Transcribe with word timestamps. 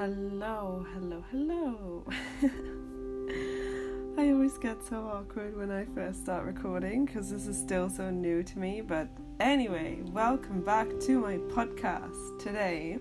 Hello, 0.00 0.86
hello, 0.94 1.22
hello. 1.30 2.06
I 4.16 4.30
always 4.30 4.56
get 4.56 4.82
so 4.82 4.96
awkward 4.96 5.54
when 5.54 5.70
I 5.70 5.84
first 5.94 6.22
start 6.22 6.46
recording 6.46 7.04
because 7.04 7.28
this 7.28 7.46
is 7.46 7.58
still 7.58 7.90
so 7.90 8.08
new 8.08 8.42
to 8.44 8.58
me. 8.58 8.80
But 8.80 9.10
anyway, 9.40 9.98
welcome 10.06 10.62
back 10.62 10.88
to 11.00 11.20
my 11.20 11.36
podcast. 11.54 12.38
Today, 12.38 12.98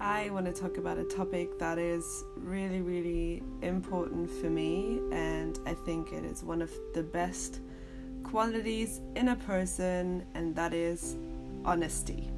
I 0.00 0.30
want 0.30 0.46
to 0.46 0.52
talk 0.52 0.78
about 0.78 0.98
a 0.98 1.04
topic 1.04 1.60
that 1.60 1.78
is 1.78 2.24
really, 2.34 2.80
really 2.80 3.44
important 3.62 4.28
for 4.28 4.50
me, 4.50 4.98
and 5.12 5.60
I 5.64 5.74
think 5.74 6.12
it 6.12 6.24
is 6.24 6.42
one 6.42 6.60
of 6.60 6.72
the 6.92 7.04
best 7.04 7.60
qualities 8.24 9.00
in 9.14 9.28
a 9.28 9.36
person, 9.36 10.26
and 10.34 10.56
that 10.56 10.74
is 10.74 11.14
honesty. 11.64 12.32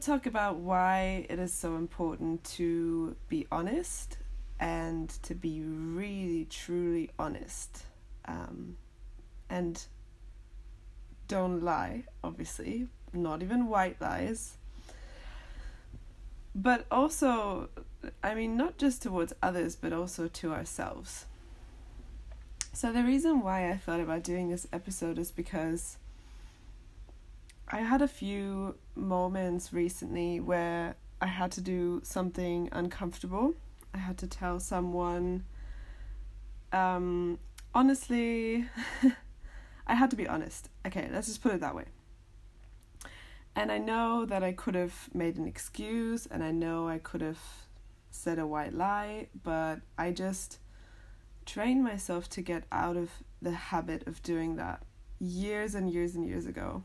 To 0.00 0.06
talk 0.10 0.26
about 0.26 0.56
why 0.56 1.24
it 1.28 1.38
is 1.38 1.52
so 1.52 1.76
important 1.76 2.42
to 2.42 3.14
be 3.28 3.46
honest 3.52 4.18
and 4.58 5.08
to 5.22 5.34
be 5.34 5.62
really, 5.62 6.46
truly 6.46 7.10
honest. 7.16 7.84
Um, 8.26 8.76
and 9.48 9.84
don't 11.28 11.62
lie, 11.62 12.04
obviously, 12.24 12.88
not 13.12 13.42
even 13.42 13.68
white 13.68 14.00
lies. 14.00 14.56
But 16.56 16.86
also, 16.90 17.68
I 18.22 18.34
mean, 18.34 18.56
not 18.56 18.78
just 18.78 19.02
towards 19.02 19.32
others, 19.42 19.76
but 19.76 19.92
also 19.92 20.26
to 20.26 20.52
ourselves. 20.52 21.26
So, 22.72 22.92
the 22.92 23.04
reason 23.04 23.42
why 23.42 23.70
I 23.70 23.76
thought 23.76 24.00
about 24.00 24.24
doing 24.24 24.48
this 24.48 24.66
episode 24.72 25.18
is 25.18 25.30
because 25.30 25.98
I 27.68 27.78
had 27.78 28.02
a 28.02 28.08
few 28.08 28.74
moments 28.94 29.72
recently 29.72 30.40
where 30.40 30.96
I 31.20 31.26
had 31.26 31.52
to 31.52 31.60
do 31.60 32.00
something 32.04 32.68
uncomfortable. 32.72 33.54
I 33.92 33.98
had 33.98 34.18
to 34.18 34.26
tell 34.26 34.60
someone, 34.60 35.44
um, 36.72 37.38
honestly, 37.74 38.66
I 39.86 39.94
had 39.94 40.10
to 40.10 40.16
be 40.16 40.26
honest. 40.26 40.70
Okay, 40.86 41.08
let's 41.12 41.26
just 41.26 41.42
put 41.42 41.54
it 41.54 41.60
that 41.60 41.74
way. 41.74 41.84
And 43.56 43.70
I 43.70 43.78
know 43.78 44.24
that 44.26 44.42
I 44.42 44.52
could 44.52 44.74
have 44.74 45.08
made 45.14 45.36
an 45.36 45.46
excuse 45.46 46.26
and 46.26 46.42
I 46.42 46.50
know 46.50 46.88
I 46.88 46.98
could 46.98 47.20
have 47.20 47.38
said 48.10 48.38
a 48.38 48.46
white 48.46 48.74
lie, 48.74 49.28
but 49.42 49.80
I 49.96 50.10
just 50.10 50.58
trained 51.46 51.84
myself 51.84 52.28
to 52.30 52.42
get 52.42 52.64
out 52.72 52.96
of 52.96 53.10
the 53.40 53.52
habit 53.52 54.06
of 54.06 54.22
doing 54.22 54.56
that 54.56 54.82
years 55.20 55.74
and 55.74 55.90
years 55.90 56.14
and 56.14 56.26
years 56.26 56.46
ago. 56.46 56.82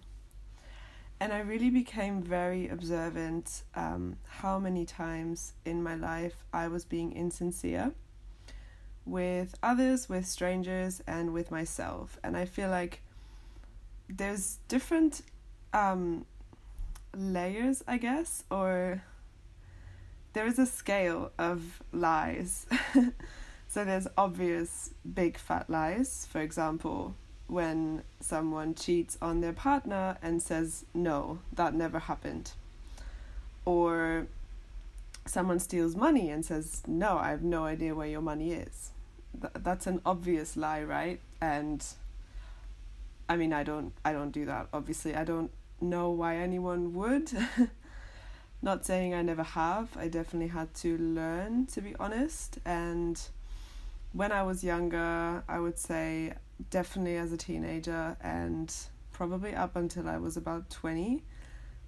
And 1.21 1.33
I 1.33 1.39
really 1.39 1.69
became 1.69 2.21
very 2.21 2.69
observant 2.69 3.63
um, 3.75 4.15
how 4.25 4.57
many 4.57 4.85
times 4.85 5.53
in 5.65 5.83
my 5.83 5.95
life 5.95 6.45
I 6.53 6.69
was 6.69 6.85
being 6.85 7.11
insincere 7.11 7.91
with 9.05 9.55
others, 9.61 10.07
with 10.07 10.25
strangers, 10.25 11.01
and 11.05 11.33
with 11.33 11.51
myself. 11.51 12.17
And 12.23 12.37
I 12.37 12.45
feel 12.45 12.69
like 12.69 13.01
there's 14.07 14.59
different 14.67 15.21
um, 15.73 16.25
layers, 17.15 17.83
I 17.87 17.97
guess, 17.97 18.43
or 18.49 19.03
there 20.33 20.45
is 20.45 20.57
a 20.57 20.65
scale 20.65 21.31
of 21.37 21.81
lies. 21.91 22.65
so 23.67 23.83
there's 23.83 24.07
obvious 24.17 24.91
big 25.13 25.37
fat 25.37 25.69
lies, 25.69 26.27
for 26.31 26.39
example, 26.39 27.15
when 27.49 28.03
someone 28.19 28.75
cheats 28.75 29.17
on 29.21 29.41
their 29.41 29.53
partner 29.53 30.17
and 30.21 30.41
says, 30.41 30.85
no, 30.93 31.39
that 31.53 31.73
never 31.73 31.99
happened. 31.99 32.51
Or 33.65 34.27
someone 35.25 35.59
steals 35.59 35.95
money 35.95 36.29
and 36.29 36.45
says, 36.45 36.83
no, 36.87 37.17
I 37.17 37.29
have 37.31 37.43
no 37.43 37.65
idea 37.65 37.93
where 37.95 38.07
your 38.07 38.21
money 38.21 38.53
is 38.53 38.91
th- 39.39 39.53
that's 39.59 39.87
an 39.87 40.01
obvious 40.05 40.57
lie, 40.57 40.83
right? 40.83 41.19
And 41.41 41.85
I 43.27 43.35
mean, 43.35 43.53
I 43.53 43.63
don't, 43.63 43.93
I 44.03 44.13
don't 44.13 44.31
do 44.31 44.45
that. 44.45 44.67
Obviously, 44.73 45.15
I 45.15 45.23
don't 45.23 45.51
know 45.81 46.09
why 46.09 46.37
anyone 46.37 46.93
would. 46.93 47.31
Not 48.61 48.85
saying 48.85 49.13
I 49.13 49.21
never 49.21 49.43
have. 49.43 49.89
I 49.95 50.07
definitely 50.09 50.49
had 50.49 50.73
to 50.75 50.97
learn, 50.97 51.67
to 51.67 51.81
be 51.81 51.95
honest. 51.99 52.59
And 52.65 53.19
when 54.11 54.31
I 54.31 54.43
was 54.43 54.63
younger, 54.63 55.43
I 55.47 55.59
would 55.59 55.79
say 55.79 56.33
definitely 56.69 57.17
as 57.17 57.31
a 57.31 57.37
teenager 57.37 58.17
and 58.21 58.73
probably 59.11 59.53
up 59.53 59.75
until 59.75 60.07
I 60.07 60.17
was 60.17 60.37
about 60.37 60.69
20, 60.69 61.23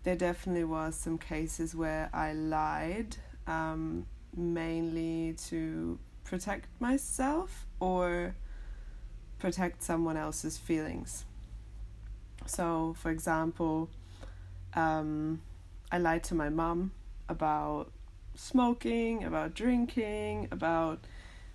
there 0.03 0.15
definitely 0.15 0.63
was 0.63 0.95
some 0.95 1.17
cases 1.17 1.75
where 1.75 2.09
I 2.13 2.33
lied, 2.33 3.15
um, 3.47 4.05
mainly 4.35 5.35
to 5.47 5.99
protect 6.23 6.67
myself 6.79 7.67
or 7.79 8.35
protect 9.39 9.83
someone 9.83 10.17
else's 10.17 10.57
feelings. 10.57 11.25
So, 12.45 12.95
for 12.97 13.11
example, 13.11 13.89
um, 14.73 15.41
I 15.91 15.97
lied 15.97 16.23
to 16.25 16.35
my 16.35 16.49
mom 16.49 16.91
about 17.29 17.91
smoking, 18.35 19.23
about 19.23 19.53
drinking, 19.53 20.47
about 20.51 20.99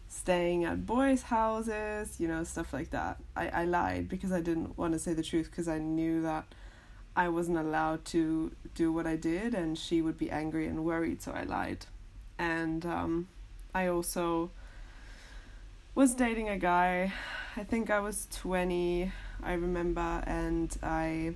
staying 0.08 0.64
at 0.64 0.86
boys' 0.86 1.22
houses, 1.22 2.16
you 2.18 2.28
know, 2.28 2.44
stuff 2.44 2.72
like 2.72 2.90
that. 2.90 3.18
I, 3.36 3.48
I 3.48 3.64
lied 3.64 4.08
because 4.08 4.32
I 4.32 4.40
didn't 4.40 4.78
want 4.78 4.92
to 4.92 4.98
say 4.98 5.14
the 5.14 5.22
truth 5.22 5.50
because 5.50 5.68
I 5.68 5.78
knew 5.78 6.22
that 6.22 6.44
I 7.14 7.28
wasn't 7.28 7.58
allowed 7.58 8.04
to 8.06 8.52
do 8.74 8.92
what 8.92 9.06
I 9.06 9.16
did 9.16 9.54
and 9.54 9.78
she 9.78 10.02
would 10.02 10.18
be 10.18 10.30
angry 10.30 10.66
and 10.66 10.84
worried, 10.84 11.22
so 11.22 11.32
I 11.32 11.44
lied. 11.44 11.86
And 12.38 12.84
um, 12.84 13.28
I 13.74 13.86
also 13.86 14.50
was 15.94 16.14
dating 16.14 16.48
a 16.48 16.58
guy. 16.58 17.12
I 17.56 17.64
think 17.64 17.90
I 17.90 18.00
was 18.00 18.28
20, 18.32 19.10
I 19.42 19.52
remember, 19.54 20.22
and 20.26 20.76
I 20.82 21.34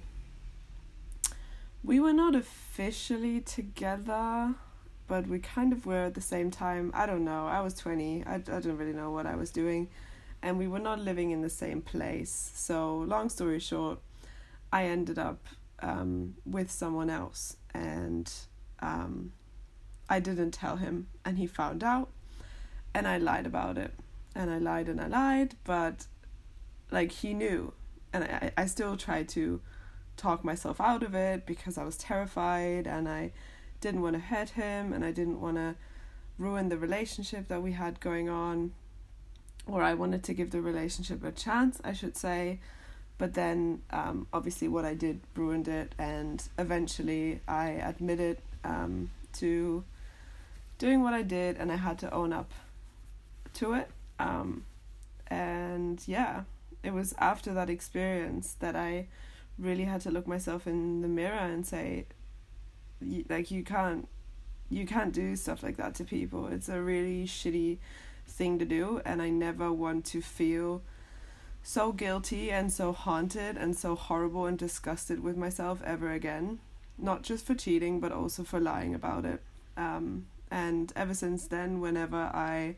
we 1.83 1.99
were 1.99 2.13
not 2.13 2.35
officially 2.35 3.41
together, 3.41 4.55
but 5.11 5.27
we 5.27 5.41
kind 5.41 5.73
of 5.73 5.85
were 5.85 6.07
at 6.07 6.15
the 6.15 6.21
same 6.21 6.51
time. 6.51 6.91
I 6.95 7.05
don't 7.05 7.25
know. 7.25 7.47
I 7.47 7.61
was 7.61 7.75
20. 7.75 8.25
I, 8.27 8.37
I 8.37 8.39
don't 8.39 8.79
really 8.79 8.95
know 8.95 9.11
what 9.11 9.27
I 9.27 9.37
was 9.37 9.51
doing. 9.51 9.89
And 10.41 10.57
we 10.57 10.69
were 10.69 10.79
not 10.79 11.01
living 11.01 11.33
in 11.33 11.43
the 11.43 11.51
same 11.51 11.83
place. 11.83 12.53
So, 12.55 12.99
long 12.99 13.29
story 13.29 13.59
short, 13.59 13.99
I 14.73 14.85
ended 14.85 15.19
up 15.19 15.41
um, 15.81 16.37
with 16.47 16.71
someone 16.71 17.11
else. 17.11 17.57
And 17.75 18.33
um, 18.81 19.33
I 20.09 20.21
didn't 20.21 20.53
tell 20.53 20.77
him. 20.77 21.09
And 21.25 21.37
he 21.39 21.47
found 21.47 21.85
out. 21.85 22.09
And 22.95 23.07
I 23.07 23.19
lied 23.19 23.47
about 23.47 23.77
it 23.77 23.93
and 24.35 24.51
I 24.51 24.59
lied 24.59 24.89
and 24.89 25.01
I 25.01 25.07
lied, 25.07 25.55
but 25.65 26.07
like 26.91 27.13
he 27.13 27.35
knew, 27.35 27.73
and 28.13 28.25
I 28.25 28.53
I 28.57 28.67
still 28.67 28.97
tried 28.97 29.29
to 29.31 29.61
talk 30.17 30.45
myself 30.45 30.81
out 30.81 31.03
of 31.03 31.15
it 31.15 31.47
because 31.47 31.79
I 31.79 31.85
was 31.85 31.97
terrified 31.97 32.87
and 32.87 33.09
I 33.09 33.33
didn't 33.81 34.03
want 34.03 34.15
to 34.15 34.21
hurt 34.21 34.51
him 34.51 34.93
and 34.93 35.05
I 35.05 35.11
didn't 35.11 35.41
want 35.41 35.57
to 35.57 35.75
ruin 36.39 36.69
the 36.69 36.79
relationship 36.79 37.49
that 37.49 37.63
we 37.63 37.73
had 37.73 38.01
going 38.01 38.29
on 38.29 38.73
or 39.67 39.83
I 39.83 39.95
wanted 39.95 40.23
to 40.25 40.35
give 40.35 40.51
the 40.51 40.61
relationship 40.61 41.25
a 41.25 41.33
chance, 41.33 41.81
I 41.85 41.93
should 41.93 42.17
say. 42.17 42.61
But 43.19 43.35
then, 43.35 43.83
um, 43.91 44.27
obviously, 44.33 44.67
what 44.69 44.85
I 44.85 44.95
did 44.95 45.21
ruined 45.37 45.69
it, 45.69 45.95
and 45.99 46.43
eventually 46.59 47.41
I 47.47 47.69
admitted 47.69 48.39
um, 48.65 49.11
to 49.35 49.85
doing 50.79 51.03
what 51.03 51.13
I 51.13 51.23
did, 51.23 51.59
and 51.59 51.71
I 51.71 51.77
had 51.77 51.99
to 51.99 52.13
own 52.13 52.33
up 52.33 52.51
to 53.55 53.75
it. 53.75 53.91
Um, 54.19 54.65
and 55.27 56.03
yeah, 56.07 56.45
it 56.83 56.95
was 56.95 57.15
after 57.19 57.53
that 57.53 57.69
experience 57.69 58.57
that 58.61 58.75
I 58.75 59.07
really 59.59 59.85
had 59.85 60.01
to 60.03 60.11
look 60.11 60.27
myself 60.27 60.67
in 60.67 61.03
the 61.03 61.09
mirror 61.09 61.35
and 61.35 61.67
say, 61.67 62.07
like, 63.29 63.51
you 63.51 63.65
can't, 63.65 64.09
you 64.69 64.87
can't 64.87 65.13
do 65.13 65.37
stuff 65.37 65.63
like 65.63 65.77
that 65.77 65.95
to 65.97 66.05
people. 66.05 66.47
It's 66.47 66.69
a 66.69 66.81
really 66.81 67.27
shitty 67.27 67.79
thing 68.27 68.59
to 68.59 68.65
do, 68.65 69.01
and 69.05 69.21
I 69.21 69.31
never 69.31 69.73
want 69.73 70.05
to 70.07 70.21
feel 70.21 70.83
so 71.63 71.93
guilty 71.93 72.51
and 72.51 72.73
so 72.73 72.93
haunted 72.93 73.57
and 73.57 73.77
so 73.77 73.95
horrible 73.95 74.47
and 74.47 74.59
disgusted 74.59 75.23
with 75.23 75.37
myself 75.37 75.83
ever 75.85 76.11
again. 76.13 76.61
Not 76.97 77.23
just 77.23 77.47
for 77.47 77.55
cheating, 77.55 78.01
but 78.01 78.13
also 78.13 78.45
for 78.45 78.61
lying 78.61 78.95
about 78.95 79.25
it. 79.25 79.43
Um, 79.77 80.27
and 80.51 80.93
ever 80.97 81.15
since 81.15 81.47
then, 81.47 81.81
whenever 81.81 82.17
I 82.17 82.77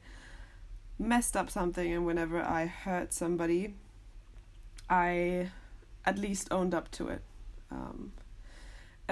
messed 0.98 1.36
up 1.36 1.50
something 1.50 1.92
and 1.92 2.06
whenever 2.06 2.40
I 2.40 2.66
hurt 2.66 3.12
somebody, 3.12 3.74
I 4.88 5.50
at 6.04 6.18
least 6.18 6.48
owned 6.50 6.74
up 6.74 6.90
to 6.92 7.08
it. 7.08 7.22
Um, 7.70 8.12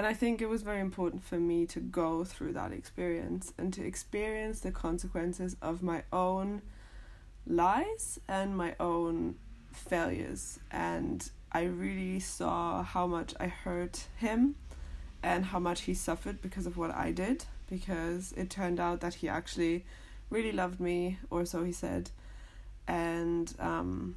and 0.01 0.07
I 0.07 0.15
think 0.15 0.41
it 0.41 0.49
was 0.49 0.63
very 0.63 0.79
important 0.79 1.23
for 1.23 1.39
me 1.39 1.67
to 1.67 1.79
go 1.79 2.23
through 2.23 2.53
that 2.53 2.71
experience 2.71 3.53
and 3.55 3.71
to 3.75 3.85
experience 3.85 4.61
the 4.61 4.71
consequences 4.71 5.55
of 5.61 5.83
my 5.83 6.01
own 6.11 6.63
lies 7.45 8.19
and 8.27 8.57
my 8.57 8.73
own 8.79 9.35
failures. 9.71 10.57
And 10.71 11.29
I 11.51 11.65
really 11.65 12.19
saw 12.19 12.81
how 12.81 13.05
much 13.05 13.35
I 13.39 13.45
hurt 13.45 14.07
him 14.17 14.55
and 15.21 15.45
how 15.45 15.59
much 15.59 15.81
he 15.81 15.93
suffered 15.93 16.41
because 16.41 16.65
of 16.65 16.77
what 16.77 16.89
I 16.89 17.11
did 17.11 17.45
because 17.69 18.31
it 18.31 18.49
turned 18.49 18.79
out 18.79 19.01
that 19.01 19.13
he 19.13 19.29
actually 19.29 19.85
really 20.31 20.51
loved 20.51 20.79
me 20.79 21.19
or 21.29 21.45
so 21.45 21.63
he 21.63 21.71
said 21.71 22.09
and 22.87 23.53
um 23.59 24.15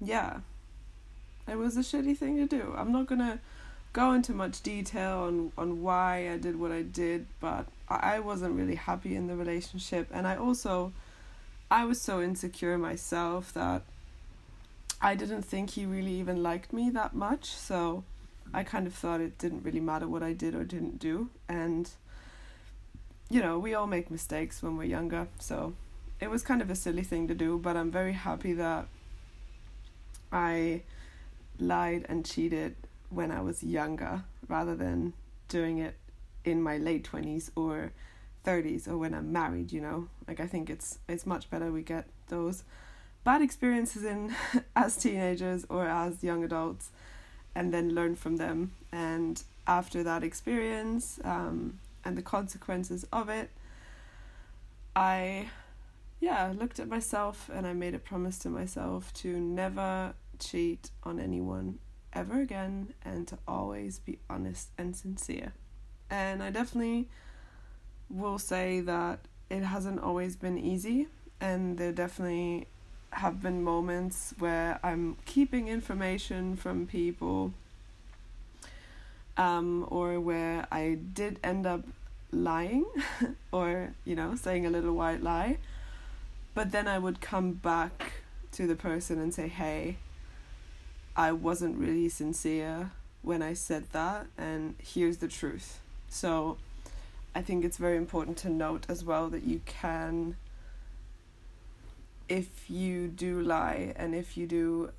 yeah 0.00 0.38
it 1.46 1.56
was 1.56 1.76
a 1.76 1.82
shitty 1.82 2.18
thing 2.18 2.36
to 2.36 2.46
do 2.46 2.74
i'm 2.76 2.90
not 2.90 3.06
gonna 3.06 3.38
go 3.94 4.12
into 4.12 4.32
much 4.32 4.60
detail 4.62 5.18
on 5.20 5.52
on 5.56 5.80
why 5.80 6.28
i 6.30 6.36
did 6.36 6.58
what 6.58 6.72
i 6.72 6.82
did 6.82 7.24
but 7.40 7.64
i 7.88 8.18
wasn't 8.18 8.52
really 8.54 8.74
happy 8.74 9.14
in 9.16 9.28
the 9.28 9.36
relationship. 9.36 10.08
And 10.12 10.26
i 10.26 10.36
also 10.36 10.92
i 11.70 11.84
was 11.84 12.00
so 12.00 12.20
insecure 12.20 12.76
myself 12.76 13.54
that 13.54 13.82
i 15.00 15.14
didn't 15.14 15.42
think 15.42 15.70
he 15.70 15.86
really 15.86 16.12
even 16.12 16.42
liked 16.42 16.72
me 16.72 16.90
that 16.90 17.14
much. 17.14 17.46
So 17.46 18.04
i 18.52 18.62
kind 18.64 18.86
of 18.86 18.94
thought 18.94 19.20
it 19.20 19.38
didn't 19.38 19.62
really 19.64 19.80
matter 19.80 20.08
what 20.08 20.22
i 20.22 20.32
did 20.32 20.54
or 20.54 20.64
didn't 20.64 20.98
do. 20.98 21.30
And 21.48 21.88
you 23.30 23.40
know, 23.40 23.58
we 23.58 23.74
all 23.74 23.86
make 23.86 24.10
mistakes 24.10 24.62
when 24.62 24.76
we're 24.76 24.84
younger, 24.84 25.28
so 25.38 25.74
it 26.20 26.30
was 26.30 26.42
kind 26.42 26.60
of 26.60 26.70
a 26.70 26.74
silly 26.74 27.02
thing 27.02 27.26
to 27.28 27.34
do, 27.34 27.58
but 27.58 27.76
I'm 27.76 27.90
very 27.90 28.12
happy 28.12 28.52
that 28.54 28.86
I 30.30 30.82
lied 31.58 32.06
and 32.08 32.24
cheated 32.24 32.76
when 33.14 33.30
I 33.30 33.40
was 33.40 33.62
younger 33.62 34.24
rather 34.48 34.74
than 34.74 35.12
doing 35.48 35.78
it 35.78 35.96
in 36.44 36.62
my 36.62 36.76
late 36.76 37.08
20s 37.10 37.50
or 37.56 37.92
30s 38.44 38.86
or 38.88 38.98
when 38.98 39.14
I'm 39.14 39.32
married, 39.32 39.72
you 39.72 39.80
know. 39.80 40.08
Like 40.28 40.40
I 40.40 40.46
think 40.46 40.68
it's 40.70 40.98
it's 41.08 41.26
much 41.26 41.50
better 41.50 41.72
we 41.72 41.82
get 41.82 42.06
those 42.28 42.64
bad 43.24 43.40
experiences 43.40 44.04
in 44.04 44.34
as 44.76 44.96
teenagers 44.96 45.64
or 45.68 45.86
as 45.86 46.22
young 46.22 46.44
adults 46.44 46.90
and 47.54 47.72
then 47.72 47.94
learn 47.94 48.14
from 48.14 48.36
them 48.36 48.72
and 48.92 49.42
after 49.66 50.02
that 50.02 50.22
experience 50.22 51.18
um, 51.24 51.78
and 52.04 52.18
the 52.18 52.22
consequences 52.22 53.06
of 53.12 53.28
it, 53.28 53.50
I, 54.94 55.48
yeah, 56.20 56.52
looked 56.56 56.78
at 56.78 56.88
myself 56.88 57.50
and 57.52 57.66
I 57.66 57.72
made 57.72 57.94
a 57.94 57.98
promise 57.98 58.38
to 58.40 58.50
myself 58.50 59.12
to 59.14 59.40
never 59.40 60.14
cheat 60.38 60.90
on 61.02 61.18
anyone 61.18 61.78
ever 62.14 62.40
again 62.40 62.94
and 63.04 63.26
to 63.28 63.38
always 63.46 63.98
be 63.98 64.18
honest 64.30 64.68
and 64.78 64.94
sincere. 64.94 65.52
And 66.10 66.42
I 66.42 66.50
definitely 66.50 67.08
will 68.08 68.38
say 68.38 68.80
that 68.80 69.20
it 69.50 69.62
hasn't 69.62 70.00
always 70.00 70.36
been 70.36 70.58
easy, 70.58 71.08
and 71.40 71.78
there 71.78 71.92
definitely 71.92 72.66
have 73.10 73.42
been 73.42 73.62
moments 73.62 74.34
where 74.38 74.80
I'm 74.82 75.16
keeping 75.24 75.68
information 75.68 76.56
from 76.56 76.86
people 76.86 77.52
um, 79.36 79.86
or 79.88 80.20
where 80.20 80.66
I 80.70 80.98
did 81.12 81.38
end 81.42 81.66
up 81.66 81.82
lying 82.32 82.84
or, 83.52 83.94
you 84.04 84.16
know, 84.16 84.34
saying 84.34 84.66
a 84.66 84.70
little 84.70 84.94
white 84.94 85.22
lie. 85.22 85.58
But 86.54 86.72
then 86.72 86.86
I 86.88 86.98
would 86.98 87.20
come 87.20 87.52
back 87.52 88.12
to 88.52 88.66
the 88.66 88.76
person 88.76 89.20
and 89.20 89.34
say, 89.34 89.48
hey, 89.48 89.96
I 91.16 91.32
wasn't 91.32 91.76
really 91.76 92.08
sincere 92.08 92.90
when 93.22 93.42
I 93.42 93.54
said 93.54 93.84
that, 93.92 94.26
and 94.36 94.74
here's 94.78 95.18
the 95.18 95.28
truth. 95.28 95.80
So 96.08 96.58
I 97.34 97.42
think 97.42 97.64
it's 97.64 97.76
very 97.76 97.96
important 97.96 98.36
to 98.38 98.50
note 98.50 98.86
as 98.88 99.04
well 99.04 99.28
that 99.30 99.44
you 99.44 99.60
can, 99.64 100.36
if 102.28 102.68
you 102.68 103.08
do 103.08 103.40
lie 103.40 103.92
and 103.96 104.14
if 104.14 104.36
you 104.36 104.46
do 104.46 104.90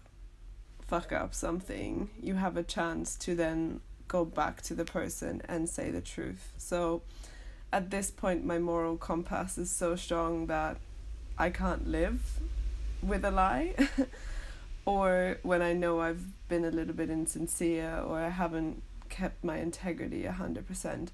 fuck 0.88 1.12
up 1.12 1.34
something, 1.34 2.10
you 2.22 2.36
have 2.36 2.58
a 2.58 2.64
chance 2.64 3.16
to 3.18 3.36
then 3.36 3.82
go 4.08 4.24
back 4.24 4.62
to 4.62 4.74
the 4.74 4.86
person 4.86 5.42
and 5.48 5.68
say 5.70 5.92
the 5.92 6.02
truth. 6.02 6.54
So 6.58 7.02
at 7.74 7.90
this 7.90 8.12
point, 8.12 8.46
my 8.46 8.60
moral 8.60 8.98
compass 8.98 9.58
is 9.58 9.70
so 9.70 9.96
strong 9.96 10.48
that 10.48 10.78
I 11.38 11.50
can't 11.50 11.88
live 11.88 12.40
with 13.02 13.26
a 13.26 13.32
lie. 13.32 13.76
or 14.86 15.40
when 15.44 15.62
I 15.62 15.74
know 15.74 16.00
I've 16.00 16.26
been 16.48 16.64
a 16.64 16.72
little 16.72 16.94
bit 16.94 17.10
insincere 17.10 18.00
or 18.00 18.20
I 18.20 18.30
haven't 18.30 18.84
kept 19.10 19.44
my 19.44 19.58
integrity 19.58 20.26
a 20.26 20.32
hundred 20.32 20.68
percent, 20.68 21.12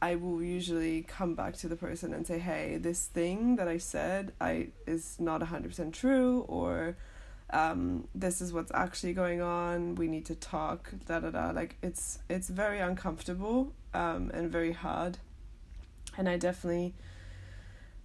I 0.00 0.16
will 0.16 0.42
usually 0.42 1.02
come 1.02 1.34
back 1.34 1.56
to 1.58 1.68
the 1.68 1.76
person 1.76 2.12
and 2.12 2.26
say, 2.26 2.38
"Hey, 2.38 2.78
this 2.78 3.06
thing 3.06 3.56
that 3.56 3.68
I 3.68 3.78
said 3.78 4.32
I 4.40 4.68
is 4.86 5.16
not 5.20 5.42
a 5.42 5.46
hundred 5.46 5.68
percent 5.68 5.94
true," 5.94 6.44
or 6.48 6.96
um, 7.50 8.08
this 8.14 8.40
is 8.40 8.52
what's 8.52 8.72
actually 8.74 9.12
going 9.12 9.42
on. 9.42 9.94
We 9.94 10.08
need 10.08 10.26
to 10.26 10.34
talk. 10.34 10.92
Da 11.06 11.20
da 11.20 11.30
da. 11.30 11.50
Like 11.50 11.76
it's 11.82 12.18
it's 12.28 12.48
very 12.48 12.80
uncomfortable 12.80 13.72
um, 13.94 14.30
and 14.34 14.50
very 14.50 14.72
hard, 14.72 15.18
and 16.16 16.28
I 16.28 16.36
definitely 16.38 16.94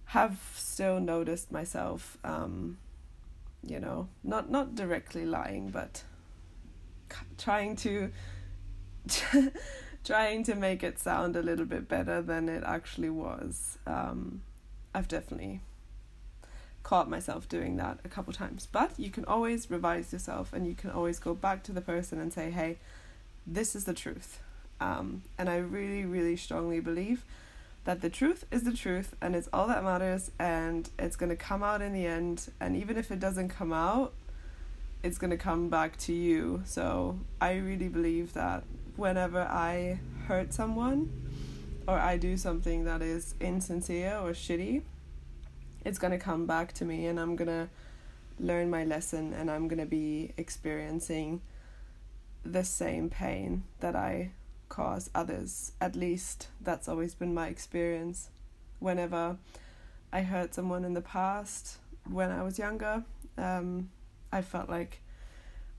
have 0.06 0.38
still 0.54 1.00
noticed 1.00 1.50
myself. 1.50 2.18
Um, 2.24 2.78
you 3.62 3.80
know, 3.80 4.08
not 4.22 4.50
not 4.50 4.74
directly 4.74 5.24
lying, 5.24 5.70
but 5.70 6.02
trying 7.36 7.76
to 7.76 8.10
trying 10.04 10.44
to 10.44 10.54
make 10.54 10.82
it 10.82 10.98
sound 10.98 11.36
a 11.36 11.42
little 11.42 11.66
bit 11.66 11.88
better 11.88 12.22
than 12.22 12.48
it 12.48 12.62
actually 12.64 13.10
was. 13.10 13.78
Um, 13.86 14.42
I've 14.94 15.08
definitely 15.08 15.60
caught 16.82 17.10
myself 17.10 17.46
doing 17.48 17.76
that 17.76 17.98
a 18.04 18.08
couple 18.08 18.32
times. 18.32 18.66
But 18.70 18.92
you 18.96 19.10
can 19.10 19.24
always 19.26 19.70
revise 19.70 20.12
yourself 20.12 20.52
and 20.54 20.66
you 20.66 20.74
can 20.74 20.90
always 20.90 21.18
go 21.18 21.34
back 21.34 21.62
to 21.64 21.72
the 21.72 21.82
person 21.82 22.18
and 22.18 22.32
say, 22.32 22.50
hey, 22.50 22.78
this 23.46 23.76
is 23.76 23.84
the 23.84 23.92
truth. 23.92 24.40
Um, 24.80 25.22
and 25.36 25.50
I 25.50 25.56
really, 25.56 26.06
really 26.06 26.36
strongly 26.36 26.80
believe 26.80 27.24
that 27.88 28.02
the 28.02 28.10
truth 28.10 28.44
is 28.50 28.64
the 28.64 28.72
truth 28.74 29.16
and 29.22 29.34
it's 29.34 29.48
all 29.50 29.66
that 29.66 29.82
matters 29.82 30.30
and 30.38 30.90
it's 30.98 31.16
going 31.16 31.30
to 31.30 31.36
come 31.36 31.62
out 31.62 31.80
in 31.80 31.94
the 31.94 32.04
end. 32.04 32.50
And 32.60 32.76
even 32.76 32.98
if 32.98 33.10
it 33.10 33.18
doesn't 33.18 33.48
come 33.48 33.72
out, 33.72 34.12
it's 35.02 35.16
going 35.16 35.30
to 35.30 35.38
come 35.38 35.70
back 35.70 35.96
to 36.00 36.12
you. 36.12 36.60
So 36.66 37.18
I 37.40 37.54
really 37.54 37.88
believe 37.88 38.34
that 38.34 38.64
whenever 38.96 39.40
I 39.40 40.00
hurt 40.26 40.52
someone 40.52 41.10
or 41.86 41.98
I 41.98 42.18
do 42.18 42.36
something 42.36 42.84
that 42.84 43.00
is 43.00 43.34
insincere 43.40 44.18
or 44.18 44.32
shitty, 44.32 44.82
it's 45.86 45.98
going 45.98 46.10
to 46.10 46.18
come 46.18 46.44
back 46.44 46.74
to 46.74 46.84
me 46.84 47.06
and 47.06 47.18
I'm 47.18 47.36
going 47.36 47.48
to 47.48 47.70
learn 48.38 48.68
my 48.68 48.84
lesson 48.84 49.32
and 49.32 49.50
I'm 49.50 49.66
going 49.66 49.80
to 49.80 49.86
be 49.86 50.34
experiencing 50.36 51.40
the 52.44 52.64
same 52.64 53.08
pain 53.08 53.62
that 53.80 53.96
I 53.96 54.32
cause 54.68 55.10
others. 55.14 55.72
At 55.80 55.96
least 55.96 56.48
that's 56.60 56.88
always 56.88 57.14
been 57.14 57.34
my 57.34 57.48
experience. 57.48 58.30
Whenever 58.78 59.36
I 60.12 60.22
hurt 60.22 60.54
someone 60.54 60.84
in 60.84 60.94
the 60.94 61.00
past, 61.00 61.78
when 62.08 62.30
I 62.30 62.42
was 62.42 62.58
younger, 62.58 63.04
um, 63.36 63.90
I 64.32 64.42
felt 64.42 64.68
like 64.68 65.00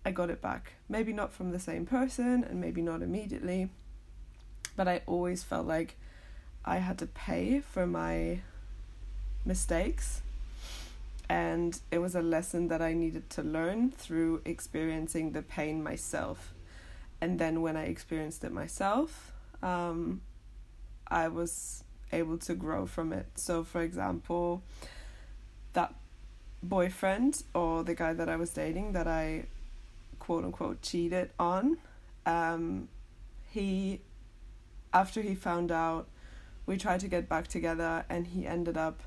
I 0.05 0.11
got 0.11 0.29
it 0.29 0.41
back. 0.41 0.73
Maybe 0.87 1.13
not 1.13 1.33
from 1.33 1.51
the 1.51 1.59
same 1.59 1.85
person 1.85 2.43
and 2.43 2.61
maybe 2.61 2.81
not 2.81 3.01
immediately, 3.01 3.69
but 4.75 4.87
I 4.87 5.01
always 5.05 5.43
felt 5.43 5.67
like 5.67 5.95
I 6.65 6.77
had 6.77 6.97
to 6.99 7.05
pay 7.05 7.59
for 7.59 7.85
my 7.85 8.39
mistakes. 9.45 10.21
And 11.27 11.79
it 11.91 11.99
was 11.99 12.15
a 12.15 12.21
lesson 12.21 12.69
that 12.69 12.81
I 12.81 12.93
needed 12.93 13.29
to 13.31 13.43
learn 13.43 13.91
through 13.91 14.41
experiencing 14.45 15.31
the 15.31 15.43
pain 15.43 15.83
myself. 15.83 16.53
And 17.21 17.39
then 17.39 17.61
when 17.61 17.75
I 17.75 17.85
experienced 17.85 18.43
it 18.43 18.51
myself, 18.51 19.33
um, 19.61 20.21
I 21.07 21.27
was 21.27 21.83
able 22.11 22.37
to 22.39 22.55
grow 22.55 22.85
from 22.85 23.11
it. 23.13 23.27
So, 23.35 23.63
for 23.63 23.81
example, 23.81 24.63
that 25.73 25.93
boyfriend 26.63 27.43
or 27.53 27.83
the 27.83 27.95
guy 27.95 28.13
that 28.13 28.29
I 28.29 28.35
was 28.35 28.51
dating 28.51 28.93
that 28.93 29.07
I 29.07 29.45
quote 30.19 30.43
unquote 30.43 30.81
cheated 30.81 31.31
on, 31.39 31.77
um, 32.25 32.87
he, 33.51 34.01
after 34.93 35.21
he 35.21 35.35
found 35.35 35.71
out, 35.71 36.07
we 36.65 36.77
tried 36.77 36.99
to 36.99 37.07
get 37.07 37.27
back 37.27 37.47
together 37.47 38.05
and 38.09 38.27
he 38.27 38.45
ended 38.45 38.77
up 38.77 39.01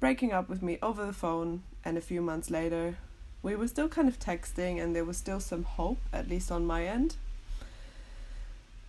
breaking 0.00 0.32
up 0.32 0.48
with 0.48 0.62
me 0.62 0.78
over 0.82 1.04
the 1.04 1.12
phone, 1.12 1.62
and 1.84 1.98
a 1.98 2.00
few 2.00 2.22
months 2.22 2.50
later, 2.50 2.96
we 3.42 3.56
were 3.56 3.68
still 3.68 3.88
kind 3.88 4.08
of 4.08 4.18
texting, 4.18 4.82
and 4.82 4.94
there 4.94 5.04
was 5.04 5.16
still 5.16 5.40
some 5.40 5.64
hope, 5.64 5.98
at 6.12 6.28
least 6.28 6.50
on 6.52 6.66
my 6.66 6.84
end. 6.84 7.16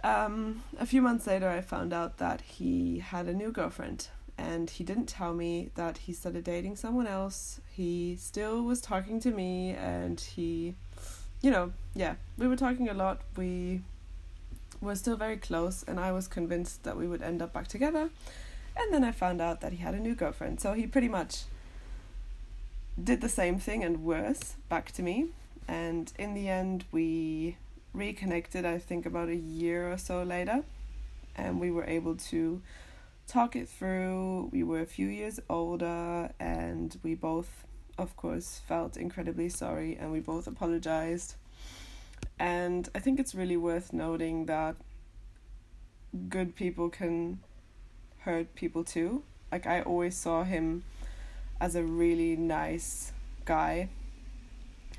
Um, 0.04 0.64
a 0.80 0.86
few 0.86 1.02
months 1.02 1.28
later, 1.28 1.48
I 1.48 1.62
found 1.62 1.94
out 1.94 2.18
that 2.18 2.42
he 2.42 3.00
had 3.00 3.28
a 3.28 3.34
new 3.34 3.52
girlfriend, 3.52 4.08
and 4.38 4.70
he 4.70 4.84
didn't 4.84 5.08
tell 5.08 5.34
me 5.34 5.70
that 5.76 6.00
he 6.00 6.14
started 6.14 6.44
dating 6.44 6.76
someone 6.76 7.08
else. 7.08 7.62
He 7.72 8.18
still 8.20 8.64
was 8.64 8.82
talking 8.82 9.20
to 9.22 9.32
me, 9.32 9.72
and 9.72 10.20
he, 10.20 10.76
you 11.42 11.52
know, 11.52 11.72
yeah, 11.94 12.16
we 12.38 12.48
were 12.48 12.56
talking 12.56 12.90
a 12.90 12.94
lot. 12.94 13.22
We 13.38 13.82
were 14.82 14.96
still 14.96 15.16
very 15.16 15.38
close, 15.38 15.84
and 15.88 16.00
I 16.00 16.12
was 16.12 16.28
convinced 16.28 16.84
that 16.84 16.98
we 16.98 17.08
would 17.08 17.22
end 17.22 17.42
up 17.42 17.54
back 17.54 17.68
together. 17.68 18.10
And 18.76 18.94
then 18.94 19.04
I 19.04 19.12
found 19.12 19.42
out 19.42 19.62
that 19.62 19.74
he 19.74 19.78
had 19.80 19.94
a 19.94 20.00
new 20.00 20.16
girlfriend. 20.16 20.62
So 20.62 20.74
he 20.74 20.88
pretty 20.88 21.10
much 21.10 21.44
did 23.04 23.22
the 23.22 23.30
same 23.30 23.60
thing 23.60 23.84
and 23.84 24.04
worse 24.04 24.56
back 24.70 24.92
to 24.94 25.04
me. 25.04 25.28
And 25.68 26.12
in 26.18 26.34
the 26.34 26.50
end, 26.50 26.86
we 26.92 27.58
reconnected, 27.94 28.66
I 28.66 28.78
think, 28.78 29.06
about 29.06 29.30
a 29.30 29.36
year 29.36 29.92
or 29.92 29.98
so 29.98 30.24
later. 30.24 30.64
and 31.36 31.60
we 31.60 31.72
were 31.72 31.86
able 31.86 32.16
to 32.16 32.62
talk 33.28 33.56
it 33.56 33.70
through. 33.70 34.50
We 34.52 34.64
were 34.64 34.82
a 34.82 34.86
few 34.86 35.08
years 35.08 35.40
older, 35.50 36.32
and 36.40 36.98
we 37.04 37.16
both, 37.16 37.66
of 37.98 38.16
course, 38.16 38.62
felt 38.68 38.98
incredibly 38.98 39.50
sorry, 39.50 39.98
and 40.00 40.12
we 40.12 40.20
both 40.20 40.48
apologized. 40.48 41.36
And 42.40 42.90
I 42.96 43.00
think 43.00 43.20
it's 43.20 43.36
really 43.36 43.58
worth 43.58 43.94
noting 43.94 44.46
that 44.48 44.76
good 46.28 46.56
people 46.56 46.90
can 46.90 47.40
hurt 48.20 48.54
people 48.56 48.84
too. 48.84 49.24
Like, 49.52 49.68
I 49.68 49.82
always 49.82 50.16
saw 50.16 50.44
him 50.44 50.84
as 51.62 51.76
a 51.76 51.84
really 51.84 52.36
nice 52.36 53.14
guy, 53.46 53.88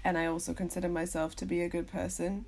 and 0.03 0.17
I 0.17 0.25
also 0.25 0.55
consider 0.55 0.89
myself 0.89 1.37
to 1.37 1.45
be 1.45 1.61
a 1.61 1.69
good 1.69 1.89
person 1.89 2.47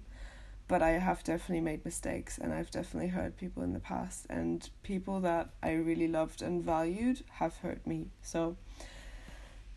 but 0.66 0.82
I 0.82 0.92
have 0.92 1.22
definitely 1.22 1.60
made 1.60 1.84
mistakes 1.84 2.38
and 2.38 2.52
I've 2.52 2.70
definitely 2.70 3.10
hurt 3.10 3.36
people 3.36 3.62
in 3.62 3.72
the 3.72 3.80
past 3.80 4.26
and 4.30 4.68
people 4.82 5.20
that 5.20 5.50
I 5.62 5.72
really 5.72 6.08
loved 6.08 6.40
and 6.40 6.62
valued 6.62 7.22
have 7.32 7.56
hurt 7.58 7.86
me. 7.86 8.06
So 8.22 8.56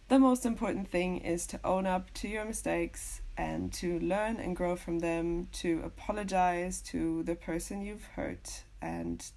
the 0.08 0.20
most 0.20 0.46
important 0.46 0.90
thing 0.90 1.18
is 1.18 1.46
to 1.48 1.60
own 1.66 1.86
up 1.86 2.14
to 2.16 2.30
your 2.30 2.46
mistakes 2.46 3.22
and 3.38 3.74
to 3.74 4.00
learn 4.00 4.38
and 4.38 4.56
grow 4.56 4.78
from 4.78 5.00
them, 5.00 5.50
to 5.54 5.82
apologize 5.84 6.82
to 6.84 7.24
the 7.24 7.36
person 7.36 7.82
you've 7.82 8.06
hurt 8.16 8.64
and 8.82 9.30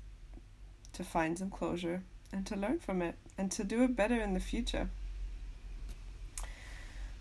to 0.92 1.02
find 1.02 1.36
some 1.36 1.50
closure 1.50 2.04
and 2.32 2.46
to 2.46 2.56
learn 2.56 2.78
from 2.78 3.02
it 3.02 3.16
and 3.36 3.50
to 3.52 3.64
do 3.64 3.82
it 3.82 3.96
better 3.96 4.20
in 4.20 4.34
the 4.34 4.40
future. 4.40 4.88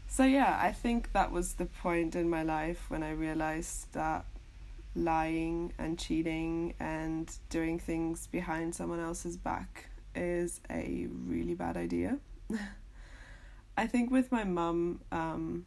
So, 0.07 0.23
yeah, 0.23 0.59
I 0.61 0.71
think 0.71 1.13
that 1.13 1.31
was 1.31 1.53
the 1.53 1.65
point 1.65 2.15
in 2.15 2.29
my 2.29 2.43
life 2.43 2.85
when 2.89 3.03
I 3.03 3.11
realized 3.11 3.93
that 3.93 4.25
lying 4.95 5.71
and 5.77 5.97
cheating 5.97 6.73
and 6.79 7.31
doing 7.49 7.79
things 7.79 8.27
behind 8.27 8.73
someone 8.73 8.99
else's 8.99 9.37
back 9.37 9.89
is 10.15 10.61
a 10.69 11.07
really 11.27 11.53
bad 11.53 11.77
idea. 11.77 12.17
I 13.77 13.87
think 13.87 14.11
with 14.11 14.31
my 14.31 14.43
mum, 14.43 15.01
um, 15.11 15.65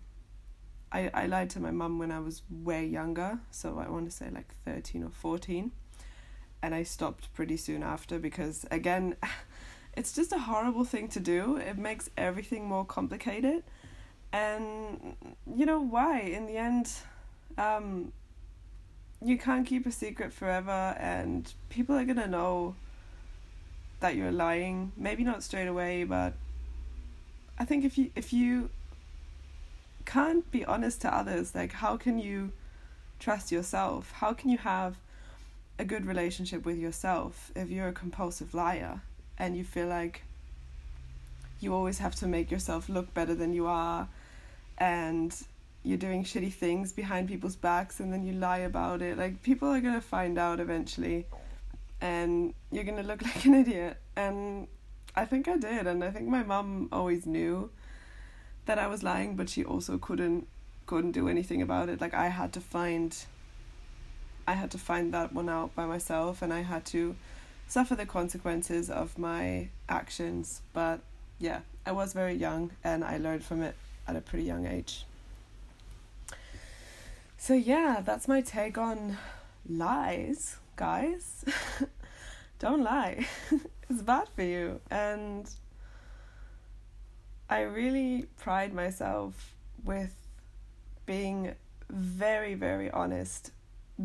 I, 0.91 1.11
I 1.15 1.27
lied 1.27 1.51
to 1.51 1.61
my 1.61 1.71
mum 1.71 1.99
when 1.99 2.11
I 2.11 2.19
was 2.19 2.43
way 2.51 2.85
younger, 2.85 3.39
so 3.51 3.79
I 3.79 3.89
want 3.89 4.05
to 4.05 4.15
say 4.15 4.29
like 4.31 4.55
13 4.67 5.05
or 5.05 5.11
14. 5.11 5.71
And 6.63 6.75
I 6.75 6.85
stopped 6.85 7.33
pretty 7.35 7.57
soon 7.57 7.83
after 7.83 8.19
because, 8.19 8.65
again, 8.71 9.17
it's 9.97 10.13
just 10.13 10.33
a 10.33 10.39
horrible 10.39 10.85
thing 10.85 11.09
to 11.09 11.21
do. 11.21 11.57
It 11.57 11.77
makes 11.77 12.09
everything 12.17 12.67
more 12.67 12.85
complicated. 12.85 13.65
And 14.33 15.17
you 15.47 15.67
know 15.67 15.81
why? 15.81 16.21
In 16.21 16.47
the 16.47 16.57
end 16.57 16.91
um 17.59 18.13
you 19.23 19.37
can't 19.37 19.67
keep 19.67 19.85
a 19.87 19.93
secret 19.93 20.33
forever 20.33 20.97
and 20.99 21.53
people 21.69 21.95
are 21.95 22.05
to 22.05 22.27
know 22.27 22.75
that 24.01 24.17
you're 24.17 24.33
lying. 24.33 24.93
Maybe 24.97 25.23
not 25.23 25.43
straight 25.43 25.69
away 25.69 26.05
but 26.05 26.33
i 27.59 27.65
think 27.67 27.85
if 27.85 27.99
you 27.99 28.11
if 28.17 28.33
you 28.33 28.71
can't 30.07 30.51
be 30.51 30.65
honest 30.65 31.03
to 31.03 31.15
others 31.15 31.55
like 31.55 31.73
how 31.73 31.99
can 31.99 32.19
you 32.19 32.51
trust 33.23 33.53
yourself? 33.53 34.13
How 34.17 34.33
can 34.33 34.51
you 34.51 34.59
have 34.59 34.97
a 35.79 35.85
good 35.85 36.07
relationship 36.07 36.65
with 36.65 36.79
yourself 36.79 37.51
if 37.57 37.71
you're 37.71 37.89
a 37.89 37.93
compulsive 37.93 38.55
liar 38.55 39.01
and 39.39 39.57
you 39.57 39.65
feel 39.65 39.87
like 39.87 40.23
you 41.61 41.75
always 41.75 41.99
have 41.99 42.15
to 42.17 42.27
make 42.27 42.51
yourself 42.51 42.89
look 42.89 43.13
better 43.15 43.35
than 43.35 43.53
you 43.53 43.67
are 43.67 44.09
and 44.79 45.45
you're 45.85 45.99
doing 45.99 46.25
shitty 46.25 46.53
things 46.53 46.93
behind 46.93 47.29
people's 47.29 47.57
backs 47.57 48.01
and 48.01 48.13
then 48.13 48.25
you 48.25 48.33
lie 48.33 48.59
about 48.59 49.03
it. 49.03 49.17
Like 49.19 49.43
people 49.43 49.69
are 49.69 49.81
gonna 49.81 50.01
find 50.01 50.39
out 50.39 50.61
eventually 50.61 51.27
and 52.01 52.55
you're 52.71 52.85
gonna 52.85 53.03
look 53.03 53.23
like 53.31 53.45
an 53.45 53.55
idiot. 53.55 53.97
And 54.17 54.69
I 55.17 55.25
think 55.25 55.49
I 55.49 55.57
did 55.57 55.87
and 55.87 56.03
I 56.05 56.11
think 56.11 56.29
my 56.29 56.43
mum 56.43 56.89
always 56.93 57.27
knew 57.27 57.71
that 58.67 58.79
I 58.79 58.87
was 58.87 59.03
lying 59.03 59.35
but 59.35 59.49
she 59.49 59.65
also 59.65 59.99
couldn't 59.99 60.47
couldn't 60.87 61.13
do 61.13 61.29
anything 61.29 61.63
about 61.63 61.89
it. 61.89 62.01
Like 62.01 62.15
I 62.15 62.29
had 62.29 62.53
to 62.55 62.61
find 62.61 63.17
I 64.47 64.55
had 64.55 64.71
to 64.73 64.79
find 64.79 65.13
that 65.15 65.33
one 65.33 65.49
out 65.49 65.75
by 65.75 65.87
myself 65.87 66.43
and 66.43 66.53
I 66.53 66.63
had 66.63 66.85
to 66.87 67.17
suffer 67.69 67.95
the 67.95 68.07
consequences 68.07 68.91
of 68.91 69.19
my 69.19 69.69
actions. 69.89 70.63
But 70.73 71.01
yeah, 71.39 71.61
I 71.87 71.93
was 71.93 72.13
very 72.13 72.35
young 72.35 72.73
and 72.85 73.05
I 73.05 73.19
learned 73.19 73.45
from 73.45 73.63
it 73.63 73.75
at 74.07 74.17
a 74.17 74.21
pretty 74.21 74.45
young 74.45 74.67
age. 74.67 75.05
So, 77.39 77.55
yeah, 77.55 78.03
that's 78.05 78.29
my 78.29 78.41
take 78.41 78.79
on 78.79 79.19
lies, 79.69 80.57
guys. 80.77 81.45
Don't 82.61 82.83
lie, 82.83 83.27
it's 83.91 84.03
bad 84.03 84.29
for 84.37 84.43
you. 84.43 84.81
And 84.91 85.51
I 87.51 87.63
really 87.63 88.27
pride 88.39 88.73
myself 88.73 89.55
with 89.85 90.15
being 91.05 91.57
very, 91.91 92.55
very 92.55 92.91
honest 92.91 93.51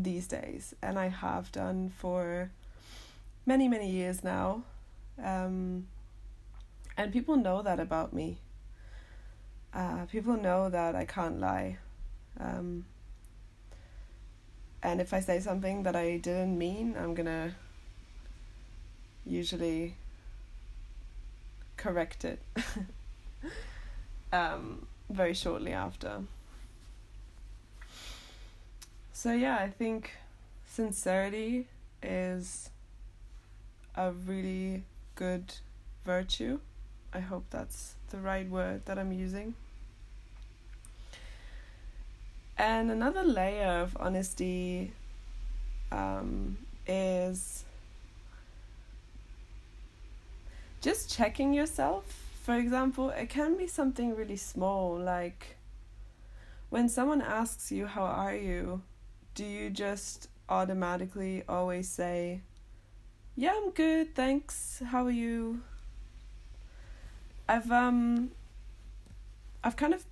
these 0.02 0.26
days, 0.26 0.74
and 0.82 0.98
I 0.98 1.08
have 1.08 1.52
done 1.52 1.90
for 1.90 2.50
many, 3.46 3.68
many 3.68 3.90
years 3.90 4.24
now. 4.24 4.62
Um, 5.22 5.86
and 6.96 7.12
people 7.12 7.36
know 7.36 7.62
that 7.62 7.80
about 7.80 8.12
me 8.12 8.38
uh, 9.74 10.06
people 10.06 10.36
know 10.36 10.68
that 10.68 10.94
I 10.94 11.04
can't 11.04 11.40
lie. 11.40 11.78
Um, 12.40 12.84
and 14.82 15.00
if 15.00 15.12
I 15.12 15.20
say 15.20 15.40
something 15.40 15.82
that 15.82 15.96
I 15.96 16.18
didn't 16.18 16.56
mean, 16.56 16.96
I'm 16.98 17.14
gonna 17.14 17.54
usually 19.26 19.94
correct 21.76 22.24
it 22.24 22.40
um, 24.32 24.86
very 25.10 25.34
shortly 25.34 25.72
after. 25.72 26.22
So, 29.20 29.32
yeah, 29.32 29.56
I 29.56 29.68
think 29.68 30.12
sincerity 30.64 31.66
is 32.00 32.70
a 33.96 34.12
really 34.12 34.84
good 35.16 35.54
virtue. 36.04 36.60
I 37.12 37.18
hope 37.18 37.46
that's 37.50 37.96
the 38.10 38.18
right 38.18 38.48
word 38.48 38.86
that 38.86 38.96
I'm 38.96 39.10
using. 39.10 39.56
And 42.56 42.92
another 42.92 43.24
layer 43.24 43.82
of 43.82 43.96
honesty 43.98 44.92
um, 45.90 46.58
is 46.86 47.64
just 50.80 51.10
checking 51.10 51.52
yourself. 51.52 52.04
For 52.44 52.54
example, 52.54 53.10
it 53.10 53.30
can 53.30 53.56
be 53.56 53.66
something 53.66 54.14
really 54.14 54.36
small, 54.36 54.96
like 54.96 55.56
when 56.70 56.88
someone 56.88 57.20
asks 57.20 57.72
you, 57.72 57.86
How 57.86 58.04
are 58.04 58.36
you? 58.36 58.82
Do 59.38 59.44
you 59.44 59.70
just 59.70 60.28
automatically 60.48 61.44
always 61.48 61.88
say, 61.88 62.40
Yeah, 63.36 63.52
I'm 63.54 63.70
good, 63.70 64.12
thanks, 64.16 64.82
how 64.84 65.06
are 65.06 65.12
you? 65.12 65.60
I've 67.48 67.70
um 67.70 68.32
I've 69.62 69.76
kind 69.76 69.94
of 69.94 70.04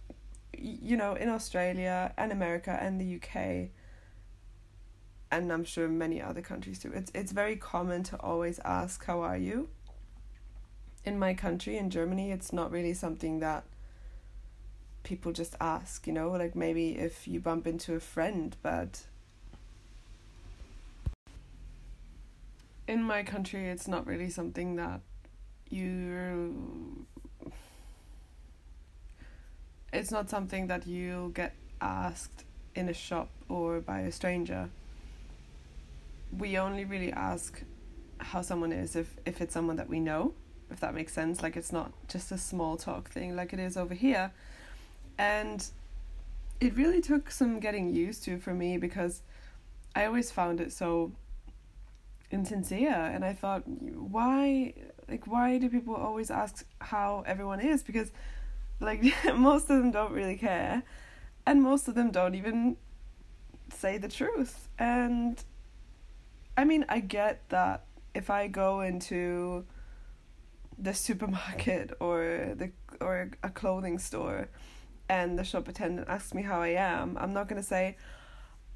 you 0.57 0.97
know 0.97 1.17
in 1.17 1.29
Australia 1.29 2.15
and 2.17 2.31
America 2.31 2.79
and 2.81 3.01
the 3.01 3.17
UK 3.17 3.71
and 5.33 5.53
I'm 5.53 5.65
sure 5.65 5.89
many 5.89 6.23
other 6.23 6.41
countries 6.41 6.79
too. 6.79 6.93
It's 6.95 7.11
it's 7.13 7.33
very 7.33 7.57
common 7.57 8.05
to 8.05 8.21
always 8.21 8.61
ask 8.65 9.05
how 9.07 9.23
are 9.23 9.37
you? 9.37 9.69
In 11.05 11.19
my 11.19 11.35
country 11.35 11.77
in 11.79 11.91
Germany 11.91 12.31
it's 12.31 12.53
not 12.53 12.71
really 12.71 12.95
something 12.95 13.41
that 13.41 13.65
people 15.03 15.33
just 15.33 15.57
ask, 15.61 16.07
you 16.07 16.13
know, 16.13 16.31
like 16.31 16.55
maybe 16.55 16.91
if 16.97 17.27
you 17.27 17.41
bump 17.41 17.67
into 17.67 17.97
a 17.97 18.01
friend, 18.01 18.57
but 18.63 19.03
in 22.89 23.03
my 23.03 23.23
country 23.23 23.69
it's 23.69 23.89
not 23.89 24.07
really 24.07 24.31
something 24.31 24.77
that 24.77 25.01
you 25.69 27.07
it's 29.93 30.11
not 30.11 30.29
something 30.29 30.67
that 30.67 30.87
you'll 30.87 31.31
get 31.31 31.55
asked 31.81 32.45
in 32.75 32.89
a 32.89 32.93
shop 32.93 33.31
or 33.49 33.81
by 33.81 34.01
a 34.01 34.13
stranger. 34.13 34.69
We 36.37 36.59
only 36.59 36.85
really 36.85 37.13
ask 37.13 37.63
how 38.19 38.43
someone 38.43 38.73
is 38.73 38.97
if, 38.97 39.15
if 39.25 39.41
it's 39.41 39.55
someone 39.55 39.77
that 39.77 39.89
we 39.89 40.01
know, 40.01 40.35
if 40.71 40.81
that 40.81 40.95
makes 40.95 41.13
sense. 41.13 41.43
Like 41.43 41.57
it's 41.57 41.73
not 41.73 41.93
just 42.09 42.31
a 42.31 42.39
small 42.39 42.77
talk 42.77 43.09
thing 43.09 43.35
like 43.35 43.53
it 43.53 43.59
is 43.59 43.77
over 43.77 43.95
here. 43.95 44.33
And 45.19 45.67
it 46.61 46.77
really 46.77 47.01
took 47.01 47.31
some 47.31 47.59
getting 47.61 47.95
used 47.95 48.25
to 48.25 48.39
for 48.39 48.53
me 48.53 48.77
because 48.77 49.23
I 49.95 50.05
always 50.05 50.31
found 50.31 50.61
it 50.61 50.73
so 50.73 51.13
insincere 52.31 52.91
and 52.91 53.25
I 53.25 53.33
thought 53.33 53.63
why 53.67 54.75
like 55.09 55.27
why 55.27 55.59
do 55.59 55.69
people 55.69 55.95
always 55.95 56.31
ask 56.31 56.67
how 56.81 57.23
everyone 57.27 57.61
is 57.61 57.83
because 57.83 58.11
like 58.81 59.05
most 59.37 59.71
of 59.71 59.79
them 59.79 59.91
don't 59.91 60.13
really 60.13 60.37
care, 60.37 60.83
and 61.47 61.63
most 61.63 61.89
of 61.89 61.95
them 61.95 62.11
don't 62.11 62.35
even 62.35 62.77
say 63.73 63.99
the 63.99 64.09
truth. 64.09 64.69
And 64.79 65.43
I 66.57 66.65
mean, 66.65 66.85
I 66.89 67.01
get 67.01 67.49
that 67.51 67.85
if 68.15 68.31
I 68.31 68.49
go 68.49 68.81
into 68.81 69.65
the 70.79 70.95
supermarket 70.95 71.93
or 72.01 72.55
the 72.57 72.73
or 73.01 73.31
a 73.43 73.51
clothing 73.51 73.99
store 73.99 74.49
and 75.09 75.39
the 75.39 75.45
shop 75.45 75.69
attendant 75.69 76.09
asks 76.09 76.35
me 76.35 76.43
how 76.43 76.61
I 76.61 76.69
am, 76.69 77.17
I'm 77.19 77.33
not 77.33 77.49
going 77.49 77.61
to 77.61 77.67
say, 77.67 77.97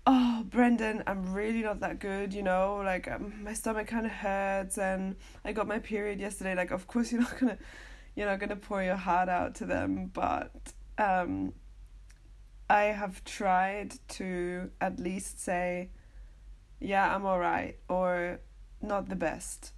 "Oh, 0.07 0.45
Brendan, 0.49 1.03
I'm 1.07 1.33
really 1.33 1.63
not 1.63 1.81
that 1.81 1.99
good, 2.01 2.33
you 2.35 2.43
know, 2.43 2.81
like 2.85 3.11
um, 3.11 3.45
my 3.45 3.53
stomach 3.55 3.87
kind 3.87 4.07
of 4.07 4.13
hurts 4.13 4.79
and 4.79 5.17
I 5.45 5.53
got 5.53 5.67
my 5.69 5.79
period 5.79 6.21
yesterday." 6.21 6.55
Like 6.55 6.71
of 6.71 6.87
course 6.87 7.13
you're 7.13 7.23
not 7.23 7.39
to 7.39 7.59
you're 8.17 8.27
not 8.27 8.41
to 8.49 8.57
pour 8.57 8.83
your 8.83 8.97
heart 8.97 9.29
out 9.29 9.55
to 9.57 9.67
them, 9.67 10.11
but 10.13 10.53
um 10.99 11.53
I 12.69 12.85
have 12.85 13.25
tried 13.25 13.95
to 14.11 14.71
at 14.81 15.01
least 15.01 15.41
say, 15.41 15.91
"Yeah, 16.79 17.15
I'm 17.15 17.27
all 17.27 17.39
right," 17.41 17.77
or 17.89 18.41
"Not 18.81 19.09
the 19.09 19.17
best." 19.17 19.73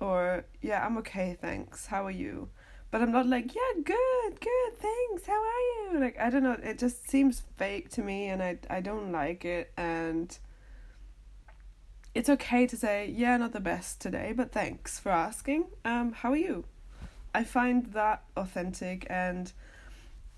Or, 0.00 0.44
"Yeah, 0.62 0.84
I'm 0.86 0.96
okay, 0.98 1.36
thanks. 1.40 1.86
How 1.86 2.06
are 2.06 2.10
you?" 2.10 2.50
But 2.90 3.02
I'm 3.02 3.12
not 3.12 3.26
like, 3.26 3.54
yeah, 3.54 3.82
good, 3.84 4.40
good, 4.40 4.78
thanks. 4.78 5.26
How 5.26 5.34
are 5.34 5.92
you? 5.92 6.00
Like 6.00 6.18
I 6.18 6.30
don't 6.30 6.42
know, 6.42 6.56
it 6.62 6.78
just 6.78 7.08
seems 7.08 7.42
fake 7.56 7.90
to 7.90 8.02
me 8.02 8.28
and 8.28 8.42
I 8.42 8.58
I 8.70 8.80
don't 8.80 9.12
like 9.12 9.44
it 9.44 9.72
and 9.76 10.36
it's 12.14 12.28
okay 12.28 12.66
to 12.66 12.76
say, 12.76 13.12
yeah, 13.14 13.36
not 13.36 13.52
the 13.52 13.60
best 13.60 14.00
today, 14.00 14.32
but 14.34 14.52
thanks 14.52 14.98
for 14.98 15.10
asking. 15.10 15.66
Um 15.84 16.12
how 16.12 16.32
are 16.32 16.36
you? 16.36 16.64
I 17.34 17.44
find 17.44 17.86
that 17.92 18.22
authentic 18.36 19.06
and 19.10 19.52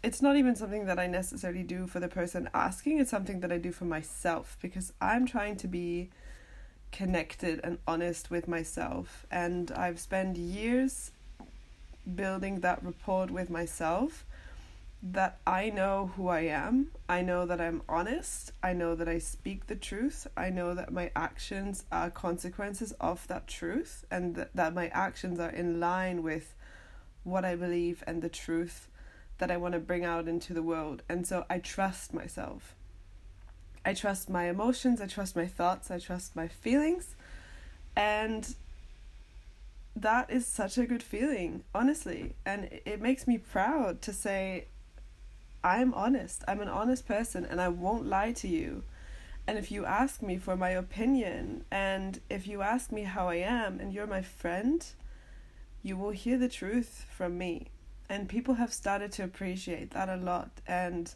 it's 0.02 0.22
not 0.22 0.36
even 0.36 0.56
something 0.56 0.86
that 0.86 0.98
I 0.98 1.06
necessarily 1.06 1.62
do 1.62 1.86
for 1.86 2.00
the 2.00 2.08
person 2.08 2.48
asking, 2.54 2.98
it's 2.98 3.10
something 3.10 3.40
that 3.40 3.52
I 3.52 3.58
do 3.58 3.70
for 3.70 3.84
myself 3.84 4.56
because 4.60 4.92
I'm 5.00 5.26
trying 5.26 5.56
to 5.56 5.68
be 5.68 6.10
connected 6.90 7.60
and 7.62 7.78
honest 7.86 8.30
with 8.30 8.48
myself 8.48 9.24
and 9.30 9.70
I've 9.70 10.00
spent 10.00 10.36
years 10.36 11.12
building 12.14 12.60
that 12.60 12.82
rapport 12.82 13.26
with 13.26 13.50
myself 13.50 14.24
that 15.02 15.38
I 15.46 15.70
know 15.70 16.12
who 16.16 16.28
I 16.28 16.40
am. 16.40 16.90
I 17.08 17.22
know 17.22 17.46
that 17.46 17.60
I'm 17.60 17.82
honest. 17.88 18.52
I 18.62 18.74
know 18.74 18.94
that 18.94 19.08
I 19.08 19.18
speak 19.18 19.66
the 19.66 19.74
truth. 19.74 20.26
I 20.36 20.50
know 20.50 20.74
that 20.74 20.92
my 20.92 21.10
actions 21.16 21.84
are 21.90 22.10
consequences 22.10 22.92
of 23.00 23.26
that 23.28 23.46
truth 23.46 24.04
and 24.10 24.34
th- 24.34 24.48
that 24.54 24.74
my 24.74 24.88
actions 24.88 25.40
are 25.40 25.50
in 25.50 25.80
line 25.80 26.22
with 26.22 26.54
what 27.24 27.44
I 27.44 27.54
believe 27.54 28.04
and 28.06 28.20
the 28.20 28.28
truth 28.28 28.88
that 29.38 29.50
I 29.50 29.56
want 29.56 29.72
to 29.72 29.80
bring 29.80 30.04
out 30.04 30.28
into 30.28 30.52
the 30.52 30.62
world. 30.62 31.02
And 31.08 31.26
so 31.26 31.46
I 31.48 31.58
trust 31.58 32.12
myself. 32.12 32.74
I 33.84 33.94
trust 33.94 34.28
my 34.28 34.50
emotions, 34.50 35.00
I 35.00 35.06
trust 35.06 35.34
my 35.34 35.46
thoughts, 35.46 35.90
I 35.90 35.98
trust 35.98 36.36
my 36.36 36.48
feelings. 36.48 37.16
And 37.96 38.54
that 40.00 40.30
is 40.30 40.46
such 40.46 40.78
a 40.78 40.86
good 40.86 41.02
feeling, 41.02 41.64
honestly. 41.74 42.34
And 42.44 42.68
it 42.84 43.00
makes 43.00 43.26
me 43.26 43.38
proud 43.38 44.02
to 44.02 44.12
say, 44.12 44.66
I'm 45.62 45.92
honest. 45.94 46.42
I'm 46.48 46.60
an 46.60 46.68
honest 46.68 47.06
person 47.06 47.44
and 47.44 47.60
I 47.60 47.68
won't 47.68 48.06
lie 48.06 48.32
to 48.32 48.48
you. 48.48 48.82
And 49.46 49.58
if 49.58 49.70
you 49.70 49.84
ask 49.84 50.22
me 50.22 50.38
for 50.38 50.56
my 50.56 50.70
opinion 50.70 51.64
and 51.70 52.20
if 52.30 52.46
you 52.46 52.62
ask 52.62 52.92
me 52.92 53.02
how 53.02 53.28
I 53.28 53.36
am 53.36 53.80
and 53.80 53.92
you're 53.92 54.06
my 54.06 54.22
friend, 54.22 54.86
you 55.82 55.96
will 55.96 56.10
hear 56.10 56.38
the 56.38 56.48
truth 56.48 57.06
from 57.14 57.36
me. 57.36 57.68
And 58.08 58.28
people 58.28 58.54
have 58.54 58.72
started 58.72 59.12
to 59.12 59.24
appreciate 59.24 59.90
that 59.90 60.08
a 60.08 60.16
lot. 60.16 60.50
And 60.66 61.14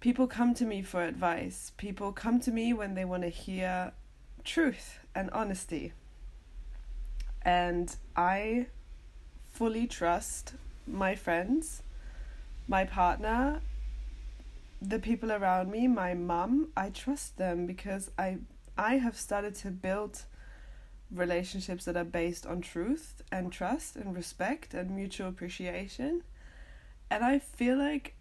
people 0.00 0.26
come 0.26 0.54
to 0.54 0.64
me 0.64 0.82
for 0.82 1.04
advice. 1.04 1.72
People 1.76 2.12
come 2.12 2.40
to 2.40 2.50
me 2.50 2.72
when 2.72 2.94
they 2.94 3.04
want 3.04 3.22
to 3.22 3.28
hear 3.28 3.92
truth 4.44 5.00
and 5.14 5.30
honesty 5.30 5.92
and 7.46 7.94
I 8.16 8.66
fully 9.52 9.86
trust 9.86 10.54
my 10.84 11.14
friends, 11.14 11.80
my 12.66 12.84
partner, 12.84 13.60
the 14.82 14.98
people 14.98 15.30
around 15.30 15.70
me, 15.70 15.86
my 15.86 16.12
mum. 16.12 16.68
I 16.76 16.90
trust 16.90 17.38
them 17.38 17.64
because 17.64 18.10
I 18.18 18.38
I 18.76 18.96
have 18.96 19.16
started 19.16 19.54
to 19.56 19.70
build 19.70 20.24
relationships 21.10 21.84
that 21.84 21.96
are 21.96 22.04
based 22.04 22.46
on 22.46 22.60
truth 22.60 23.22
and 23.30 23.52
trust 23.52 23.94
and 23.94 24.14
respect 24.14 24.74
and 24.74 24.90
mutual 24.90 25.28
appreciation. 25.28 26.24
And 27.08 27.24
I 27.24 27.38
feel 27.38 27.78
like 27.78 28.16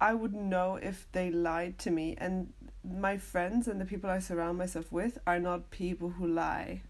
I 0.00 0.14
would 0.14 0.34
know 0.34 0.76
if 0.76 1.08
they 1.10 1.30
lied 1.32 1.78
to 1.80 1.90
me 1.90 2.14
and 2.16 2.52
my 2.84 3.16
friends 3.18 3.66
and 3.66 3.80
the 3.80 3.84
people 3.84 4.08
I 4.08 4.20
surround 4.20 4.56
myself 4.56 4.92
with 4.92 5.18
are 5.26 5.40
not 5.40 5.72
people 5.72 6.10
who 6.10 6.26
lie 6.28 6.82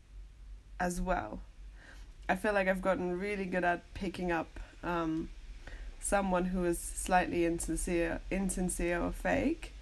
as 0.79 1.01
well. 1.01 1.41
I 2.29 2.37
feel 2.37 2.53
like 2.53 2.69
I've 2.69 2.83
gotten 2.83 3.19
really 3.19 3.45
good 3.45 3.65
at 3.65 3.83
picking 3.95 4.33
up 4.33 4.59
um, 4.83 5.29
someone 6.01 6.47
who 6.47 6.65
is 6.65 6.79
slightly 6.79 7.45
insincere, 7.45 8.21
insincere 8.31 9.01
or 9.01 9.13
fake, 9.13 9.73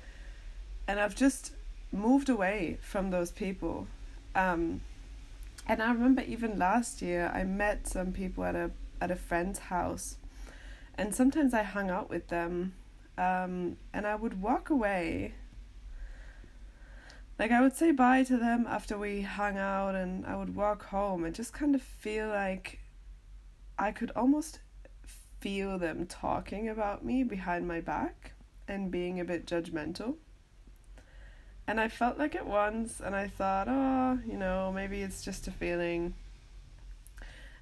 and 0.86 1.00
I've 1.00 1.14
just 1.14 1.52
moved 1.92 2.28
away 2.28 2.78
from 2.82 3.10
those 3.10 3.30
people. 3.30 3.86
Um, 4.34 4.82
and 5.66 5.82
I 5.82 5.92
remember 5.92 6.22
even 6.22 6.58
last 6.58 7.00
year 7.00 7.30
I 7.34 7.44
met 7.44 7.86
some 7.86 8.12
people 8.12 8.44
at 8.44 8.54
a 8.54 8.70
at 9.00 9.10
a 9.10 9.16
friend's 9.16 9.58
house, 9.58 10.16
and 10.96 11.14
sometimes 11.14 11.54
I 11.54 11.62
hung 11.62 11.90
out 11.90 12.10
with 12.10 12.28
them, 12.28 12.74
um, 13.16 13.76
and 13.92 14.06
I 14.06 14.14
would 14.14 14.40
walk 14.42 14.70
away 14.70 15.34
like 17.38 17.50
I 17.50 17.60
would 17.60 17.76
say 17.76 17.90
bye 17.90 18.22
to 18.24 18.36
them 18.36 18.66
after 18.68 18.96
we 18.96 19.22
hung 19.22 19.58
out 19.58 19.94
and 19.94 20.24
I 20.24 20.36
would 20.36 20.54
walk 20.54 20.86
home 20.86 21.24
and 21.24 21.34
just 21.34 21.52
kind 21.52 21.74
of 21.74 21.82
feel 21.82 22.28
like 22.28 22.78
I 23.78 23.90
could 23.90 24.12
almost 24.14 24.60
feel 25.40 25.78
them 25.78 26.06
talking 26.06 26.68
about 26.68 27.04
me 27.04 27.24
behind 27.24 27.66
my 27.66 27.80
back 27.80 28.32
and 28.68 28.90
being 28.90 29.20
a 29.20 29.24
bit 29.24 29.46
judgmental. 29.46 30.16
And 31.66 31.80
I 31.80 31.88
felt 31.88 32.18
like 32.18 32.34
it 32.34 32.46
once 32.46 33.00
and 33.00 33.16
I 33.16 33.26
thought, 33.26 33.66
oh, 33.68 34.20
you 34.26 34.36
know, 34.36 34.70
maybe 34.72 35.02
it's 35.02 35.24
just 35.24 35.48
a 35.48 35.50
feeling. 35.50 36.14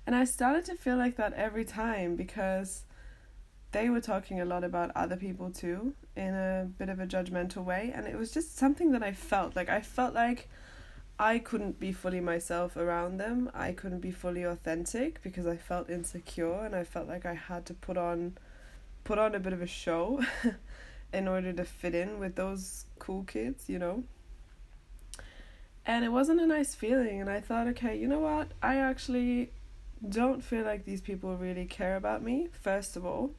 And 0.07 0.15
I 0.15 0.25
started 0.25 0.65
to 0.67 0.75
feel 0.75 0.97
like 0.97 1.17
that 1.17 1.33
every 1.33 1.65
time 1.65 2.17
because 2.17 2.85
they 3.73 3.89
were 3.89 4.01
talking 4.01 4.41
a 4.41 4.45
lot 4.45 4.65
about 4.65 4.91
other 4.95 5.17
people 5.17 5.51
too 5.51 5.95
in 6.15 6.35
a 6.35 6.69
bit 6.79 6.89
of 6.89 7.01
a 7.01 7.07
judgmental 7.07 7.65
way 7.65 7.91
and 7.95 8.07
it 8.07 8.17
was 8.17 8.31
just 8.31 8.57
something 8.57 8.93
that 8.93 9.03
I 9.03 9.13
felt 9.13 9.57
like 9.57 9.69
I 9.69 9.81
felt 9.81 10.15
like 10.15 10.49
I 11.19 11.39
couldn't 11.39 11.79
be 11.79 11.93
fully 11.93 12.21
myself 12.21 12.77
around 12.77 13.19
them. 13.19 13.51
I 13.55 13.73
couldn't 13.73 14.01
be 14.01 14.11
fully 14.11 14.43
authentic 14.43 15.23
because 15.23 15.47
I 15.47 15.57
felt 15.57 15.89
insecure 15.89 16.65
and 16.65 16.75
I 16.75 16.85
felt 16.85 17.07
like 17.07 17.25
I 17.25 17.35
had 17.35 17.67
to 17.67 17.75
put 17.75 17.97
on 17.97 18.39
put 19.05 19.19
on 19.19 19.35
a 19.35 19.41
bit 19.41 19.53
of 19.53 19.63
a 19.63 19.67
show 19.67 20.21
in 21.13 21.29
order 21.29 21.53
to 21.53 21.65
fit 21.65 21.95
in 21.95 22.19
with 22.19 22.37
those 22.37 22.87
cool 22.99 23.25
kids, 23.25 23.69
you 23.69 23.79
know. 23.79 24.05
And 25.85 26.05
it 26.05 26.11
wasn't 26.11 26.41
a 26.41 26.47
nice 26.47 26.75
feeling 26.75 27.21
and 27.21 27.31
I 27.31 27.41
thought, 27.41 27.67
okay, 27.69 27.97
you 27.97 28.09
know 28.09 28.21
what? 28.21 28.49
I 28.63 28.77
actually 28.77 29.53
don't 30.09 30.43
feel 30.43 30.65
like 30.65 30.85
these 30.85 31.01
people 31.01 31.37
really 31.37 31.67
care 31.67 31.97
about 31.97 32.23
me, 32.23 32.49
first 32.61 32.97
of 32.97 33.05
all. 33.07 33.33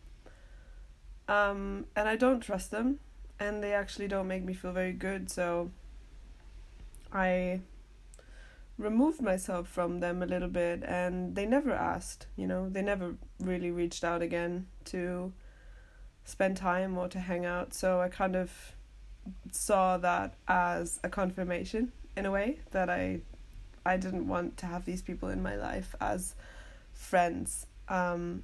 Um, 1.27 1.85
and 1.95 2.09
I 2.09 2.15
don't 2.15 2.41
trust 2.41 2.71
them, 2.71 2.99
and 3.39 3.63
they 3.63 3.73
actually 3.73 4.07
don't 4.07 4.27
make 4.27 4.43
me 4.43 4.53
feel 4.53 4.71
very 4.73 4.93
good, 4.93 5.29
so 5.29 5.71
I 7.11 7.61
removed 8.77 9.21
myself 9.21 9.67
from 9.67 9.99
them 9.99 10.21
a 10.21 10.25
little 10.25 10.49
bit, 10.49 10.83
and 10.83 11.35
they 11.35 11.45
never 11.45 11.71
asked, 11.71 12.27
you 12.35 12.47
know, 12.47 12.69
they 12.69 12.81
never 12.81 13.15
really 13.39 13.71
reached 13.71 14.03
out 14.03 14.21
again 14.21 14.67
to 14.85 15.31
spend 16.25 16.57
time 16.57 16.97
or 16.97 17.07
to 17.07 17.19
hang 17.19 17.45
out, 17.45 17.73
so 17.73 18.01
I 18.01 18.09
kind 18.09 18.35
of 18.35 18.75
saw 19.51 19.97
that 19.97 20.35
as 20.47 20.99
a 21.03 21.09
confirmation 21.09 21.91
in 22.17 22.25
a 22.25 22.31
way 22.31 22.59
that 22.71 22.89
I 22.89 23.21
I 23.85 23.97
didn't 23.97 24.27
want 24.27 24.57
to 24.57 24.65
have 24.65 24.85
these 24.85 25.01
people 25.01 25.29
in 25.29 25.43
my 25.43 25.55
life 25.55 25.95
as 25.99 26.35
friends. 26.93 27.67
Um, 27.89 28.43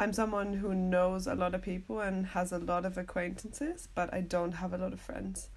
I'm 0.00 0.12
someone 0.12 0.52
who 0.52 0.76
knows 0.76 1.26
a 1.26 1.34
lot 1.34 1.56
of 1.56 1.62
people 1.62 1.98
and 1.98 2.26
has 2.26 2.52
a 2.52 2.58
lot 2.58 2.84
of 2.84 2.96
acquaintances, 2.96 3.88
but 3.96 4.14
I 4.14 4.20
don't 4.20 4.52
have 4.52 4.72
a 4.72 4.78
lot 4.78 4.92
of 4.92 5.00
friends. 5.00 5.48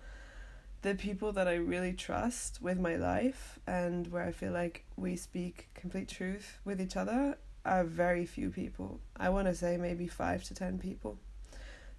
The 0.82 0.96
people 0.96 1.32
that 1.34 1.48
I 1.48 1.54
really 1.54 1.94
trust 1.94 2.60
with 2.60 2.80
my 2.80 2.96
life 2.96 3.60
and 3.68 4.08
where 4.12 4.24
I 4.24 4.32
feel 4.32 4.52
like 4.52 4.86
we 4.98 5.16
speak 5.16 5.70
complete 5.76 6.08
truth 6.08 6.58
with 6.66 6.82
each 6.82 6.98
other 6.98 7.38
are 7.66 7.84
very 7.84 8.26
few 8.26 8.50
people. 8.50 9.00
I 9.16 9.30
want 9.30 9.48
to 9.48 9.54
say 9.54 9.78
maybe 9.78 10.08
five 10.08 10.44
to 10.46 10.56
ten 10.56 10.80
people. 10.80 11.20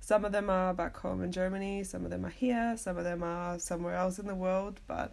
Some 0.00 0.24
of 0.24 0.32
them 0.32 0.50
are 0.50 0.74
back 0.74 0.96
home 0.96 1.22
in 1.22 1.30
Germany, 1.30 1.84
some 1.84 2.04
of 2.04 2.10
them 2.10 2.26
are 2.26 2.30
here, 2.30 2.76
some 2.76 2.98
of 2.98 3.04
them 3.04 3.22
are 3.22 3.60
somewhere 3.60 3.94
else 3.94 4.18
in 4.18 4.26
the 4.26 4.34
world, 4.34 4.80
but 4.88 5.12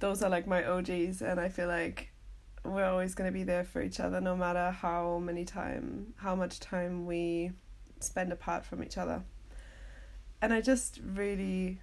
those 0.00 0.22
are 0.22 0.28
like 0.28 0.46
my 0.46 0.62
OGs, 0.62 1.22
and 1.22 1.40
I 1.40 1.48
feel 1.48 1.68
like 1.68 2.10
we're 2.64 2.84
always 2.84 3.14
going 3.14 3.28
to 3.28 3.32
be 3.32 3.44
there 3.44 3.64
for 3.64 3.82
each 3.82 4.00
other 4.00 4.20
no 4.20 4.36
matter 4.36 4.70
how 4.70 5.18
many 5.18 5.44
time 5.44 6.14
how 6.16 6.34
much 6.34 6.60
time 6.60 7.06
we 7.06 7.50
spend 8.00 8.32
apart 8.32 8.64
from 8.64 8.82
each 8.82 8.96
other 8.96 9.22
and 10.40 10.52
i 10.52 10.60
just 10.60 11.00
really 11.14 11.80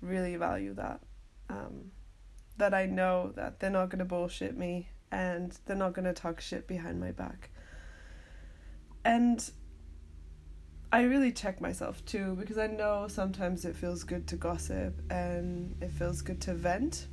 really 0.00 0.36
value 0.36 0.74
that 0.74 1.00
um, 1.48 1.92
that 2.58 2.74
I 2.74 2.86
know 2.86 3.32
that 3.36 3.60
they're 3.60 3.70
not 3.70 3.88
going 3.88 4.00
to 4.00 4.04
bullshit 4.04 4.56
me 4.56 4.88
and 5.10 5.56
they're 5.66 5.76
not 5.76 5.94
going 5.94 6.04
to 6.04 6.12
talk 6.12 6.40
shit 6.40 6.66
behind 6.66 7.00
my 7.00 7.12
back. 7.12 7.50
And 9.04 9.50
I 10.92 11.02
really 11.02 11.32
check 11.32 11.60
myself 11.60 12.04
too 12.04 12.36
because 12.38 12.58
I 12.58 12.66
know 12.66 13.06
sometimes 13.08 13.64
it 13.64 13.74
feels 13.74 14.04
good 14.04 14.26
to 14.28 14.36
gossip 14.36 14.94
and 15.10 15.74
it 15.80 15.90
feels 15.90 16.22
good 16.22 16.40
to 16.42 16.54
vent. 16.54 17.06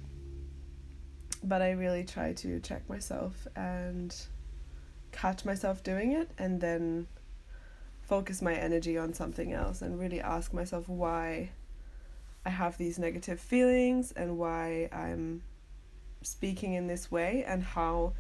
But 1.43 1.62
I 1.62 1.71
really 1.71 2.04
try 2.04 2.34
to 2.34 2.60
check 2.60 2.88
myself 2.89 3.47
and 3.56 4.15
catch 5.12 5.45
myself 5.45 5.84
doing 5.84 6.12
it 6.12 6.30
and 6.38 6.60
then 6.62 7.08
focus 8.02 8.41
my 8.41 8.56
energy 8.56 8.97
on 8.97 9.13
something 9.13 9.54
else 9.54 9.82
and 9.82 9.99
really 9.99 10.19
ask 10.19 10.54
myself 10.54 10.89
why 10.89 11.52
I 12.45 12.49
have 12.49 12.78
these 12.78 12.97
negative 12.99 13.39
feelings 13.39 14.12
and 14.12 14.38
why 14.38 14.89
I'm 14.91 15.43
speaking 16.21 16.73
in 16.73 16.88
this 16.88 17.12
way 17.12 17.43
and 17.45 17.63
how 17.63 18.13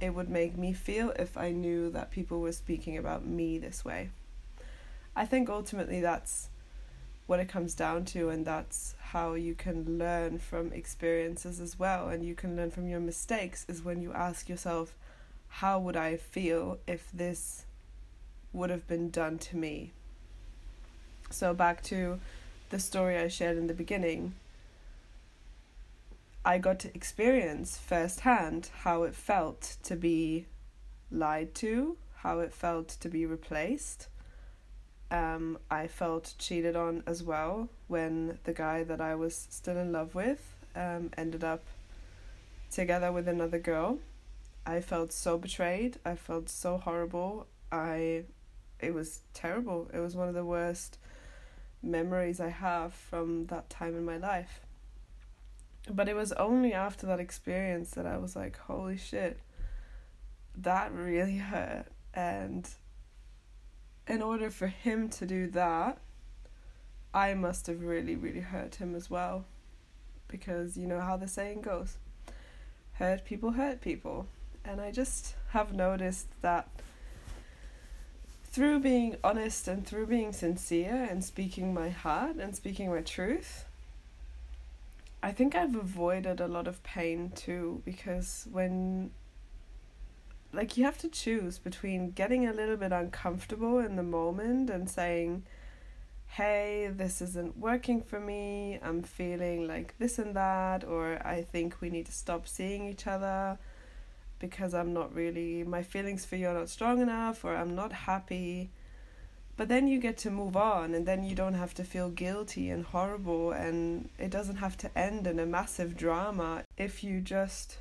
it 0.00 0.10
would 0.10 0.28
make 0.28 0.56
me 0.56 0.72
feel 0.72 1.10
if 1.10 1.36
I 1.36 1.52
knew 1.52 1.90
that 1.90 2.10
people 2.10 2.40
were 2.40 2.52
speaking 2.52 2.96
about 2.96 3.26
me 3.26 3.58
this 3.58 3.84
way. 3.84 4.10
I 5.14 5.26
think 5.26 5.48
ultimately 5.48 6.00
that's 6.00 6.48
what 7.26 7.40
it 7.40 7.48
comes 7.48 7.74
down 7.74 8.04
to, 8.04 8.28
and 8.28 8.44
that's 8.44 8.94
how 8.98 9.34
you 9.34 9.54
can 9.54 9.98
learn 9.98 10.38
from 10.38 10.72
experiences 10.72 11.58
as 11.58 11.78
well, 11.78 12.08
and 12.08 12.24
you 12.24 12.34
can 12.34 12.56
learn 12.56 12.70
from 12.70 12.88
your 12.88 13.00
mistakes. 13.00 13.64
Is 13.68 13.82
when 13.82 14.02
you 14.02 14.12
ask 14.12 14.48
yourself, 14.48 14.94
How 15.48 15.78
would 15.78 15.96
I 15.96 16.16
feel 16.16 16.78
if 16.86 17.10
this 17.12 17.64
would 18.52 18.70
have 18.70 18.86
been 18.86 19.10
done 19.10 19.38
to 19.38 19.56
me? 19.56 19.92
So, 21.30 21.54
back 21.54 21.82
to 21.84 22.20
the 22.70 22.78
story 22.78 23.16
I 23.16 23.28
shared 23.28 23.56
in 23.56 23.68
the 23.68 23.74
beginning, 23.74 24.34
I 26.44 26.58
got 26.58 26.78
to 26.80 26.94
experience 26.94 27.78
firsthand 27.78 28.68
how 28.82 29.04
it 29.04 29.14
felt 29.14 29.76
to 29.84 29.96
be 29.96 30.44
lied 31.10 31.54
to, 31.56 31.96
how 32.16 32.40
it 32.40 32.52
felt 32.52 32.88
to 33.00 33.08
be 33.08 33.24
replaced 33.24 34.08
um, 35.14 35.58
I 35.70 35.86
felt 35.86 36.34
cheated 36.38 36.74
on 36.74 37.04
as 37.06 37.22
well 37.22 37.68
when 37.86 38.40
the 38.42 38.52
guy 38.52 38.82
that 38.82 39.00
I 39.00 39.14
was 39.14 39.46
still 39.48 39.76
in 39.76 39.92
love 39.92 40.16
with 40.16 40.54
um, 40.74 41.10
ended 41.16 41.44
up 41.44 41.62
together 42.72 43.12
with 43.12 43.28
another 43.28 43.60
girl. 43.60 44.00
I 44.66 44.80
felt 44.80 45.12
so 45.12 45.38
betrayed. 45.38 45.98
I 46.04 46.16
felt 46.16 46.48
so 46.48 46.78
horrible. 46.78 47.46
I 47.70 48.24
it 48.80 48.92
was 48.92 49.20
terrible. 49.34 49.88
It 49.94 50.00
was 50.00 50.16
one 50.16 50.26
of 50.26 50.34
the 50.34 50.44
worst 50.44 50.98
memories 51.80 52.40
I 52.40 52.48
have 52.48 52.92
from 52.92 53.46
that 53.46 53.70
time 53.70 53.96
in 53.96 54.04
my 54.04 54.16
life. 54.16 54.62
But 55.88 56.08
it 56.08 56.16
was 56.16 56.32
only 56.32 56.72
after 56.72 57.06
that 57.06 57.20
experience 57.20 57.90
that 57.90 58.06
I 58.06 58.16
was 58.16 58.34
like, 58.34 58.58
holy 58.58 58.96
shit, 58.96 59.38
that 60.56 60.92
really 60.92 61.36
hurt. 61.36 61.86
And 62.14 62.68
in 64.06 64.22
order 64.22 64.50
for 64.50 64.66
him 64.66 65.08
to 65.10 65.26
do 65.26 65.46
that, 65.48 65.98
I 67.12 67.34
must 67.34 67.66
have 67.68 67.82
really, 67.82 68.16
really 68.16 68.40
hurt 68.40 68.76
him 68.76 68.94
as 68.94 69.08
well. 69.08 69.44
Because 70.28 70.76
you 70.76 70.86
know 70.86 71.00
how 71.00 71.16
the 71.16 71.28
saying 71.28 71.60
goes 71.60 71.96
hurt 72.94 73.24
people 73.24 73.52
hurt 73.52 73.80
people. 73.80 74.26
And 74.64 74.80
I 74.80 74.90
just 74.90 75.34
have 75.50 75.72
noticed 75.72 76.26
that 76.42 76.68
through 78.44 78.80
being 78.80 79.16
honest 79.22 79.68
and 79.68 79.86
through 79.86 80.06
being 80.06 80.32
sincere 80.32 81.06
and 81.10 81.24
speaking 81.24 81.74
my 81.74 81.90
heart 81.90 82.36
and 82.36 82.54
speaking 82.54 82.90
my 82.90 83.00
truth, 83.00 83.64
I 85.22 85.32
think 85.32 85.54
I've 85.54 85.74
avoided 85.74 86.40
a 86.40 86.48
lot 86.48 86.68
of 86.68 86.82
pain 86.82 87.32
too 87.34 87.82
because 87.84 88.46
when 88.50 89.10
like 90.54 90.76
you 90.76 90.84
have 90.84 90.98
to 90.98 91.08
choose 91.08 91.58
between 91.58 92.10
getting 92.10 92.46
a 92.46 92.52
little 92.52 92.76
bit 92.76 92.92
uncomfortable 92.92 93.78
in 93.78 93.96
the 93.96 94.02
moment 94.02 94.70
and 94.70 94.88
saying 94.88 95.42
hey 96.26 96.90
this 96.92 97.22
isn't 97.22 97.56
working 97.56 98.02
for 98.02 98.18
me. 98.18 98.78
I'm 98.82 99.02
feeling 99.02 99.68
like 99.68 99.94
this 99.98 100.18
and 100.18 100.34
that 100.34 100.82
or 100.84 101.24
i 101.24 101.42
think 101.42 101.80
we 101.80 101.90
need 101.90 102.06
to 102.06 102.12
stop 102.12 102.48
seeing 102.48 102.88
each 102.88 103.06
other 103.06 103.58
because 104.40 104.74
i'm 104.74 104.92
not 104.92 105.14
really 105.14 105.62
my 105.62 105.82
feelings 105.82 106.24
for 106.24 106.36
you 106.36 106.48
are 106.48 106.54
not 106.54 106.68
strong 106.68 107.00
enough 107.00 107.44
or 107.44 107.54
i'm 107.54 107.74
not 107.74 107.92
happy. 107.92 108.70
But 109.56 109.68
then 109.68 109.86
you 109.86 110.00
get 110.00 110.16
to 110.18 110.32
move 110.32 110.56
on 110.56 110.94
and 110.94 111.06
then 111.06 111.22
you 111.22 111.36
don't 111.36 111.54
have 111.54 111.74
to 111.74 111.84
feel 111.84 112.08
guilty 112.10 112.70
and 112.70 112.84
horrible 112.84 113.52
and 113.52 114.08
it 114.18 114.30
doesn't 114.30 114.56
have 114.56 114.76
to 114.78 114.98
end 114.98 115.28
in 115.28 115.38
a 115.38 115.46
massive 115.46 115.96
drama 115.96 116.64
if 116.76 117.04
you 117.04 117.20
just 117.20 117.78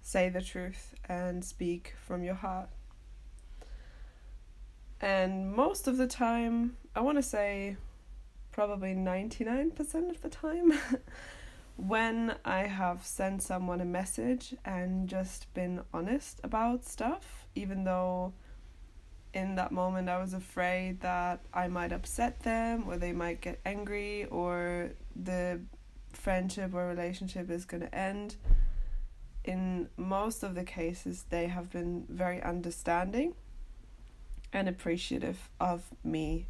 say 0.00 0.28
the 0.28 0.40
truth 0.40 0.94
and 1.10 1.44
speak 1.44 1.94
from 2.00 2.22
your 2.22 2.36
heart. 2.36 2.68
And 5.00 5.52
most 5.52 5.88
of 5.88 5.96
the 5.96 6.06
time, 6.06 6.76
I 6.94 7.00
want 7.00 7.18
to 7.18 7.22
say 7.22 7.76
probably 8.52 8.94
99% 8.94 10.10
of 10.10 10.22
the 10.22 10.28
time, 10.28 10.72
when 11.76 12.36
I 12.44 12.60
have 12.60 13.04
sent 13.04 13.42
someone 13.42 13.80
a 13.80 13.84
message 13.84 14.54
and 14.64 15.08
just 15.08 15.52
been 15.52 15.80
honest 15.92 16.40
about 16.44 16.84
stuff, 16.84 17.46
even 17.56 17.82
though 17.82 18.32
in 19.34 19.56
that 19.56 19.72
moment 19.72 20.08
I 20.08 20.18
was 20.18 20.32
afraid 20.32 21.00
that 21.00 21.40
I 21.52 21.66
might 21.66 21.92
upset 21.92 22.40
them 22.40 22.84
or 22.86 22.98
they 22.98 23.12
might 23.12 23.40
get 23.40 23.60
angry 23.66 24.26
or 24.26 24.92
the 25.16 25.60
friendship 26.12 26.72
or 26.72 26.86
relationship 26.86 27.50
is 27.50 27.64
going 27.64 27.82
to 27.82 27.94
end 27.94 28.36
in 29.44 29.88
most 29.96 30.42
of 30.42 30.54
the 30.54 30.64
cases, 30.64 31.24
they 31.30 31.46
have 31.46 31.70
been 31.70 32.06
very 32.08 32.42
understanding 32.42 33.34
and 34.52 34.68
appreciative 34.68 35.48
of 35.58 35.84
me 36.04 36.46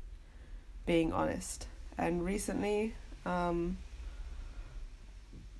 being 0.87 1.12
honest. 1.12 1.66
And 1.98 2.24
recently, 2.24 2.94
um, 3.26 3.79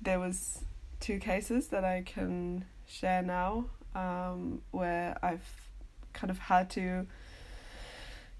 there 0.01 0.19
was 0.19 0.63
two 0.99 1.19
cases 1.19 1.67
that 1.67 1.83
I 1.83 2.03
can 2.05 2.65
share 2.87 3.21
now 3.21 3.65
um, 3.95 4.61
where 4.71 5.17
I've 5.21 5.69
kind 6.13 6.31
of 6.31 6.39
had 6.39 6.69
to 6.71 7.05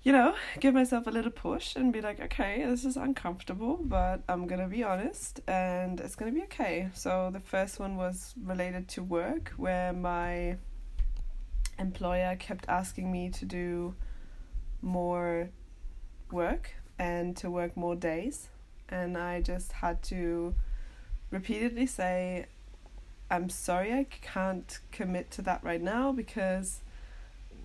you 0.03 0.11
know, 0.11 0.33
give 0.59 0.73
myself 0.73 1.05
a 1.05 1.11
little 1.11 1.31
push 1.31 1.75
and 1.75 1.93
be 1.93 2.01
like, 2.01 2.19
okay, 2.19 2.65
this 2.65 2.85
is 2.85 2.97
uncomfortable, 2.97 3.79
but 3.83 4.23
I'm 4.27 4.47
gonna 4.47 4.67
be 4.67 4.83
honest 4.83 5.41
and 5.47 5.99
it's 5.99 6.15
gonna 6.15 6.31
be 6.31 6.41
okay. 6.43 6.89
So 6.93 7.29
the 7.31 7.39
first 7.39 7.79
one 7.79 7.97
was 7.97 8.33
related 8.43 8.87
to 8.89 9.03
work, 9.03 9.53
where 9.57 9.93
my 9.93 10.57
employer 11.77 12.35
kept 12.35 12.67
asking 12.67 13.11
me 13.11 13.29
to 13.29 13.45
do 13.45 13.93
more 14.81 15.49
work 16.31 16.73
and 16.97 17.37
to 17.37 17.51
work 17.51 17.77
more 17.77 17.95
days, 17.95 18.49
and 18.89 19.17
I 19.17 19.41
just 19.41 19.71
had 19.71 20.01
to 20.03 20.55
repeatedly 21.29 21.85
say, 21.85 22.47
I'm 23.29 23.49
sorry, 23.49 23.93
I 23.93 24.05
can't 24.09 24.79
commit 24.91 25.29
to 25.31 25.41
that 25.43 25.63
right 25.63 25.81
now 25.81 26.11
because 26.11 26.81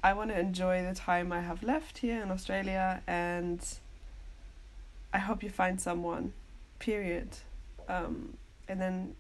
I 0.06 0.12
want 0.12 0.30
to 0.30 0.38
enjoy 0.38 0.84
the 0.84 0.94
time 0.94 1.32
I 1.32 1.40
have 1.40 1.64
left 1.64 1.98
here 1.98 2.22
in 2.22 2.30
Australia 2.30 3.02
and 3.08 3.60
I 5.12 5.18
hope 5.18 5.42
you 5.42 5.50
find 5.50 5.80
someone, 5.80 6.32
period. 6.78 7.30
Um, 7.88 8.36
and 8.68 8.80
then 8.80 9.16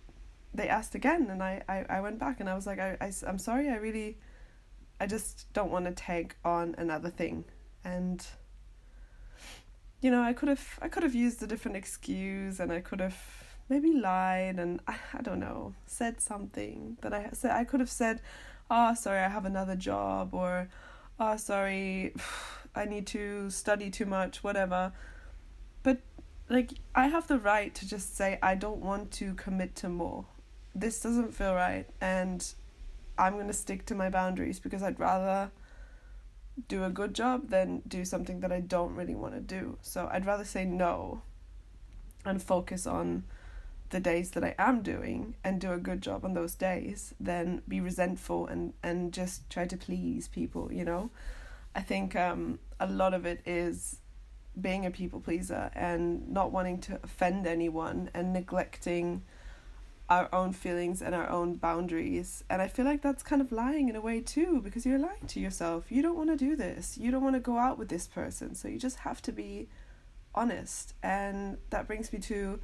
they 0.54 0.68
asked 0.68 0.94
again 0.94 1.26
and 1.28 1.42
I, 1.42 1.60
I, 1.68 1.84
I 1.90 2.00
went 2.00 2.20
back 2.20 2.38
and 2.38 2.48
I 2.48 2.54
was 2.54 2.68
like, 2.68 2.78
I, 2.78 2.96
I, 3.00 3.10
I'm 3.26 3.40
sorry, 3.40 3.68
I 3.68 3.78
really, 3.78 4.16
I 5.00 5.08
just 5.08 5.52
don't 5.52 5.72
want 5.72 5.86
to 5.86 5.90
take 5.90 6.36
on 6.44 6.76
another 6.78 7.10
thing. 7.10 7.46
And, 7.84 8.24
you 10.00 10.12
know, 10.12 10.22
I 10.22 10.32
could 10.34 10.48
have, 10.48 10.78
I 10.80 10.86
could 10.86 11.02
have 11.02 11.16
used 11.16 11.42
a 11.42 11.48
different 11.48 11.76
excuse 11.76 12.60
and 12.60 12.70
I 12.70 12.80
could 12.80 13.00
have 13.00 13.18
maybe 13.68 13.92
lied 13.92 14.60
and 14.60 14.78
I, 14.86 14.94
I 15.12 15.22
don't 15.22 15.40
know, 15.40 15.74
said 15.84 16.20
something 16.20 16.96
that 17.00 17.12
I 17.12 17.30
said, 17.32 17.50
I 17.50 17.64
could 17.64 17.80
have 17.80 17.90
said, 17.90 18.20
oh, 18.70 18.94
sorry, 18.94 19.20
I 19.20 19.28
have 19.28 19.44
another 19.44 19.76
job, 19.76 20.34
or 20.34 20.68
oh, 21.18 21.36
sorry, 21.36 22.14
I 22.74 22.84
need 22.84 23.06
to 23.08 23.50
study 23.50 23.90
too 23.90 24.06
much, 24.06 24.44
whatever. 24.44 24.92
But, 25.82 26.00
like, 26.48 26.72
I 26.94 27.08
have 27.08 27.28
the 27.28 27.38
right 27.38 27.74
to 27.74 27.88
just 27.88 28.16
say, 28.16 28.38
I 28.42 28.54
don't 28.54 28.80
want 28.80 29.10
to 29.12 29.34
commit 29.34 29.74
to 29.76 29.88
more. 29.88 30.26
This 30.74 31.00
doesn't 31.00 31.34
feel 31.34 31.54
right, 31.54 31.86
and 32.00 32.46
I'm 33.18 33.34
going 33.34 33.46
to 33.46 33.52
stick 33.52 33.86
to 33.86 33.94
my 33.94 34.10
boundaries 34.10 34.60
because 34.60 34.82
I'd 34.82 35.00
rather 35.00 35.50
do 36.68 36.84
a 36.84 36.90
good 36.90 37.14
job 37.14 37.50
than 37.50 37.82
do 37.86 38.04
something 38.04 38.40
that 38.40 38.52
I 38.52 38.60
don't 38.60 38.94
really 38.94 39.14
want 39.14 39.34
to 39.34 39.40
do. 39.40 39.78
So 39.82 40.08
I'd 40.10 40.26
rather 40.26 40.44
say 40.44 40.64
no 40.64 41.22
and 42.24 42.42
focus 42.42 42.86
on 42.86 43.24
the 43.90 44.00
days 44.00 44.32
that 44.32 44.44
I 44.44 44.54
am 44.58 44.82
doing 44.82 45.36
and 45.44 45.60
do 45.60 45.72
a 45.72 45.78
good 45.78 46.00
job 46.00 46.24
on 46.24 46.34
those 46.34 46.54
days 46.54 47.14
than 47.20 47.62
be 47.68 47.80
resentful 47.80 48.46
and, 48.46 48.72
and 48.82 49.12
just 49.12 49.48
try 49.48 49.66
to 49.66 49.76
please 49.76 50.28
people, 50.28 50.72
you 50.72 50.84
know? 50.84 51.10
I 51.74 51.82
think 51.82 52.16
um, 52.16 52.58
a 52.80 52.86
lot 52.86 53.14
of 53.14 53.26
it 53.26 53.40
is 53.46 54.00
being 54.60 54.86
a 54.86 54.90
people 54.90 55.20
pleaser 55.20 55.70
and 55.74 56.28
not 56.28 56.50
wanting 56.50 56.80
to 56.80 56.98
offend 57.04 57.46
anyone 57.46 58.10
and 58.14 58.32
neglecting 58.32 59.22
our 60.08 60.28
own 60.32 60.52
feelings 60.52 61.02
and 61.02 61.14
our 61.14 61.28
own 61.28 61.54
boundaries. 61.54 62.44
And 62.48 62.62
I 62.62 62.68
feel 62.68 62.84
like 62.84 63.02
that's 63.02 63.22
kind 63.22 63.42
of 63.42 63.52
lying 63.52 63.88
in 63.88 63.96
a 63.96 64.00
way 64.00 64.20
too, 64.20 64.60
because 64.62 64.86
you're 64.86 64.98
lying 64.98 65.26
to 65.26 65.40
yourself. 65.40 65.90
You 65.90 66.00
don't 66.00 66.16
want 66.16 66.30
to 66.30 66.36
do 66.36 66.56
this. 66.56 66.96
You 66.96 67.10
don't 67.10 67.22
want 67.22 67.34
to 67.34 67.40
go 67.40 67.58
out 67.58 67.78
with 67.78 67.88
this 67.88 68.06
person. 68.06 68.54
So 68.54 68.68
you 68.68 68.78
just 68.78 69.00
have 69.00 69.20
to 69.22 69.32
be 69.32 69.68
honest. 70.34 70.94
And 71.02 71.58
that 71.70 71.86
brings 71.86 72.12
me 72.12 72.20
to 72.20 72.60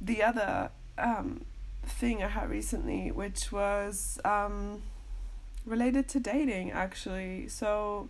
the 0.00 0.22
other 0.22 0.70
um, 0.98 1.44
thing 1.84 2.22
I 2.22 2.28
had 2.28 2.50
recently, 2.50 3.10
which 3.10 3.52
was 3.52 4.18
um, 4.24 4.82
related 5.66 6.08
to 6.08 6.20
dating 6.20 6.72
actually. 6.72 7.48
So 7.48 8.08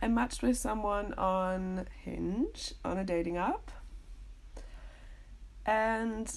I 0.00 0.08
matched 0.08 0.42
with 0.42 0.56
someone 0.56 1.14
on 1.14 1.86
Hinge 2.04 2.74
on 2.84 2.98
a 2.98 3.04
dating 3.04 3.36
app. 3.36 3.70
And 5.66 6.30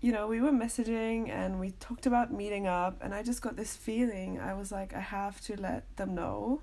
you 0.00 0.12
know 0.12 0.26
we 0.26 0.40
were 0.40 0.52
messaging 0.52 1.30
and 1.30 1.58
we 1.58 1.70
talked 1.72 2.06
about 2.06 2.30
meeting 2.30 2.66
up 2.66 2.98
and 3.00 3.14
i 3.14 3.22
just 3.22 3.42
got 3.42 3.56
this 3.56 3.76
feeling. 3.76 4.40
I 4.40 4.54
was 4.54 4.72
like 4.72 4.94
i 4.94 5.00
have 5.00 5.40
to 5.42 5.60
let 5.60 5.84
them 5.96 6.14
know 6.14 6.60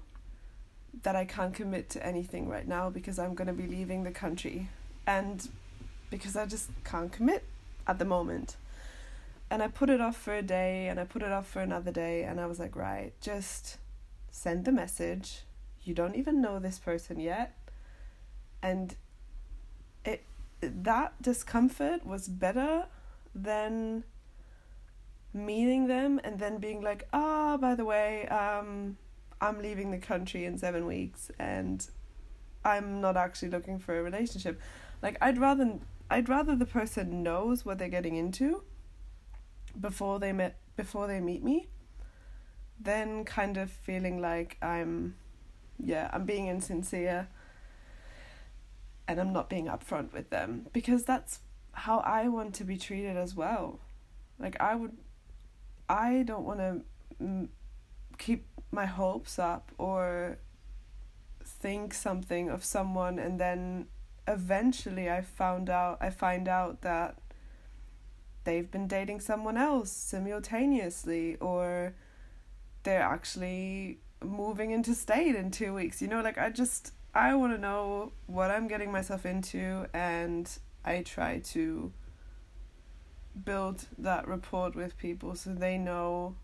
that 1.02 1.16
i 1.16 1.26
can't 1.26 1.54
commit 1.54 1.90
to 1.92 2.06
anything 2.06 2.48
right 2.48 2.68
now 2.68 2.90
because 2.90 3.18
i'm 3.18 3.34
going 3.34 3.48
to 3.48 3.54
be 3.54 3.68
leaving 3.68 4.04
the 4.04 4.12
country. 4.12 4.70
And 5.06 5.48
because 6.14 6.36
i 6.36 6.46
just 6.46 6.70
can't 6.84 7.12
commit 7.12 7.44
at 7.86 8.00
the 8.00 8.06
moment. 8.06 8.56
And 9.50 9.62
i 9.62 9.68
put 9.68 9.90
it 9.90 10.02
off 10.02 10.18
for 10.18 10.34
a 10.34 10.42
day 10.42 10.88
and 10.88 11.00
i 11.00 11.04
put 11.04 11.22
it 11.22 11.32
off 11.32 11.48
for 11.48 11.62
another 11.62 11.92
day 11.92 12.24
and 12.24 12.40
i 12.40 12.46
was 12.46 12.60
like 12.60 12.76
right 12.76 13.14
just 13.22 13.78
send 14.34 14.66
the 14.66 14.72
message. 14.72 15.44
You 15.84 15.94
don't 15.94 16.16
even 16.16 16.42
know 16.42 16.60
this 16.60 16.80
person 16.80 17.20
yet. 17.20 17.56
And 18.62 18.96
it 20.04 20.26
that 20.62 21.22
discomfort 21.22 22.06
was 22.06 22.28
better 22.28 22.88
than 23.36 24.04
meeting 25.34 25.88
them 25.88 26.20
and 26.24 26.40
then 26.40 26.58
being 26.58 26.82
like, 26.82 27.08
ah, 27.14 27.54
oh, 27.54 27.58
by 27.58 27.76
the 27.76 27.86
way, 27.86 28.28
um, 28.28 28.98
I'm 29.40 29.62
leaving 29.62 29.92
the 29.92 29.98
country 29.98 30.46
in 30.46 30.58
seven 30.58 30.86
weeks 30.86 31.32
and 31.38 31.86
I'm 32.66 33.02
not 33.02 33.18
actually 33.18 33.50
looking 33.50 33.80
for 33.80 33.98
a 33.98 34.04
relationship. 34.04 34.60
Like 35.02 35.18
I'd 35.22 35.38
rather 35.38 35.80
I'd 36.10 36.30
rather 36.30 36.56
the 36.56 36.66
person 36.66 37.24
knows 37.24 37.66
what 37.66 37.78
they're 37.80 37.90
getting 37.90 38.16
into 38.16 38.64
before 39.80 40.20
they 40.20 40.32
met 40.32 40.58
before 40.76 41.08
they 41.08 41.20
meet 41.20 41.44
me 41.44 41.68
than 42.80 43.24
kind 43.26 43.58
of 43.58 43.70
feeling 43.72 44.22
like 44.22 44.58
I'm 44.62 45.16
yeah, 45.80 46.10
I'm 46.14 46.26
being 46.26 46.48
insincere 46.48 47.28
and 49.08 49.20
I'm 49.20 49.34
not 49.34 49.50
being 49.50 49.66
upfront 49.66 50.14
with 50.14 50.30
them 50.30 50.68
because 50.72 51.04
that's 51.04 51.40
how 51.74 52.00
I 52.00 52.28
want 52.28 52.54
to 52.56 52.64
be 52.64 52.78
treated 52.78 53.18
as 53.18 53.36
well. 53.36 53.80
Like 54.40 54.60
I 54.62 54.76
would 54.76 54.96
I 55.90 56.24
don't 56.24 56.46
want 56.46 56.60
to 56.60 56.82
m- 57.20 57.50
keep 58.18 58.46
my 58.72 58.86
hopes 58.86 59.38
up 59.38 59.72
or 59.78 60.38
think 61.64 61.94
something 61.94 62.50
of 62.50 62.62
someone 62.64 63.18
and 63.26 63.40
then 63.40 63.88
eventually 64.28 65.10
I 65.10 65.22
found 65.22 65.70
out 65.70 65.98
I 66.08 66.10
find 66.10 66.48
out 66.48 66.82
that 66.82 67.12
they've 68.44 68.70
been 68.76 68.88
dating 68.88 69.20
someone 69.22 69.58
else 69.58 69.92
simultaneously 69.92 71.38
or 71.38 71.94
they're 72.84 73.10
actually 73.16 74.00
moving 74.22 74.72
into 74.72 74.94
state 74.94 75.36
in 75.36 75.52
2 75.52 75.74
weeks. 75.74 76.02
You 76.02 76.10
know 76.10 76.22
like 76.22 76.38
I 76.38 76.50
just 76.50 76.92
I 77.16 77.36
want 77.36 77.54
to 77.54 77.62
know 77.62 78.12
what 78.26 78.50
I'm 78.50 78.68
getting 78.68 78.92
myself 78.92 79.24
into, 79.24 79.86
and 79.94 80.50
I 80.84 81.04
try 81.04 81.40
to 81.54 81.92
build 83.46 83.86
that 84.00 84.28
rapport 84.28 84.72
with 84.72 84.98
people 84.98 85.36
so 85.36 85.54
they 85.54 85.78
know 85.78 86.36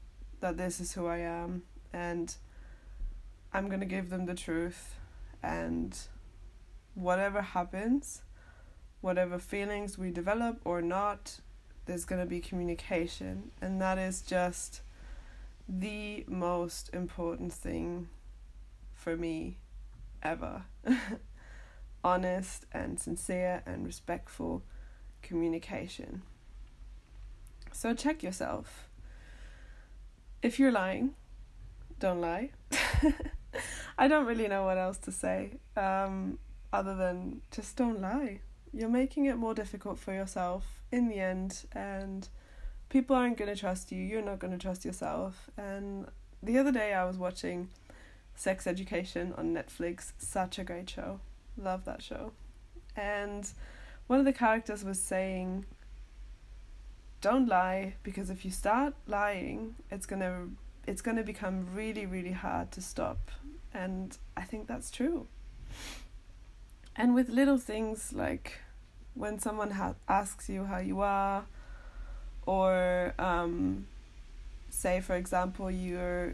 that 0.41 0.57
this 0.57 0.79
is 0.79 0.93
who 0.93 1.07
I 1.07 1.17
am, 1.17 1.63
and 1.91 2.35
I'm 3.51 3.67
going 3.67 3.79
to 3.79 3.87
give 3.87 4.11
them 4.11 4.27
the 4.27 4.35
truth, 4.35 4.98
and 5.41 5.97
whatever 6.93 7.41
happens, 7.41 8.21
whatever 9.01 9.39
feelings 9.39 9.97
we 9.97 10.11
develop 10.11 10.59
or 10.65 10.81
not, 10.81 11.39
there's 11.85 12.05
going 12.05 12.21
to 12.21 12.27
be 12.27 12.39
communication, 12.39 13.51
and 13.61 13.81
that 13.81 13.97
is 13.97 14.21
just 14.21 14.81
the 15.67 16.23
most 16.27 16.89
important 16.93 17.53
thing 17.53 18.09
for 18.93 19.15
me 19.15 19.57
ever. 20.21 20.63
Honest 22.03 22.65
and 22.71 22.99
sincere 22.99 23.61
and 23.65 23.85
respectful 23.85 24.63
communication. 25.21 26.21
So 27.71 27.93
check 27.93 28.23
yourself. 28.23 28.89
If 30.41 30.59
you're 30.59 30.71
lying, 30.71 31.15
don't 31.99 32.21
lie. 32.21 32.51
I 33.97 34.07
don't 34.07 34.25
really 34.25 34.47
know 34.47 34.63
what 34.63 34.77
else 34.77 34.97
to 34.99 35.11
say 35.11 35.57
um, 35.75 36.39
other 36.71 36.95
than 36.95 37.41
just 37.51 37.75
don't 37.75 38.01
lie. 38.01 38.41
You're 38.73 38.89
making 38.89 39.25
it 39.25 39.37
more 39.37 39.53
difficult 39.53 39.97
for 39.97 40.13
yourself 40.13 40.83
in 40.91 41.09
the 41.09 41.19
end, 41.19 41.65
and 41.73 42.27
people 42.89 43.15
aren't 43.15 43.37
going 43.37 43.53
to 43.53 43.59
trust 43.59 43.91
you. 43.91 44.01
You're 44.01 44.21
not 44.21 44.39
going 44.39 44.51
to 44.51 44.59
trust 44.59 44.85
yourself. 44.85 45.49
And 45.57 46.07
the 46.43 46.57
other 46.57 46.71
day, 46.71 46.93
I 46.93 47.05
was 47.05 47.17
watching 47.17 47.69
Sex 48.35 48.67
Education 48.67 49.33
on 49.37 49.53
Netflix. 49.53 50.13
Such 50.17 50.59
a 50.59 50.63
great 50.63 50.89
show. 50.89 51.19
Love 51.57 51.85
that 51.85 52.01
show. 52.01 52.31
And 52.95 53.51
one 54.07 54.19
of 54.19 54.25
the 54.25 54.33
characters 54.33 54.83
was 54.83 54.99
saying, 54.99 55.65
Don't 57.21 57.47
lie, 57.47 57.95
because 58.03 58.29
if 58.29 58.45
you 58.45 58.51
start 58.51 58.93
lying, 59.07 59.75
it's 59.91 60.05
gonna 60.05 60.49
it's 60.89 61.03
gonna 61.03 61.21
become 61.21 61.67
really, 61.75 62.07
really 62.07 62.31
hard 62.31 62.71
to 62.71 62.81
stop. 62.81 63.29
And 63.71 64.17
I 64.35 64.41
think 64.41 64.67
that's 64.67 64.89
true. 64.89 65.27
And 66.95 67.13
with 67.13 67.29
little 67.29 67.59
things 67.59 68.11
like 68.11 68.61
when 69.13 69.37
someone 69.37 69.71
ha- 69.71 69.93
asks 70.07 70.49
you 70.49 70.65
how 70.65 70.79
you 70.79 71.01
are, 71.01 71.45
or 72.47 73.13
um, 73.19 73.85
say, 74.71 74.99
for 74.99 75.15
example, 75.15 75.69
you're 75.69 76.33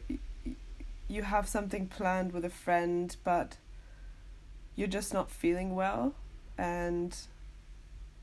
you 1.10 1.24
have 1.24 1.48
something 1.50 1.88
planned 1.88 2.32
with 2.32 2.46
a 2.46 2.50
friend, 2.50 3.18
but 3.26 3.58
you're 4.78 4.88
just 4.88 5.14
not 5.14 5.30
feeling 5.30 5.76
well, 5.76 6.14
and 6.58 7.14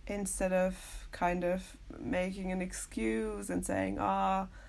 instead 0.06 0.52
of 0.54 1.06
kind 1.12 1.44
of 1.44 1.76
making 1.98 2.50
an 2.50 2.62
excuse 2.62 3.50
and 3.50 3.64
saying, 3.64 3.98
ah, 4.00 4.46
oh, 4.46 4.61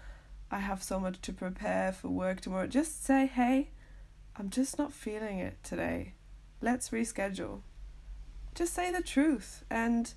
I 0.54 0.60
have 0.60 0.84
so 0.84 1.00
much 1.00 1.20
to 1.22 1.34
prepare 1.34 1.92
for 1.92 2.10
work 2.10 2.42
tomorrow, 2.42 2.68
just 2.68 3.04
say, 3.04 3.26
hey, 3.26 3.72
I'm 4.36 4.52
just 4.52 4.78
not 4.78 4.94
feeling 4.94 5.39
it 5.39 5.58
today. 5.63 6.13
Let's 6.62 6.92
reschedule. 6.92 7.62
Just 8.54 8.76
say 8.76 8.92
the 8.92 9.02
truth 9.02 9.66
and 9.72 10.13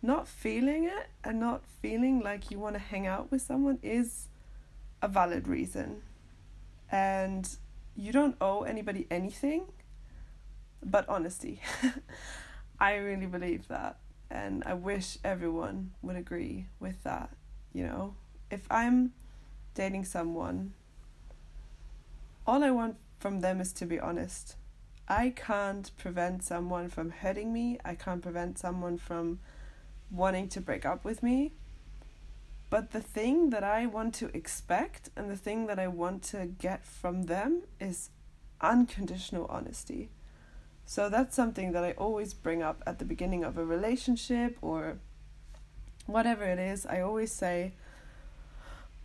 not 0.00 0.28
feeling 0.28 0.84
it 0.84 1.08
and 1.24 1.40
not 1.40 1.64
feeling 1.82 2.20
like 2.20 2.52
you 2.52 2.60
want 2.60 2.76
to 2.76 2.78
hang 2.78 3.08
out 3.08 3.32
with 3.32 3.42
someone 3.42 3.80
is 3.82 4.28
a 5.02 5.08
valid 5.08 5.48
reason 5.48 6.02
and 6.88 7.56
you 7.96 8.12
don't 8.12 8.36
owe 8.40 8.62
anybody 8.62 9.08
anything 9.10 9.64
but 10.84 11.08
honesty. 11.08 11.60
I 12.80 12.94
really 12.94 13.26
believe 13.26 13.66
that, 13.66 13.98
and 14.30 14.62
I 14.64 14.74
wish 14.74 15.18
everyone 15.24 15.94
would 16.00 16.14
agree 16.14 16.68
with 16.78 17.02
that. 17.02 17.30
You 17.72 17.82
know, 17.82 18.14
if 18.52 18.64
I'm 18.70 19.14
dating 19.78 20.04
someone, 20.04 20.72
all 22.46 22.62
I 22.64 22.70
want 22.70 22.96
from 23.18 23.40
them 23.40 23.60
is 23.60 23.72
to 23.74 23.86
be 23.86 23.98
honest. 24.00 24.56
I 25.08 25.30
can't 25.30 25.90
prevent 25.96 26.42
someone 26.42 26.88
from 26.88 27.10
hurting 27.10 27.52
me, 27.52 27.78
I 27.84 27.94
can't 27.94 28.22
prevent 28.22 28.58
someone 28.58 28.98
from 28.98 29.40
wanting 30.10 30.48
to 30.48 30.60
break 30.60 30.84
up 30.84 31.04
with 31.04 31.22
me 31.22 31.52
but 32.70 32.90
the 32.90 33.00
thing 33.00 33.50
that 33.50 33.64
I 33.64 33.86
want 33.86 34.14
to 34.16 34.36
expect 34.36 35.08
and 35.16 35.30
the 35.30 35.36
thing 35.36 35.66
that 35.66 35.78
I 35.78 35.88
want 35.88 36.22
to 36.24 36.46
get 36.46 36.84
from 36.84 37.24
them 37.24 37.62
is 37.80 38.10
unconditional 38.60 39.46
honesty. 39.48 40.10
So 40.84 41.08
that's 41.08 41.34
something 41.34 41.72
that 41.72 41.84
I 41.84 41.92
always 41.92 42.34
bring 42.34 42.62
up 42.62 42.82
at 42.86 42.98
the 42.98 43.04
beginning 43.04 43.42
of 43.44 43.56
a 43.56 43.64
relationship 43.64 44.58
or 44.60 44.98
whatever 46.06 46.44
it 46.44 46.58
is. 46.58 46.84
I 46.84 47.00
always 47.00 47.32
say, 47.32 47.72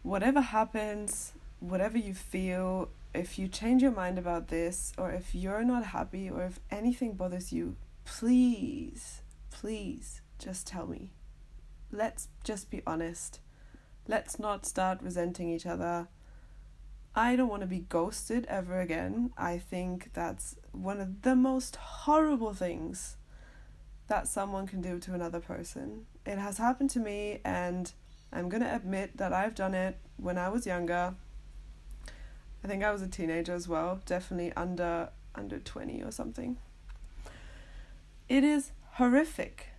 whatever 0.04 0.42
happens, 0.42 1.34
whatever 1.60 1.98
you 1.98 2.14
feel, 2.14 2.90
if 3.14 3.40
you 3.40 3.48
change 3.48 3.82
your 3.82 3.92
mind 3.92 4.20
about 4.20 4.50
this, 4.50 4.94
or 4.98 5.12
if 5.12 5.34
you're 5.34 5.64
not 5.64 5.86
happy, 5.86 6.30
or 6.30 6.44
if 6.44 6.60
anything 6.70 7.14
bothers 7.14 7.52
you, 7.52 7.76
please, 8.06 9.22
please 9.50 10.22
just 10.38 10.68
tell 10.68 10.86
me. 10.86 11.12
Let's 11.92 12.28
just 12.44 12.70
be 12.70 12.82
honest. 12.86 13.40
Let's 14.08 14.38
not 14.38 14.66
start 14.66 15.02
resenting 15.02 15.50
each 15.50 15.66
other. 15.66 16.08
I 17.16 17.36
don't 17.36 17.50
want 17.50 17.62
to 17.62 17.68
be 17.68 17.86
ghosted 17.88 18.46
ever 18.48 18.82
again. 18.82 19.32
I 19.38 19.60
think 19.60 20.12
that's 20.14 20.56
one 20.72 21.00
of 21.00 21.22
the 21.22 21.36
most 21.36 21.76
horrible 21.76 22.54
things 22.54 23.18
that 24.08 24.28
someone 24.28 24.68
can 24.68 24.82
do 24.82 25.00
to 25.00 25.14
another 25.14 25.40
person. 25.40 26.06
it 26.26 26.38
has 26.38 26.58
happened 26.58 26.90
to 26.92 27.00
me, 27.00 27.40
and 27.46 27.94
I'm 28.34 28.50
gonna 28.50 28.74
admit 28.74 29.18
that 29.18 29.32
I've 29.32 29.56
done 29.56 29.74
it 29.74 29.98
when 30.18 30.38
I 30.38 30.50
was 30.50 30.66
younger. 30.66 31.16
I 32.64 32.68
think 32.68 32.84
I 32.84 32.92
was 32.92 33.02
a 33.02 33.08
teenager 33.08 33.54
as 33.54 33.68
well, 33.68 34.02
definitely 34.06 34.52
under 34.54 35.10
under 35.36 35.60
20 35.60 36.02
or 36.04 36.12
something. 36.12 36.58
It 38.30 38.44
is 38.44 38.72
horrific. 38.94 39.70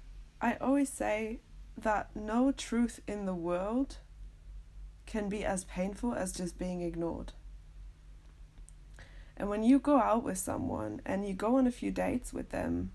I 0.40 0.54
always 0.60 0.88
say 0.88 1.40
that 1.76 2.14
no 2.14 2.52
truth 2.52 3.00
in 3.06 3.26
the 3.26 3.34
world 3.34 3.98
can 5.06 5.28
be 5.28 5.44
as 5.44 5.64
painful 5.64 6.14
as 6.14 6.32
just 6.32 6.58
being 6.58 6.80
ignored. 6.80 7.32
And 9.36 9.48
when 9.48 9.62
you 9.62 9.78
go 9.78 9.98
out 9.98 10.22
with 10.22 10.38
someone 10.38 11.00
and 11.04 11.26
you 11.26 11.34
go 11.34 11.56
on 11.56 11.66
a 11.66 11.72
few 11.72 11.90
dates 11.90 12.32
with 12.32 12.50
them, 12.50 12.92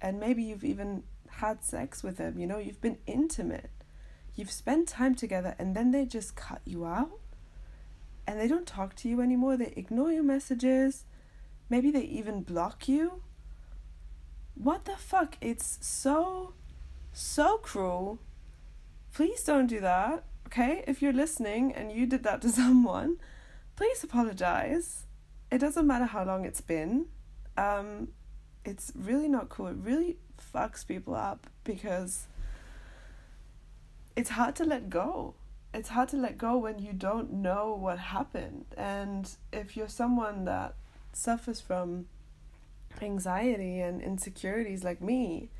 and 0.00 0.20
maybe 0.20 0.42
you've 0.42 0.64
even 0.64 1.02
had 1.28 1.64
sex 1.64 2.02
with 2.02 2.18
them, 2.18 2.38
you 2.38 2.46
know, 2.46 2.58
you've 2.58 2.80
been 2.80 2.98
intimate, 3.06 3.70
you've 4.34 4.50
spent 4.50 4.88
time 4.88 5.14
together, 5.14 5.54
and 5.58 5.74
then 5.74 5.90
they 5.90 6.04
just 6.04 6.36
cut 6.36 6.60
you 6.64 6.84
out 6.84 7.18
and 8.26 8.38
they 8.38 8.46
don't 8.46 8.66
talk 8.66 8.94
to 8.94 9.08
you 9.08 9.20
anymore, 9.20 9.56
they 9.56 9.72
ignore 9.76 10.12
your 10.12 10.22
messages, 10.22 11.04
maybe 11.68 11.90
they 11.90 12.02
even 12.02 12.42
block 12.42 12.88
you. 12.88 13.20
What 14.54 14.84
the 14.84 14.96
fuck? 14.96 15.36
It's 15.40 15.78
so, 15.80 16.54
so 17.12 17.58
cruel. 17.58 18.20
Please 19.12 19.42
don't 19.42 19.66
do 19.66 19.80
that, 19.80 20.24
okay? 20.46 20.84
If 20.86 21.02
you're 21.02 21.12
listening 21.12 21.72
and 21.72 21.90
you 21.90 22.06
did 22.06 22.22
that 22.22 22.42
to 22.42 22.48
someone, 22.50 23.16
please 23.74 24.04
apologize 24.04 25.06
it 25.52 25.58
doesn't 25.58 25.86
matter 25.86 26.06
how 26.06 26.24
long 26.24 26.46
it's 26.46 26.62
been. 26.62 27.06
Um, 27.58 28.08
it's 28.64 28.90
really 28.94 29.28
not 29.28 29.50
cool. 29.50 29.66
It 29.66 29.76
really 29.76 30.16
fucks 30.54 30.86
people 30.86 31.14
up 31.14 31.46
because 31.62 32.26
it's 34.16 34.30
hard 34.30 34.56
to 34.56 34.64
let 34.64 34.90
go. 34.90 35.34
It's 35.74 35.90
hard 35.90 36.10
to 36.10 36.16
let 36.16 36.36
go 36.36 36.58
when 36.58 36.78
you 36.78 36.92
don't 36.92 37.32
know 37.32 37.74
what 37.78 37.98
happened. 37.98 38.66
And 38.76 39.30
if 39.52 39.76
you're 39.76 39.88
someone 39.88 40.44
that 40.44 40.74
suffers 41.12 41.60
from 41.60 42.06
anxiety 43.00 43.80
and 43.80 44.02
insecurities 44.02 44.84
like 44.84 45.00
me, 45.00 45.50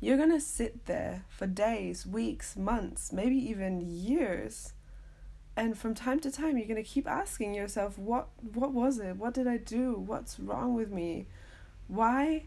you're 0.00 0.16
gonna 0.16 0.40
sit 0.40 0.86
there 0.86 1.24
for 1.28 1.46
days, 1.46 2.06
weeks, 2.06 2.56
months, 2.56 3.12
maybe 3.12 3.36
even 3.36 3.80
years. 3.80 4.72
And 5.58 5.76
from 5.76 5.92
time 5.92 6.20
to 6.20 6.30
time 6.30 6.56
you're 6.56 6.68
going 6.68 6.82
to 6.82 6.88
keep 6.88 7.08
asking 7.08 7.52
yourself 7.52 7.98
what 7.98 8.28
what 8.54 8.72
was 8.72 9.00
it? 9.00 9.16
What 9.16 9.34
did 9.34 9.48
i 9.48 9.56
do? 9.56 9.94
What's 9.94 10.38
wrong 10.38 10.74
with 10.74 10.92
me? 10.92 11.26
Why 11.88 12.44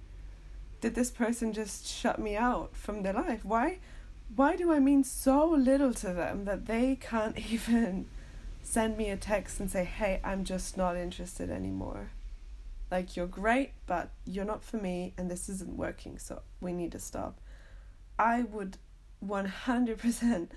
did 0.80 0.96
this 0.96 1.12
person 1.12 1.52
just 1.52 1.86
shut 1.86 2.20
me 2.20 2.38
out 2.38 2.74
from 2.74 3.04
their 3.04 3.12
life? 3.12 3.44
Why 3.44 3.80
why 4.36 4.56
do 4.56 4.72
i 4.72 4.80
mean 4.80 5.04
so 5.04 5.48
little 5.50 5.94
to 5.94 6.14
them 6.14 6.46
that 6.46 6.66
they 6.66 6.96
can't 6.96 7.38
even 7.52 8.06
send 8.64 8.98
me 8.98 9.10
a 9.10 9.18
text 9.18 9.60
and 9.60 9.70
say 9.70 9.84
hey 9.84 10.20
i'm 10.24 10.44
just 10.44 10.78
not 10.78 10.96
interested 10.96 11.50
anymore. 11.50 12.12
Like 12.90 13.16
you're 13.16 13.28
great 13.28 13.72
but 13.88 14.10
you're 14.26 14.46
not 14.46 14.64
for 14.64 14.78
me 14.78 15.14
and 15.18 15.32
this 15.32 15.48
isn't 15.48 15.78
working 15.78 16.18
so 16.20 16.42
we 16.60 16.74
need 16.74 16.92
to 16.92 17.00
stop. 17.00 17.40
I 18.20 18.44
would 18.44 18.78
100% 19.26 20.50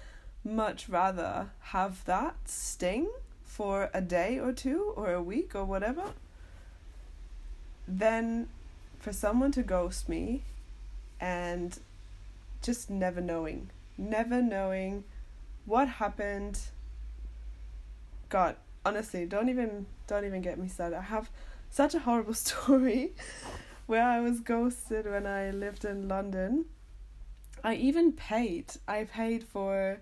much 0.45 0.89
rather 0.89 1.51
have 1.61 2.05
that 2.05 2.37
sting 2.45 3.09
for 3.45 3.91
a 3.95 4.01
day 4.01 4.39
or 4.39 4.53
two 4.53 4.93
or 4.97 5.13
a 5.13 5.23
week 5.23 5.55
or 5.55 5.65
whatever 5.65 6.13
than 7.87 8.49
for 8.99 9.13
someone 9.13 9.53
to 9.53 9.63
ghost 9.63 10.09
me 10.09 10.43
and 11.21 11.79
just 12.65 12.91
never 12.91 13.21
knowing 13.21 13.71
never 13.97 14.43
knowing 14.43 15.05
what 15.65 15.89
happened 15.89 16.59
god 18.29 18.57
honestly 18.85 19.25
don't 19.25 19.49
even 19.49 19.87
don't 20.07 20.25
even 20.25 20.43
get 20.43 20.59
me 20.59 20.67
started 20.67 20.97
i 20.97 21.03
have 21.03 21.31
such 21.71 21.95
a 21.95 22.01
horrible 22.01 22.35
story 22.47 23.13
where 23.87 24.05
i 24.05 24.19
was 24.19 24.41
ghosted 24.41 25.05
when 25.07 25.27
i 25.27 25.51
lived 25.51 25.85
in 25.85 26.09
london 26.09 26.65
i 27.63 27.75
even 27.75 28.13
paid 28.13 28.73
i 28.89 29.05
paid 29.05 29.45
for 29.45 30.01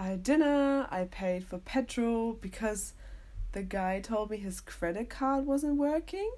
a 0.00 0.16
dinner, 0.16 0.86
I 0.90 1.04
paid 1.04 1.44
for 1.44 1.58
petrol 1.58 2.32
because 2.32 2.94
the 3.52 3.62
guy 3.62 4.00
told 4.00 4.30
me 4.30 4.38
his 4.38 4.60
credit 4.60 5.10
card 5.10 5.44
wasn't 5.44 5.76
working. 5.76 6.30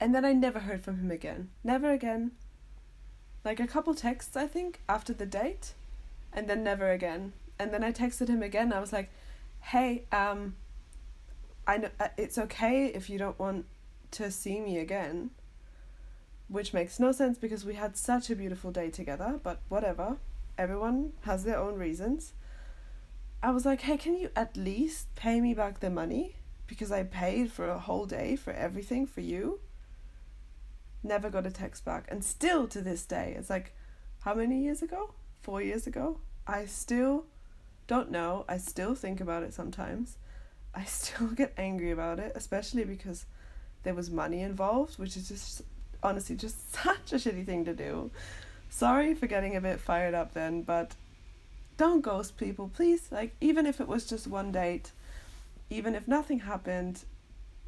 And 0.00 0.14
then 0.14 0.24
I 0.24 0.32
never 0.32 0.60
heard 0.60 0.82
from 0.82 0.98
him 0.98 1.10
again. 1.10 1.50
Never 1.62 1.90
again. 1.90 2.32
Like 3.44 3.60
a 3.60 3.66
couple 3.66 3.94
texts, 3.94 4.36
I 4.36 4.46
think, 4.46 4.80
after 4.88 5.12
the 5.12 5.26
date, 5.26 5.74
and 6.32 6.48
then 6.48 6.62
never 6.62 6.90
again. 6.90 7.32
And 7.58 7.72
then 7.72 7.82
I 7.82 7.92
texted 7.92 8.28
him 8.28 8.42
again. 8.42 8.72
I 8.72 8.80
was 8.80 8.92
like, 8.92 9.10
"Hey, 9.60 10.04
um, 10.12 10.56
I 11.66 11.78
know 11.78 11.90
uh, 12.00 12.08
it's 12.16 12.38
okay 12.38 12.86
if 12.86 13.10
you 13.10 13.18
don't 13.18 13.38
want 13.38 13.66
to 14.12 14.30
see 14.30 14.60
me 14.60 14.78
again." 14.78 15.30
Which 16.48 16.74
makes 16.74 17.00
no 17.00 17.12
sense 17.12 17.38
because 17.38 17.64
we 17.64 17.74
had 17.74 17.96
such 17.96 18.30
a 18.30 18.36
beautiful 18.36 18.70
day 18.70 18.90
together, 18.90 19.40
but 19.42 19.60
whatever. 19.68 20.18
Everyone 20.58 21.12
has 21.22 21.44
their 21.44 21.58
own 21.58 21.78
reasons. 21.78 22.34
I 23.42 23.50
was 23.50 23.66
like, 23.66 23.80
hey, 23.80 23.96
can 23.96 24.16
you 24.16 24.30
at 24.36 24.56
least 24.56 25.12
pay 25.16 25.40
me 25.40 25.52
back 25.52 25.80
the 25.80 25.90
money? 25.90 26.36
Because 26.68 26.92
I 26.92 27.02
paid 27.02 27.50
for 27.50 27.68
a 27.68 27.78
whole 27.78 28.06
day 28.06 28.36
for 28.36 28.52
everything 28.52 29.04
for 29.06 29.20
you. 29.20 29.58
Never 31.02 31.30
got 31.30 31.46
a 31.46 31.50
text 31.50 31.84
back. 31.84 32.06
And 32.08 32.24
still 32.24 32.66
to 32.68 32.80
this 32.80 33.04
day, 33.04 33.34
it's 33.36 33.50
like, 33.50 33.74
how 34.20 34.34
many 34.34 34.62
years 34.62 34.82
ago? 34.82 35.14
Four 35.40 35.62
years 35.62 35.86
ago? 35.86 36.18
I 36.46 36.66
still 36.66 37.24
don't 37.86 38.10
know. 38.10 38.44
I 38.48 38.58
still 38.58 38.94
think 38.94 39.20
about 39.20 39.42
it 39.42 39.54
sometimes. 39.54 40.16
I 40.74 40.84
still 40.98 41.28
get 41.28 41.52
angry 41.56 41.90
about 41.90 42.18
it, 42.18 42.32
especially 42.34 42.84
because 42.84 43.26
there 43.82 43.94
was 43.94 44.10
money 44.10 44.40
involved, 44.40 44.98
which 44.98 45.16
is 45.16 45.28
just 45.28 45.62
honestly 46.02 46.36
just 46.36 46.72
such 46.82 47.12
a 47.12 47.16
shitty 47.16 47.46
thing 47.46 47.64
to 47.64 47.74
do. 47.74 48.10
Sorry 48.70 49.14
for 49.14 49.26
getting 49.26 49.54
a 49.56 49.60
bit 49.60 49.80
fired 49.80 50.14
up 50.14 50.32
then, 50.32 50.62
but 50.62 50.94
don't 51.76 52.00
ghost 52.00 52.36
people, 52.36 52.70
please. 52.74 53.08
Like, 53.10 53.34
even 53.40 53.66
if 53.66 53.80
it 53.80 53.88
was 53.88 54.06
just 54.06 54.26
one 54.26 54.52
date, 54.52 54.92
even 55.68 55.94
if 55.94 56.06
nothing 56.08 56.40
happened, 56.40 57.04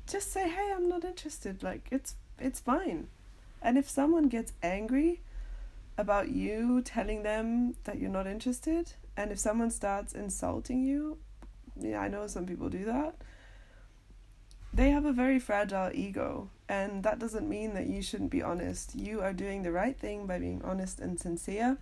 just 0.07 0.33
say, 0.33 0.49
hey, 0.49 0.73
I'm 0.75 0.89
not 0.89 1.05
interested. 1.05 1.63
Like, 1.63 1.89
it's 1.91 2.15
it's 2.39 2.61
fine. 2.61 3.09
And 3.65 3.77
if 3.77 3.91
someone 3.91 4.29
gets 4.29 4.53
angry 4.63 5.23
about 5.99 6.29
you 6.29 6.83
telling 6.83 7.25
them 7.25 7.75
that 7.83 7.99
you're 7.99 8.11
not 8.11 8.29
interested, 8.29 8.93
and 9.17 9.33
if 9.33 9.41
someone 9.41 9.73
starts 9.73 10.13
insulting 10.13 10.85
you, 10.85 11.19
yeah, 11.77 12.01
I 12.01 12.07
know 12.07 12.29
some 12.29 12.47
people 12.47 12.69
do 12.69 12.85
that. 12.85 13.17
They 14.73 14.91
have 14.91 15.05
a 15.05 15.13
very 15.13 15.41
fragile 15.41 15.91
ego, 15.93 16.51
and 16.69 17.03
that 17.03 17.19
doesn't 17.19 17.49
mean 17.49 17.75
that 17.75 17.89
you 17.89 18.03
shouldn't 18.03 18.31
be 18.31 18.43
honest. 18.43 18.95
You 18.95 19.21
are 19.23 19.33
doing 19.33 19.63
the 19.63 19.73
right 19.73 19.99
thing 19.99 20.27
by 20.27 20.39
being 20.39 20.63
honest 20.63 21.01
and 21.01 21.19
sincere 21.19 21.79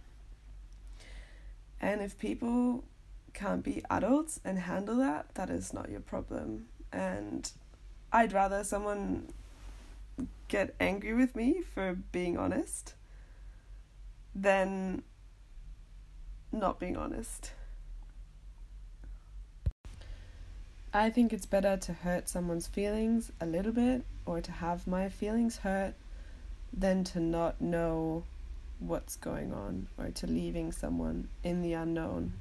and 1.82 2.00
if 2.00 2.16
people 2.16 2.84
can't 3.34 3.64
be 3.64 3.82
adults 3.90 4.40
and 4.44 4.56
handle 4.56 4.96
that, 4.98 5.34
that 5.34 5.50
is 5.50 5.74
not 5.74 5.90
your 5.90 6.00
problem. 6.00 6.66
And 6.92 7.50
I'd 8.12 8.32
rather 8.32 8.62
someone 8.62 9.32
get 10.48 10.74
angry 10.78 11.14
with 11.14 11.34
me 11.34 11.62
for 11.74 11.94
being 12.12 12.36
honest 12.36 12.94
than 14.34 15.02
not 16.50 16.78
being 16.78 16.96
honest. 16.96 17.52
I 20.94 21.08
think 21.08 21.32
it's 21.32 21.46
better 21.46 21.78
to 21.78 21.92
hurt 21.94 22.28
someone's 22.28 22.66
feelings 22.66 23.32
a 23.40 23.46
little 23.46 23.72
bit 23.72 24.04
or 24.26 24.42
to 24.42 24.52
have 24.52 24.86
my 24.86 25.08
feelings 25.08 25.56
hurt 25.58 25.94
than 26.72 27.02
to 27.04 27.20
not 27.20 27.60
know 27.60 28.24
what's 28.78 29.16
going 29.16 29.52
on 29.52 29.88
or 29.96 30.10
to 30.10 30.26
leaving 30.26 30.70
someone 30.70 31.28
in 31.42 31.62
the 31.62 31.72
unknown. 31.72 32.34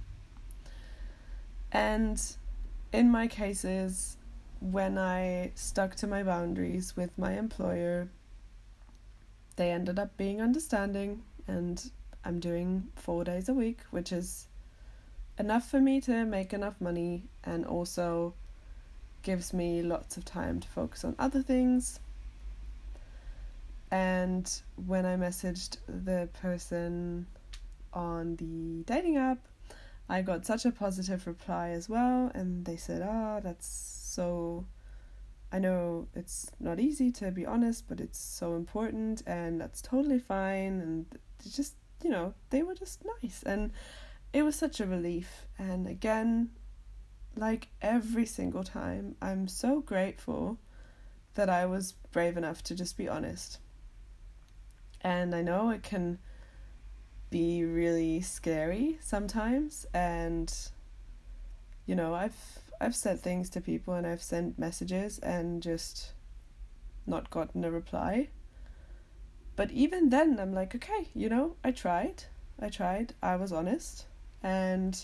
And 1.72 2.22
in 2.92 3.10
my 3.10 3.28
cases, 3.28 4.18
when 4.62 4.98
I 4.98 5.52
stuck 5.56 5.96
to 5.96 6.08
my 6.08 6.24
boundaries 6.24 6.96
with 6.96 7.18
my 7.18 7.38
employer, 7.38 8.08
they 9.58 9.72
ended 9.72 10.00
up 10.00 10.16
being 10.16 10.42
understanding, 10.42 11.24
and 11.48 11.92
I'm 12.24 12.40
doing 12.40 12.88
four 12.96 13.26
days 13.26 13.50
a 13.50 13.54
week, 13.54 13.80
which 13.92 14.14
is 14.14 14.48
enough 15.38 15.70
for 15.70 15.82
me 15.82 16.00
to 16.02 16.24
make 16.24 16.54
enough 16.54 16.80
money 16.80 17.24
and 17.44 17.66
also 17.66 18.34
gives 19.24 19.54
me 19.54 19.82
lots 19.82 20.16
of 20.16 20.24
time 20.24 20.62
to 20.62 20.68
focus 20.70 21.04
on 21.04 21.16
other 21.20 21.42
things 21.42 22.00
and 23.92 24.50
when 24.86 25.06
I 25.06 25.18
messaged 25.18 25.78
the 25.88 26.30
person 26.42 27.28
on 27.94 28.38
the 28.38 28.84
dating 28.86 29.18
app, 29.18 29.40
I 30.08 30.22
got 30.22 30.46
such 30.46 30.66
a 30.66 30.72
positive 30.72 31.28
reply 31.28 31.70
as 31.70 31.90
well. 31.90 32.32
And 32.34 32.64
they 32.64 32.78
said, 32.78 33.02
oh, 33.04 33.42
that's 33.44 33.66
so. 34.12 34.66
I 35.54 35.60
know 35.60 36.08
it's 36.16 36.50
not 36.62 36.80
easy 36.80 37.12
to 37.12 37.30
be 37.30 37.46
honest, 37.46 37.86
but 37.90 38.00
it's 38.00 38.18
so 38.18 38.56
important, 38.56 39.22
and 39.28 39.60
that's 39.60 39.82
totally 39.82 40.20
fine. 40.20 40.80
And 40.80 41.06
just 41.44 41.76
you 42.04 42.10
know, 42.10 42.34
they 42.50 42.64
were 42.64 42.76
just 42.76 43.04
nice. 43.22 43.44
And 43.44 43.72
it 44.34 44.44
was 44.44 44.56
such 44.56 44.80
a 44.80 44.86
relief. 44.86 45.46
And 45.58 45.88
again, 45.88 46.50
like 47.36 47.70
every 47.82 48.26
single 48.26 48.64
time, 48.64 49.16
I'm 49.22 49.48
so 49.48 49.82
grateful 49.82 50.58
that 51.36 51.50
I 51.50 51.66
was 51.66 51.94
brave 52.12 52.38
enough 52.38 52.64
to 52.64 52.76
just 52.76 52.98
be 52.98 53.08
honest. 53.08 53.60
And 55.02 55.34
I 55.34 55.42
know 55.42 55.70
it 55.70 55.84
can 55.84 56.20
be 57.30 57.64
really 57.64 58.20
scary 58.22 58.98
sometimes 59.02 59.86
and 59.94 60.54
you 61.86 61.96
know, 61.96 62.14
I've 62.14 62.60
I've 62.82 62.96
said 62.96 63.20
things 63.20 63.50
to 63.52 63.62
people 63.62 63.94
and 63.94 64.08
I've 64.08 64.24
sent 64.24 64.58
messages 64.58 65.20
and 65.20 65.62
just 65.62 66.14
not 67.06 67.30
gotten 67.30 67.64
a 67.64 67.70
reply. 67.70 68.30
But 69.56 69.70
even 69.70 70.10
then 70.10 70.40
I'm 70.40 70.52
like, 70.52 70.74
okay, 70.74 71.10
you 71.14 71.30
know, 71.30 71.56
I 71.64 71.72
tried. 71.72 72.24
I 72.60 72.70
tried. 72.70 73.14
I 73.22 73.36
was 73.36 73.54
honest. 73.54 74.08
And 74.42 75.00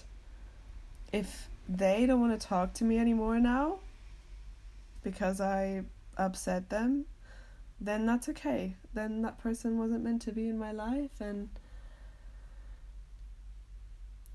if 1.13 1.49
they 1.69 2.07
don't 2.07 2.19
want 2.19 2.39
to 2.39 2.47
talk 2.47 2.73
to 2.75 2.83
me 2.83 2.97
anymore 2.97 3.39
now 3.39 3.79
because 5.03 5.39
I 5.39 5.83
upset 6.17 6.69
them, 6.69 7.05
then 7.79 8.07
that's 8.07 8.27
okay. 8.29 8.75
Then 8.95 9.21
that 9.21 9.37
person 9.37 9.77
wasn't 9.77 10.03
meant 10.03 10.23
to 10.23 10.31
be 10.31 10.49
in 10.49 10.57
my 10.57 10.71
life 10.71 11.21
and 11.21 11.49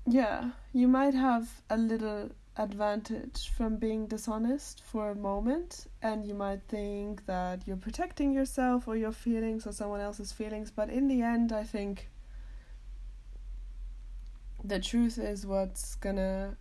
yeah, 0.05 0.51
you 0.71 0.87
might 0.87 1.13
have 1.13 1.61
a 1.69 1.77
little 1.77 2.29
advantage 2.55 3.49
from 3.49 3.77
being 3.77 4.05
dishonest 4.05 4.83
for 4.83 5.09
a 5.09 5.15
moment 5.15 5.87
and 6.01 6.25
you 6.25 6.33
might 6.35 6.61
think 6.67 7.25
that 7.25 7.67
you're 7.67 7.77
protecting 7.77 8.31
yourself 8.31 8.87
or 8.87 8.95
your 8.95 9.11
feelings 9.11 9.65
or 9.65 9.71
someone 9.71 9.99
else's 9.99 10.31
feelings, 10.31 10.69
but 10.69 10.89
in 10.89 11.07
the 11.07 11.21
end 11.21 11.51
I 11.51 11.63
think 11.63 12.09
the 14.63 14.79
truth 14.79 15.17
is 15.17 15.45
what's 15.45 15.95
gonna 15.95 16.55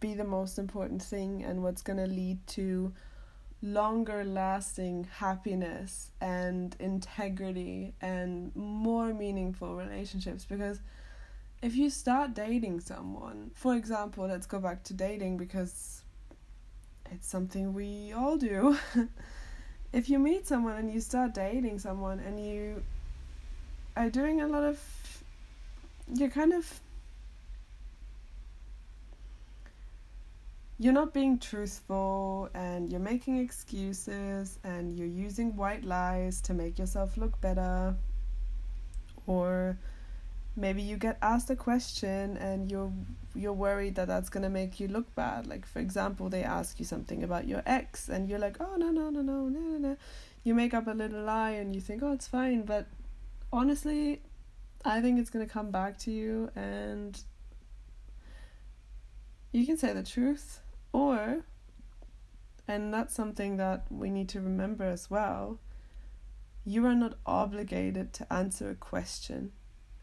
be 0.00 0.14
the 0.14 0.24
most 0.24 0.58
important 0.58 1.00
thing 1.00 1.44
and 1.44 1.62
what's 1.62 1.80
gonna 1.80 2.06
lead 2.06 2.44
to 2.48 2.92
longer 3.62 4.24
lasting 4.24 5.06
happiness 5.18 6.10
and 6.20 6.74
integrity 6.80 7.94
and 8.00 8.54
more 8.56 9.14
meaningful 9.14 9.76
relationships 9.76 10.44
because 10.44 10.80
if 11.62 11.76
you 11.76 11.88
start 11.88 12.34
dating 12.34 12.80
someone 12.80 13.50
for 13.54 13.74
example 13.74 14.26
let's 14.26 14.46
go 14.46 14.58
back 14.58 14.82
to 14.82 14.92
dating 14.92 15.36
because 15.36 16.02
it's 17.10 17.28
something 17.28 17.74
we 17.74 18.12
all 18.12 18.36
do. 18.36 18.76
If 19.92 20.08
you 20.08 20.18
meet 20.18 20.46
someone 20.46 20.76
and 20.76 20.90
you 20.90 21.02
start 21.02 21.34
dating 21.34 21.78
someone 21.78 22.18
and 22.20 22.42
you 22.42 22.82
are 23.94 24.08
doing 24.08 24.40
a 24.40 24.46
lot 24.46 24.62
of 24.62 24.78
you're 26.14 26.30
kind 26.30 26.54
of 26.54 26.80
you're 30.78 30.94
not 30.94 31.12
being 31.12 31.38
truthful 31.38 32.48
and 32.54 32.90
you're 32.90 33.00
making 33.00 33.36
excuses 33.36 34.58
and 34.64 34.96
you're 34.98 35.06
using 35.26 35.54
white 35.56 35.84
lies 35.84 36.40
to 36.40 36.54
make 36.54 36.78
yourself 36.78 37.18
look 37.18 37.38
better 37.42 37.94
or 39.26 39.76
maybe 40.56 40.82
you 40.82 40.96
get 40.96 41.18
asked 41.22 41.50
a 41.50 41.56
question 41.56 42.36
and 42.36 42.70
you're 42.70 42.92
you're 43.34 43.52
worried 43.52 43.94
that 43.94 44.08
that's 44.08 44.28
going 44.28 44.42
to 44.42 44.50
make 44.50 44.78
you 44.78 44.88
look 44.88 45.14
bad. 45.14 45.46
Like 45.46 45.66
for 45.66 45.78
example 45.78 46.28
they 46.28 46.42
ask 46.42 46.78
you 46.78 46.84
something 46.84 47.22
about 47.22 47.48
your 47.48 47.62
ex 47.66 48.08
and 48.08 48.28
you're 48.28 48.38
like 48.38 48.56
oh 48.60 48.76
no 48.76 48.90
no 48.90 49.10
no 49.10 49.22
no 49.22 49.48
no 49.48 49.60
no 49.60 49.78
no. 49.78 49.96
You 50.44 50.54
make 50.54 50.74
up 50.74 50.86
a 50.86 50.90
little 50.90 51.22
lie 51.22 51.52
and 51.52 51.74
you 51.74 51.80
think 51.80 52.02
oh 52.02 52.12
it's 52.12 52.26
fine 52.26 52.62
but 52.62 52.86
honestly 53.52 54.22
i 54.84 55.00
think 55.00 55.20
it's 55.20 55.30
going 55.30 55.46
to 55.46 55.52
come 55.52 55.70
back 55.70 55.98
to 55.98 56.10
you 56.10 56.50
and 56.56 57.22
you 59.52 59.66
can 59.66 59.76
say 59.76 59.92
the 59.92 60.02
truth 60.02 60.60
or 60.92 61.44
and 62.66 62.92
that's 62.92 63.14
something 63.14 63.58
that 63.58 63.84
we 63.90 64.08
need 64.08 64.28
to 64.28 64.40
remember 64.40 64.84
as 64.84 65.10
well 65.10 65.58
you 66.64 66.86
are 66.86 66.94
not 66.94 67.14
obligated 67.26 68.12
to 68.12 68.32
answer 68.32 68.70
a 68.70 68.74
question 68.74 69.52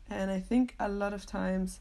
and 0.10 0.32
I 0.32 0.40
think 0.40 0.76
a 0.80 0.90
lot 0.90 1.14
of 1.14 1.26
times 1.26 1.80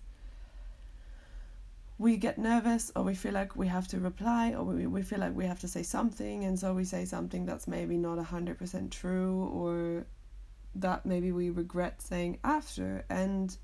we 1.98 2.16
get 2.16 2.38
nervous 2.38 2.92
or 2.94 3.02
we 3.02 3.14
feel 3.14 3.32
like 3.32 3.56
we 3.56 3.66
have 3.66 3.88
to 3.88 3.98
reply 3.98 4.54
or 4.54 4.62
we, 4.62 4.86
we 4.86 5.02
feel 5.02 5.18
like 5.18 5.34
we 5.34 5.46
have 5.46 5.58
to 5.60 5.68
say 5.68 5.82
something. 5.82 6.44
And 6.44 6.58
so 6.58 6.72
we 6.72 6.84
say 6.84 7.04
something 7.04 7.44
that's 7.44 7.66
maybe 7.66 7.96
not 7.96 8.18
100% 8.18 8.90
true 8.90 9.50
or 9.52 10.06
that 10.76 11.04
maybe 11.04 11.32
we 11.32 11.50
regret 11.50 12.00
saying 12.00 12.38
after. 12.44 13.04
And 13.10 13.56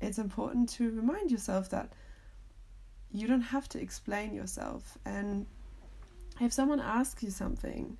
it's 0.00 0.18
important 0.18 0.70
to 0.70 0.90
remind 0.92 1.30
yourself 1.30 1.68
that 1.70 1.92
you 3.12 3.28
don't 3.28 3.42
have 3.42 3.68
to 3.70 3.80
explain 3.80 4.34
yourself. 4.34 4.96
And 5.04 5.46
if 6.40 6.54
someone 6.54 6.80
asks 6.80 7.22
you 7.22 7.30
something 7.30 7.98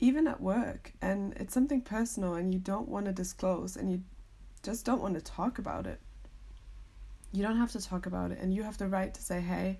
even 0.00 0.26
at 0.26 0.40
work 0.40 0.92
and 1.00 1.32
it's 1.36 1.54
something 1.54 1.80
personal 1.80 2.34
and 2.34 2.52
you 2.52 2.58
don't 2.58 2.88
want 2.88 3.06
to 3.06 3.12
disclose 3.12 3.76
and 3.76 3.92
you 3.92 4.02
just 4.64 4.84
don't 4.84 5.00
want 5.02 5.14
to 5.14 5.20
talk 5.20 5.58
about 5.58 5.86
it. 5.86 6.00
You 7.32 7.42
don't 7.42 7.58
have 7.58 7.72
to 7.72 7.80
talk 7.80 8.06
about 8.06 8.32
it, 8.32 8.38
and 8.40 8.52
you 8.52 8.62
have 8.62 8.78
the 8.78 8.88
right 8.88 9.12
to 9.12 9.22
say, 9.22 9.40
hey, 9.40 9.78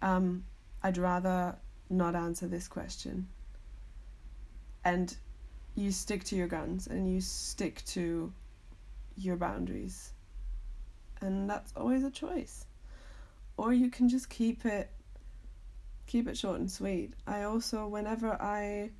um, 0.00 0.44
I'd 0.82 0.98
rather 0.98 1.56
not 1.90 2.14
answer 2.14 2.46
this 2.46 2.68
question. 2.68 3.28
And 4.84 5.14
you 5.74 5.92
stick 5.92 6.24
to 6.24 6.36
your 6.36 6.48
guns 6.48 6.86
and 6.86 7.10
you 7.10 7.20
stick 7.20 7.84
to 7.86 8.32
your 9.16 9.36
boundaries. 9.36 10.12
And 11.20 11.48
that's 11.48 11.72
always 11.76 12.02
a 12.04 12.10
choice. 12.10 12.66
Or 13.56 13.72
you 13.72 13.90
can 13.90 14.08
just 14.08 14.28
keep 14.28 14.64
it 14.64 14.90
keep 16.06 16.26
it 16.26 16.36
short 16.36 16.58
and 16.58 16.70
sweet. 16.70 17.14
I 17.26 17.44
also 17.44 17.86
whenever 17.86 18.32
I 18.42 18.90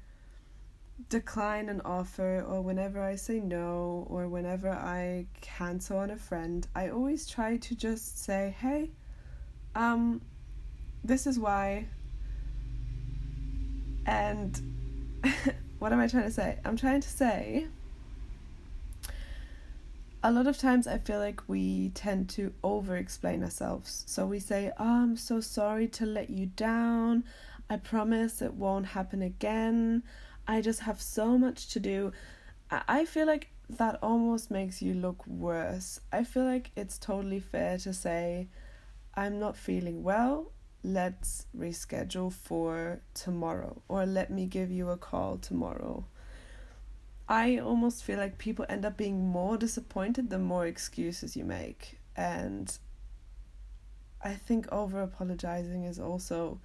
decline 1.09 1.69
an 1.69 1.81
offer 1.85 2.45
or 2.47 2.61
whenever 2.61 3.03
I 3.03 3.17
say 3.17 3.41
no 3.41 4.07
or 4.09 4.29
whenever 4.29 4.71
I 4.71 5.27
cancel 5.41 5.99
on 5.99 6.11
a 6.11 6.17
friend, 6.17 6.67
I 6.75 6.89
always 6.89 7.27
try 7.27 7.57
to 7.57 7.75
just 7.75 8.23
say, 8.23 8.55
"Hey, 8.59 8.91
um 9.75 10.21
this 11.05 11.27
is 11.27 11.39
why." 11.39 11.87
And 14.07 14.61
what 15.79 15.93
am 15.93 16.01
I 16.01 16.09
trying 16.09 16.25
to 16.25 16.31
say? 16.31 16.59
I'm 16.65 16.77
trying 16.77 17.01
to 17.01 17.09
say 17.09 17.67
a 20.25 20.31
lot 20.31 20.47
of 20.47 20.57
times 20.57 20.87
I 20.87 20.99
feel 20.99 21.19
like 21.19 21.49
we 21.49 21.91
tend 21.91 22.29
to 22.31 22.53
over 22.63 22.97
explain 22.97 23.43
ourselves. 23.43 24.05
So 24.07 24.25
we 24.25 24.39
say, 24.39 24.71
oh, 24.79 25.03
I'm 25.03 25.17
so 25.17 25.41
sorry 25.41 25.89
to 25.89 26.07
let 26.07 26.31
you 26.31 26.47
down. 26.47 27.25
I 27.69 27.77
promise 27.77 28.41
it 28.41 28.55
won't 28.55 28.87
happen 28.87 29.23
again. 29.23 30.05
I 30.47 30.61
just 30.61 30.81
have 30.81 31.01
so 31.01 31.39
much 31.39 31.69
to 31.69 31.81
do. 31.81 32.13
I 32.71 33.05
feel 33.05 33.27
like 33.27 33.51
that 33.69 33.99
almost 34.03 34.51
makes 34.51 34.83
you 34.83 34.95
look 34.95 35.27
worse. 35.27 36.01
I 36.13 36.25
feel 36.25 36.45
like 36.45 36.71
it's 36.77 36.99
totally 36.99 37.41
fair 37.41 37.79
to 37.79 37.93
say, 37.93 38.49
I'm 39.15 39.39
not 39.39 39.57
feeling 39.57 40.03
well. 40.03 40.53
Let's 40.83 41.47
reschedule 41.57 42.33
for 42.33 43.01
tomorrow, 43.15 43.83
or 43.89 44.05
let 44.05 44.31
me 44.31 44.47
give 44.47 44.71
you 44.71 44.91
a 44.91 44.97
call 44.97 45.37
tomorrow. 45.39 46.07
I 47.29 47.59
almost 47.59 48.03
feel 48.03 48.19
like 48.19 48.37
people 48.37 48.67
end 48.69 48.85
up 48.85 48.97
being 48.97 49.25
more 49.27 49.57
disappointed 49.57 50.29
the 50.29 50.39
more 50.39 50.67
excuses 50.67 51.37
you 51.37 51.45
make. 51.45 52.01
And 52.17 52.77
I 54.23 54.35
think 54.35 54.67
over 54.73 55.03
apologizing 55.03 55.85
is 55.85 56.01
also 56.01 56.61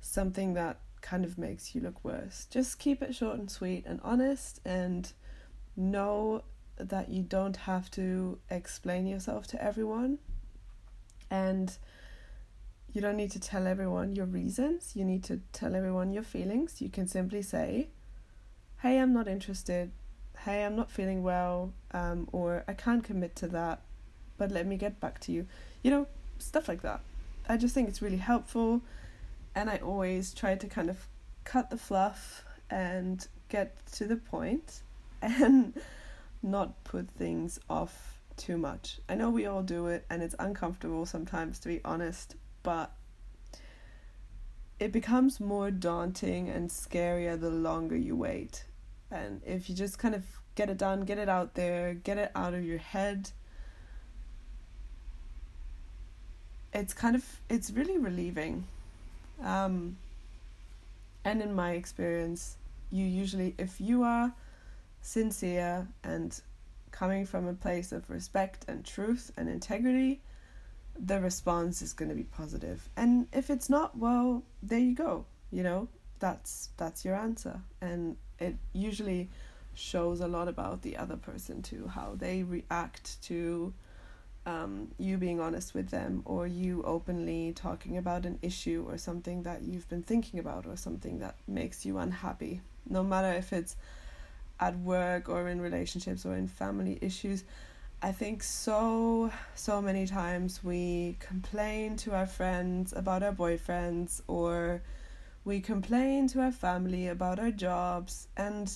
something 0.00 0.54
that 0.54 0.80
kind 1.00 1.24
of 1.24 1.38
makes 1.38 1.74
you 1.74 1.80
look 1.80 2.04
worse. 2.04 2.46
Just 2.50 2.78
keep 2.78 3.02
it 3.02 3.14
short 3.14 3.38
and 3.38 3.50
sweet 3.50 3.84
and 3.86 4.00
honest 4.02 4.60
and 4.64 5.12
know 5.76 6.42
that 6.76 7.08
you 7.08 7.22
don't 7.22 7.56
have 7.56 7.90
to 7.90 8.38
explain 8.50 9.06
yourself 9.06 9.46
to 9.48 9.62
everyone 9.62 10.18
and 11.30 11.76
you 12.92 13.00
don't 13.00 13.16
need 13.16 13.30
to 13.32 13.40
tell 13.40 13.66
everyone 13.66 14.14
your 14.16 14.26
reasons. 14.26 14.92
You 14.94 15.04
need 15.04 15.22
to 15.24 15.40
tell 15.52 15.74
everyone 15.74 16.12
your 16.12 16.22
feelings. 16.22 16.80
You 16.80 16.88
can 16.88 17.06
simply 17.06 17.42
say, 17.42 17.88
Hey, 18.80 18.98
I'm 18.98 19.12
not 19.12 19.28
interested. 19.28 19.90
Hey, 20.44 20.64
I'm 20.64 20.76
not 20.76 20.90
feeling 20.90 21.22
well. 21.22 21.72
Um, 21.92 22.28
or 22.32 22.64
I 22.66 22.72
can't 22.72 23.04
commit 23.04 23.36
to 23.36 23.48
that, 23.48 23.82
but 24.36 24.50
let 24.50 24.66
me 24.66 24.76
get 24.76 25.00
back 25.00 25.20
to 25.20 25.32
you. 25.32 25.46
You 25.82 25.90
know, 25.90 26.06
stuff 26.38 26.68
like 26.68 26.82
that. 26.82 27.00
I 27.48 27.56
just 27.56 27.74
think 27.74 27.88
it's 27.88 28.02
really 28.02 28.18
helpful 28.18 28.82
and 29.54 29.68
I 29.70 29.78
always 29.78 30.34
try 30.34 30.54
to 30.54 30.66
kind 30.66 30.90
of 30.90 31.06
cut 31.44 31.70
the 31.70 31.76
fluff 31.76 32.44
and 32.70 33.26
get 33.48 33.86
to 33.92 34.06
the 34.06 34.16
point 34.16 34.82
and 35.22 35.74
not 36.42 36.84
put 36.84 37.10
things 37.10 37.58
off 37.68 38.18
too 38.36 38.56
much. 38.56 39.00
I 39.08 39.14
know 39.14 39.30
we 39.30 39.46
all 39.46 39.62
do 39.62 39.88
it 39.88 40.04
and 40.08 40.22
it's 40.22 40.34
uncomfortable 40.38 41.06
sometimes 41.06 41.58
to 41.60 41.68
be 41.68 41.80
honest, 41.84 42.36
but 42.62 42.92
it 44.78 44.92
becomes 44.92 45.40
more 45.40 45.70
daunting 45.70 46.48
and 46.48 46.70
scarier 46.70 47.38
the 47.38 47.50
longer 47.50 47.96
you 47.96 48.14
wait. 48.14 48.64
And 49.10 49.42
if 49.44 49.68
you 49.68 49.74
just 49.74 49.98
kind 49.98 50.14
of 50.14 50.24
get 50.54 50.70
it 50.70 50.78
done, 50.78 51.02
get 51.02 51.18
it 51.18 51.28
out 51.28 51.54
there, 51.54 51.94
get 51.94 52.18
it 52.18 52.30
out 52.34 52.54
of 52.54 52.64
your 52.64 52.78
head. 52.78 53.30
It's 56.72 56.94
kind 56.94 57.16
of 57.16 57.24
it's 57.48 57.70
really 57.70 57.98
relieving. 57.98 58.66
Um, 59.42 59.96
and 61.24 61.42
in 61.42 61.54
my 61.54 61.72
experience, 61.72 62.56
you 62.90 63.04
usually 63.04 63.54
if 63.58 63.80
you 63.80 64.02
are 64.02 64.32
sincere 65.02 65.86
and 66.02 66.40
coming 66.90 67.26
from 67.26 67.46
a 67.46 67.52
place 67.52 67.92
of 67.92 68.08
respect 68.10 68.64
and 68.68 68.84
truth 68.84 69.30
and 69.36 69.48
integrity, 69.48 70.20
the 70.98 71.20
response 71.20 71.82
is 71.82 71.92
going 71.92 72.08
to 72.08 72.14
be 72.14 72.24
positive. 72.24 72.88
And 72.96 73.28
if 73.32 73.50
it's 73.50 73.70
not, 73.70 73.96
well, 73.96 74.42
there 74.62 74.78
you 74.78 74.94
go. 74.94 75.26
You 75.50 75.62
know, 75.62 75.88
that's 76.18 76.70
that's 76.76 77.04
your 77.04 77.14
answer. 77.14 77.60
And 77.80 78.16
it 78.38 78.56
usually 78.72 79.28
shows 79.74 80.20
a 80.20 80.26
lot 80.26 80.48
about 80.48 80.82
the 80.82 80.96
other 80.96 81.16
person 81.16 81.62
too, 81.62 81.90
how 81.94 82.14
they 82.16 82.42
react 82.42 83.22
to 83.22 83.72
um, 84.48 84.88
you 84.98 85.18
being 85.18 85.40
honest 85.40 85.74
with 85.74 85.90
them 85.90 86.22
or 86.24 86.46
you 86.46 86.82
openly 86.84 87.52
talking 87.52 87.98
about 87.98 88.24
an 88.24 88.38
issue 88.40 88.84
or 88.88 88.96
something 88.96 89.42
that 89.42 89.62
you've 89.62 89.88
been 89.88 90.02
thinking 90.02 90.40
about 90.40 90.66
or 90.66 90.76
something 90.76 91.18
that 91.18 91.36
makes 91.46 91.84
you 91.84 91.98
unhappy. 91.98 92.62
No 92.88 93.02
matter 93.02 93.30
if 93.32 93.52
it's 93.52 93.76
at 94.58 94.78
work 94.78 95.28
or 95.28 95.48
in 95.48 95.60
relationships 95.60 96.24
or 96.24 96.34
in 96.34 96.48
family 96.48 96.98
issues. 97.00 97.44
I 98.00 98.12
think 98.12 98.42
so, 98.42 99.30
so 99.54 99.82
many 99.82 100.06
times 100.06 100.64
we 100.64 101.16
complain 101.20 101.96
to 101.98 102.14
our 102.14 102.26
friends 102.26 102.92
about 102.92 103.22
our 103.22 103.32
boyfriends 103.32 104.22
or 104.28 104.82
we 105.44 105.60
complain 105.60 106.26
to 106.28 106.40
our 106.40 106.52
family 106.52 107.08
about 107.08 107.38
our 107.38 107.50
jobs 107.50 108.28
and 108.36 108.72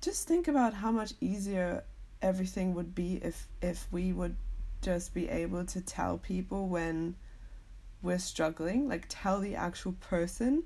just 0.00 0.28
think 0.28 0.48
about 0.48 0.74
how 0.74 0.90
much 0.90 1.12
easier 1.20 1.84
everything 2.22 2.74
would 2.74 2.94
be 2.94 3.18
if 3.22 3.48
if 3.62 3.86
we 3.90 4.12
would 4.12 4.36
just 4.82 5.14
be 5.14 5.28
able 5.28 5.64
to 5.64 5.80
tell 5.80 6.18
people 6.18 6.68
when 6.68 7.14
we're 8.02 8.18
struggling 8.18 8.88
like 8.88 9.04
tell 9.08 9.40
the 9.40 9.54
actual 9.54 9.92
person 9.92 10.62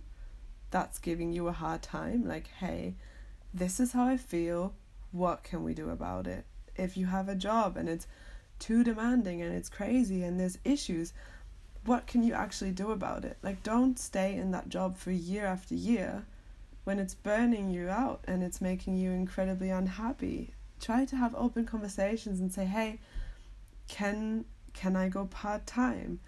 that's 0.71 0.99
giving 0.99 1.33
you 1.33 1.49
a 1.49 1.53
hard 1.53 1.83
time 1.83 2.27
like 2.27 2.49
hey 2.59 2.95
this 3.55 3.79
is 3.79 3.93
how 3.93 4.09
I 4.09 4.17
feel. 4.17 4.75
What 5.13 5.45
can 5.45 5.63
we 5.63 5.75
do 5.75 5.91
about 5.91 6.27
it? 6.27 6.45
If 6.75 6.97
you 6.97 7.07
have 7.07 7.29
a 7.29 7.37
job 7.37 7.77
and 7.77 7.89
it's 7.89 8.09
too 8.59 8.83
demanding 8.83 9.41
and 9.41 9.55
it's 9.55 9.69
crazy 9.69 10.25
and 10.25 10.41
there's 10.41 10.59
issues, 10.65 11.13
what 11.85 12.09
can 12.09 12.25
you 12.25 12.35
actually 12.35 12.73
do 12.73 12.91
about 12.91 13.25
it? 13.25 13.39
Like, 13.43 13.63
don't 13.63 13.97
stay 13.97 14.35
in 14.35 14.51
that 14.51 14.69
job 14.69 14.97
for 14.97 15.13
year 15.13 15.47
after 15.47 15.77
year 15.77 16.27
when 16.83 16.99
it's 16.99 17.15
burning 17.15 17.71
you 17.71 17.89
out 17.89 18.25
and 18.27 18.43
it's 18.43 18.61
making 18.61 18.97
you 18.97 19.13
incredibly 19.13 19.71
unhappy. 19.71 20.53
Try 20.81 21.05
to 21.05 21.17
have 21.17 21.35
open 21.37 21.65
conversations 21.65 22.41
and 22.41 22.53
say, 22.53 22.65
hey, 22.65 22.99
can 23.89 24.45
can 24.73 24.97
I 24.97 25.09
go 25.09 25.27
part 25.27 25.67
time? 25.67 26.21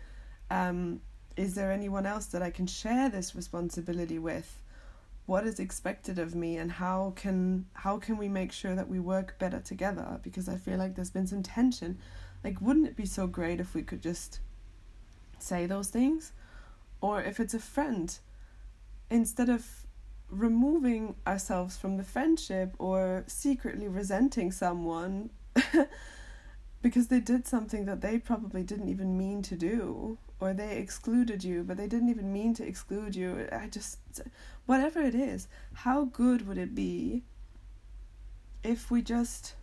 Um, 0.50 1.00
is 1.36 1.54
there 1.54 1.72
anyone 1.72 2.06
else 2.06 2.26
that 2.26 2.42
I 2.42 2.50
can 2.50 2.66
share 2.66 3.08
this 3.08 3.34
responsibility 3.34 4.18
with? 4.18 4.60
what 5.26 5.44
is 5.44 5.58
expected 5.58 6.18
of 6.18 6.34
me 6.34 6.56
and 6.56 6.70
how 6.70 7.12
can 7.16 7.66
how 7.74 7.98
can 7.98 8.16
we 8.16 8.28
make 8.28 8.52
sure 8.52 8.74
that 8.74 8.88
we 8.88 8.98
work 8.98 9.38
better 9.38 9.60
together 9.60 10.20
because 10.22 10.48
i 10.48 10.56
feel 10.56 10.78
like 10.78 10.94
there's 10.94 11.10
been 11.10 11.26
some 11.26 11.42
tension 11.42 11.98
like 12.44 12.60
wouldn't 12.60 12.86
it 12.86 12.96
be 12.96 13.04
so 13.04 13.26
great 13.26 13.60
if 13.60 13.74
we 13.74 13.82
could 13.82 14.00
just 14.00 14.38
say 15.38 15.66
those 15.66 15.88
things 15.88 16.32
or 17.00 17.20
if 17.22 17.38
it's 17.40 17.54
a 17.54 17.58
friend 17.58 18.18
instead 19.10 19.48
of 19.48 19.66
removing 20.30 21.14
ourselves 21.26 21.76
from 21.76 21.96
the 21.96 22.02
friendship 22.02 22.74
or 22.78 23.24
secretly 23.26 23.86
resenting 23.86 24.50
someone 24.50 25.30
because 26.82 27.08
they 27.08 27.20
did 27.20 27.46
something 27.46 27.84
that 27.86 28.00
they 28.00 28.18
probably 28.18 28.62
didn't 28.62 28.88
even 28.88 29.18
mean 29.18 29.42
to 29.42 29.56
do 29.56 30.18
or 30.38 30.52
they 30.52 30.76
excluded 30.76 31.42
you 31.42 31.62
but 31.62 31.76
they 31.76 31.86
didn't 31.86 32.10
even 32.10 32.32
mean 32.32 32.54
to 32.54 32.66
exclude 32.66 33.16
you 33.16 33.48
i 33.52 33.66
just 33.66 33.98
whatever 34.66 35.00
it 35.00 35.14
is, 35.14 35.48
how 35.72 36.04
good 36.04 36.46
would 36.46 36.58
it 36.58 36.74
be 36.74 37.22
if 38.62 38.90
we 38.90 39.00
just 39.00 39.54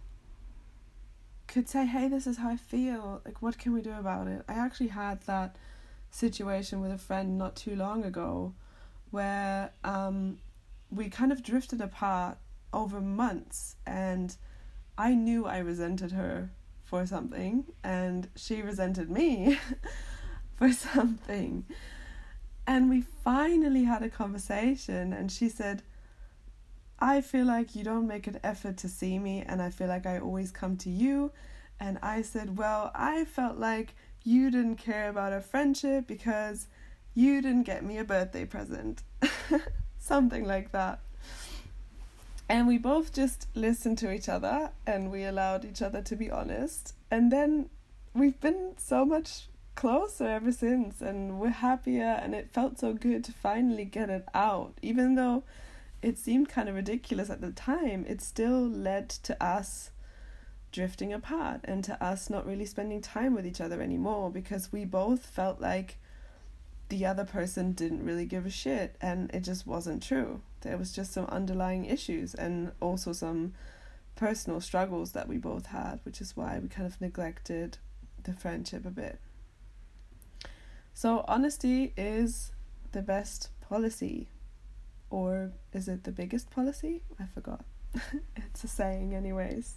could 1.47 1.69
say, 1.69 1.85
hey, 1.85 2.07
this 2.07 2.25
is 2.25 2.37
how 2.37 2.49
I 2.49 2.57
feel? 2.57 3.21
Like, 3.25 3.41
what 3.41 3.59
can 3.59 3.73
we 3.73 3.81
do 3.81 3.93
about 3.93 4.27
it? 4.27 4.43
I 4.47 4.53
actually 4.53 4.87
had 4.87 5.21
that 5.23 5.57
situation 6.09 6.81
with 6.81 6.91
a 6.91 6.97
friend 6.97 7.37
not 7.37 7.55
too 7.55 7.75
long 7.75 8.05
ago 8.05 8.53
where 9.11 9.71
um, 9.83 10.39
we 10.89 11.09
kind 11.09 11.31
of 11.31 11.43
drifted 11.43 11.81
apart 11.81 12.37
over 12.71 13.01
months 13.01 13.75
and 13.85 14.35
I 14.97 15.13
knew 15.13 15.45
I 15.45 15.59
resented 15.59 16.11
her 16.11 16.49
for 16.93 17.07
something 17.07 17.65
and 17.83 18.29
she 18.35 18.61
resented 18.61 19.09
me 19.09 19.57
for 20.55 20.71
something. 20.71 21.65
And 22.67 22.87
we 22.87 23.01
finally 23.01 23.85
had 23.85 24.03
a 24.03 24.09
conversation, 24.09 25.11
and 25.11 25.31
she 25.31 25.49
said, 25.49 25.81
I 26.99 27.21
feel 27.21 27.47
like 27.47 27.73
you 27.75 27.83
don't 27.83 28.07
make 28.07 28.27
an 28.27 28.39
effort 28.43 28.77
to 28.77 28.87
see 28.89 29.17
me, 29.17 29.41
and 29.41 29.59
I 29.59 29.71
feel 29.71 29.87
like 29.87 30.05
I 30.05 30.19
always 30.19 30.51
come 30.51 30.77
to 30.77 30.89
you. 30.91 31.31
And 31.79 31.97
I 32.03 32.21
said, 32.21 32.59
Well, 32.59 32.91
I 32.93 33.25
felt 33.25 33.57
like 33.57 33.95
you 34.23 34.51
didn't 34.51 34.75
care 34.75 35.09
about 35.09 35.33
our 35.33 35.41
friendship 35.41 36.05
because 36.05 36.67
you 37.15 37.41
didn't 37.41 37.63
get 37.63 37.83
me 37.83 37.97
a 37.97 38.03
birthday 38.03 38.45
present. 38.45 39.01
Something 39.97 40.45
like 40.45 40.71
that. 40.73 40.99
And 42.49 42.67
we 42.67 42.77
both 42.77 43.13
just 43.13 43.47
listened 43.55 43.97
to 43.99 44.11
each 44.11 44.29
other 44.29 44.71
and 44.85 45.11
we 45.11 45.23
allowed 45.23 45.65
each 45.65 45.81
other 45.81 46.01
to 46.01 46.15
be 46.15 46.29
honest. 46.29 46.93
And 47.09 47.31
then 47.31 47.69
we've 48.13 48.39
been 48.39 48.73
so 48.77 49.05
much 49.05 49.47
closer 49.75 50.27
ever 50.27 50.51
since 50.51 51.01
and 51.01 51.39
we're 51.39 51.49
happier 51.49 52.19
and 52.21 52.35
it 52.35 52.51
felt 52.51 52.79
so 52.79 52.93
good 52.93 53.23
to 53.23 53.31
finally 53.31 53.85
get 53.85 54.09
it 54.09 54.25
out 54.33 54.73
even 54.81 55.15
though 55.15 55.43
it 56.01 56.17
seemed 56.17 56.47
kind 56.47 56.69
of 56.69 56.75
ridiculous 56.75 57.29
at 57.29 57.41
the 57.41 57.51
time 57.51 58.05
it 58.07 58.21
still 58.21 58.67
led 58.67 59.09
to 59.09 59.41
us 59.43 59.89
drifting 60.71 61.11
apart 61.11 61.59
and 61.63 61.83
to 61.83 62.03
us 62.03 62.29
not 62.29 62.45
really 62.45 62.65
spending 62.65 63.01
time 63.01 63.33
with 63.33 63.47
each 63.47 63.61
other 63.61 63.81
anymore 63.81 64.29
because 64.29 64.71
we 64.71 64.85
both 64.85 65.25
felt 65.25 65.59
like 65.59 65.97
the 66.93 67.05
other 67.05 67.25
person 67.25 67.73
didn't 67.73 68.05
really 68.05 68.25
give 68.25 68.45
a 68.45 68.49
shit 68.49 68.95
and 69.01 69.29
it 69.33 69.41
just 69.41 69.65
wasn't 69.65 70.03
true 70.03 70.41
there 70.61 70.77
was 70.77 70.93
just 70.93 71.11
some 71.11 71.25
underlying 71.25 71.85
issues 71.85 72.35
and 72.35 72.71
also 72.79 73.11
some 73.11 73.53
personal 74.15 74.61
struggles 74.61 75.13
that 75.13 75.27
we 75.27 75.37
both 75.37 75.67
had 75.67 75.99
which 76.03 76.21
is 76.21 76.37
why 76.37 76.59
we 76.59 76.67
kind 76.67 76.85
of 76.85 77.01
neglected 77.01 77.77
the 78.23 78.33
friendship 78.33 78.85
a 78.85 78.91
bit 78.91 79.19
so, 80.93 81.25
honesty 81.27 81.91
is 81.97 82.51
the 82.91 83.01
best 83.01 83.49
policy. 83.61 84.27
Or 85.09 85.51
is 85.73 85.87
it 85.87 86.03
the 86.03 86.11
biggest 86.11 86.51
policy? 86.51 87.01
I 87.19 87.25
forgot. 87.25 87.65
it's 88.35 88.63
a 88.63 88.67
saying, 88.67 89.15
anyways. 89.15 89.75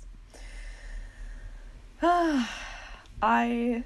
I 2.03 3.85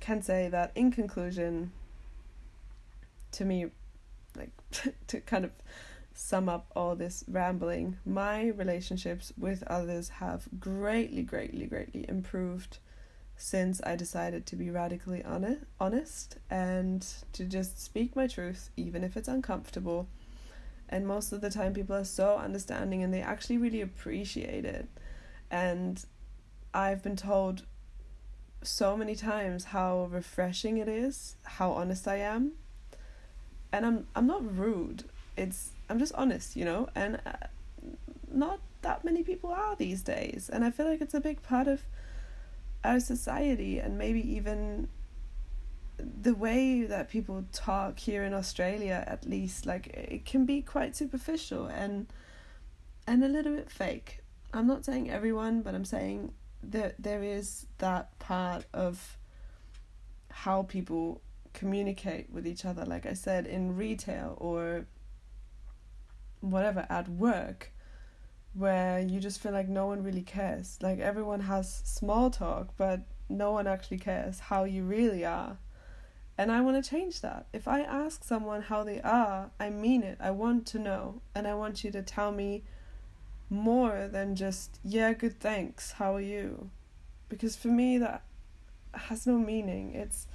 can 0.00 0.22
say 0.22 0.48
that 0.48 0.72
in 0.74 0.90
conclusion, 0.90 1.70
to 3.32 3.44
me, 3.44 3.66
like 4.36 4.50
to 5.08 5.20
kind 5.20 5.44
of 5.44 5.52
sum 6.14 6.48
up 6.48 6.70
all 6.76 6.94
this 6.94 7.24
rambling, 7.28 7.96
my 8.04 8.48
relationships 8.48 9.32
with 9.38 9.62
others 9.66 10.08
have 10.08 10.48
greatly, 10.58 11.22
greatly, 11.22 11.66
greatly 11.66 12.04
improved 12.08 12.78
since 13.36 13.80
I 13.82 13.96
decided 13.96 14.46
to 14.46 14.56
be 14.56 14.70
radically 14.70 15.24
honest 15.24 16.38
and 16.50 17.06
to 17.32 17.44
just 17.44 17.82
speak 17.82 18.14
my 18.14 18.26
truth, 18.26 18.70
even 18.76 19.02
if 19.02 19.16
it's 19.16 19.28
uncomfortable. 19.28 20.08
And 20.88 21.06
most 21.06 21.32
of 21.32 21.40
the 21.40 21.50
time, 21.50 21.72
people 21.72 21.96
are 21.96 22.04
so 22.04 22.36
understanding 22.36 23.02
and 23.02 23.12
they 23.12 23.22
actually 23.22 23.56
really 23.56 23.80
appreciate 23.80 24.64
it. 24.64 24.88
And 25.50 26.04
I've 26.74 27.02
been 27.02 27.16
told 27.16 27.64
so 28.62 28.96
many 28.96 29.16
times 29.16 29.64
how 29.64 30.04
refreshing 30.10 30.78
it 30.78 30.88
is, 30.88 31.36
how 31.42 31.72
honest 31.72 32.06
I 32.06 32.16
am. 32.16 32.52
And 33.72 33.86
I'm 33.86 34.06
I'm 34.14 34.26
not 34.26 34.56
rude. 34.56 35.04
It's 35.36 35.70
I'm 35.88 35.98
just 35.98 36.14
honest, 36.14 36.56
you 36.56 36.64
know. 36.64 36.88
And 36.94 37.20
uh, 37.26 37.32
not 38.30 38.60
that 38.82 39.04
many 39.04 39.22
people 39.22 39.50
are 39.50 39.76
these 39.76 40.02
days. 40.02 40.50
And 40.52 40.64
I 40.64 40.70
feel 40.70 40.86
like 40.86 41.00
it's 41.00 41.14
a 41.14 41.20
big 41.20 41.42
part 41.42 41.68
of 41.68 41.82
our 42.84 43.00
society 43.00 43.78
and 43.78 43.96
maybe 43.96 44.20
even 44.36 44.88
the 45.98 46.34
way 46.34 46.82
that 46.82 47.08
people 47.08 47.44
talk 47.52 47.98
here 47.98 48.24
in 48.24 48.34
Australia 48.34 49.04
at 49.06 49.24
least 49.24 49.66
like 49.66 49.86
it 49.88 50.24
can 50.24 50.44
be 50.44 50.60
quite 50.60 50.96
superficial 50.96 51.66
and 51.66 52.06
and 53.06 53.22
a 53.22 53.28
little 53.28 53.54
bit 53.54 53.70
fake. 53.70 54.20
I'm 54.52 54.66
not 54.66 54.84
saying 54.84 55.10
everyone, 55.10 55.62
but 55.62 55.74
I'm 55.74 55.84
saying 55.84 56.32
that 56.62 56.94
there 56.98 57.22
is 57.22 57.66
that 57.78 58.18
part 58.18 58.64
of 58.72 59.16
how 60.30 60.62
people 60.62 61.20
communicate 61.52 62.30
with 62.30 62.46
each 62.46 62.64
other 62.64 62.84
like 62.84 63.06
I 63.06 63.12
said 63.12 63.46
in 63.46 63.76
retail 63.76 64.36
or 64.40 64.86
whatever 66.40 66.86
at 66.88 67.08
work 67.08 67.72
where 68.54 69.00
you 69.00 69.20
just 69.20 69.40
feel 69.40 69.52
like 69.52 69.68
no 69.68 69.86
one 69.86 70.02
really 70.02 70.22
cares. 70.22 70.78
Like 70.82 70.98
everyone 70.98 71.40
has 71.40 71.82
small 71.84 72.30
talk, 72.30 72.74
but 72.76 73.00
no 73.28 73.52
one 73.52 73.66
actually 73.66 73.98
cares 73.98 74.40
how 74.40 74.64
you 74.64 74.84
really 74.84 75.24
are. 75.24 75.56
And 76.36 76.50
I 76.50 76.60
want 76.60 76.82
to 76.82 76.90
change 76.90 77.20
that. 77.20 77.46
If 77.52 77.68
I 77.68 77.80
ask 77.80 78.24
someone 78.24 78.62
how 78.62 78.84
they 78.84 79.00
are, 79.00 79.50
I 79.60 79.70
mean 79.70 80.02
it. 80.02 80.18
I 80.20 80.30
want 80.30 80.66
to 80.68 80.78
know. 80.78 81.20
And 81.34 81.46
I 81.46 81.54
want 81.54 81.84
you 81.84 81.90
to 81.92 82.02
tell 82.02 82.32
me 82.32 82.64
more 83.48 84.08
than 84.10 84.34
just, 84.34 84.78
yeah, 84.82 85.12
good, 85.12 85.38
thanks. 85.40 85.92
How 85.92 86.14
are 86.14 86.20
you? 86.20 86.70
Because 87.28 87.54
for 87.54 87.68
me, 87.68 87.98
that 87.98 88.22
has 88.92 89.26
no 89.26 89.38
meaning. 89.38 89.94
It's 89.94 90.26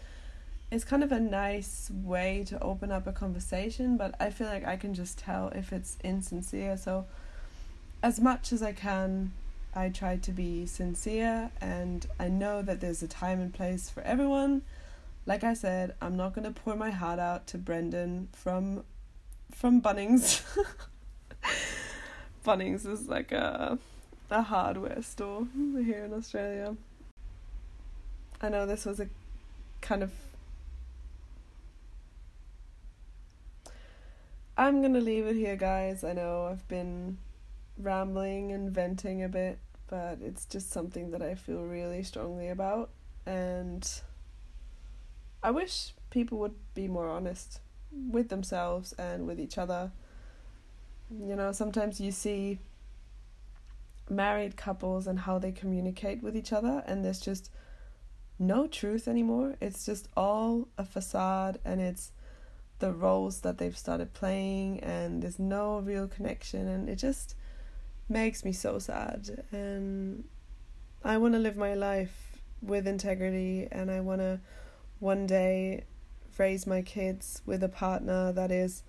it's 0.70 0.84
kind 0.84 1.04
of 1.04 1.12
a 1.12 1.20
nice 1.20 1.90
way 1.92 2.44
to 2.48 2.62
open 2.62 2.92
up 2.92 3.08
a 3.08 3.14
conversation, 3.14 3.96
but 3.96 4.16
I 4.20 4.30
feel 4.30 4.48
like 4.48 4.66
I 4.66 4.76
can 4.76 4.94
just 4.94 5.18
tell 5.18 5.48
if 5.50 5.72
it's 5.72 5.98
insincere. 6.04 6.76
So, 6.76 7.06
as 8.04 8.20
much 8.20 8.52
as 8.52 8.62
I 8.62 8.74
can, 8.74 9.32
I 9.74 9.90
try 9.90 10.18
to 10.18 10.32
be 10.32 10.66
sincere, 10.66 11.52
and 11.62 12.06
I 12.20 12.28
know 12.28 12.62
that 12.62 12.82
there's 12.82 13.02
a 13.02 13.08
time 13.08 13.40
and 13.40 13.54
place 13.54 13.90
for 13.90 14.02
everyone. 14.02 14.64
Like 15.26 15.44
I 15.44 15.54
said, 15.54 15.96
I'm 16.02 16.18
not 16.18 16.34
gonna 16.34 16.52
pour 16.52 16.76
my 16.76 16.90
heart 16.90 17.20
out 17.20 17.48
to 17.48 17.58
Brendan 17.58 18.28
from 18.34 18.84
from 19.52 19.82
Bunnings. 19.82 20.42
Bunnings 22.46 22.86
is 22.86 23.08
like 23.08 23.32
a 23.32 23.80
a 24.30 24.42
hardware 24.42 25.02
store 25.02 25.48
here 25.56 26.04
in 26.04 26.14
Australia. 26.14 26.76
I 28.42 28.50
know 28.50 28.66
this 28.66 28.86
was 28.86 29.00
a 29.00 29.08
kind 29.82 30.04
of 30.04 30.12
I'm 34.60 34.82
gonna 34.82 35.00
leave 35.00 35.28
it 35.28 35.36
here, 35.36 35.56
guys. 35.56 36.04
I 36.04 36.14
know 36.14 36.48
I've 36.48 36.68
been 36.68 37.20
rambling 37.78 38.52
and 38.52 38.72
venting 38.72 39.24
a 39.24 39.30
bit, 39.30 39.60
but 39.88 40.18
it's 40.20 40.46
just 40.46 40.72
something 40.72 41.12
that 41.12 41.22
I 41.22 41.36
feel 41.36 41.62
really 41.62 42.02
strongly 42.02 42.50
about, 42.50 42.90
and 43.28 43.88
I 45.44 45.52
wish 45.52 45.94
people 46.10 46.40
would 46.40 46.56
be 46.74 46.88
more 46.88 47.08
honest 47.08 47.60
with 47.92 48.30
themselves 48.30 48.94
and 48.94 49.28
with 49.28 49.40
each 49.40 49.60
other. 49.60 49.92
You 51.12 51.36
know, 51.36 51.52
sometimes 51.52 52.02
you 52.02 52.12
see 52.12 52.58
married 54.10 54.58
couples 54.58 55.06
and 55.06 55.20
how 55.20 55.38
they 55.38 55.52
communicate 55.52 56.24
with 56.24 56.36
each 56.36 56.52
other, 56.52 56.84
and 56.88 57.06
there's 57.06 57.22
just 57.22 57.52
no 58.40 58.66
truth 58.66 59.08
anymore. 59.08 59.56
It's 59.62 59.86
just 59.86 60.08
all 60.18 60.68
a 60.80 60.84
facade, 60.84 61.60
and 61.64 61.80
it's 61.80 62.12
the 62.80 62.92
roles 62.92 63.42
that 63.42 63.58
they've 63.58 63.78
started 63.78 64.14
playing 64.14 64.80
and 64.82 65.22
there's 65.24 65.40
no 65.40 65.80
real 65.80 66.08
connection 66.08 66.68
and 66.68 66.90
it 66.90 66.98
just 66.98 67.36
makes 68.10 68.46
me 68.46 68.52
so 68.52 68.80
sad. 68.80 69.44
And 69.52 70.24
I 71.04 71.18
want 71.18 71.34
to 71.34 71.40
live 71.40 71.58
my 71.58 71.74
life 71.74 72.40
with 72.62 72.88
integrity 72.88 73.68
and 73.72 73.90
I 73.90 74.00
want 74.00 74.22
to 74.22 74.40
one 75.00 75.28
day 75.28 75.86
raise 76.38 76.68
my 76.68 76.82
kids 76.82 77.42
with 77.46 77.64
a 77.64 77.70
partner 77.70 78.32
that 78.32 78.52
is 78.52 78.84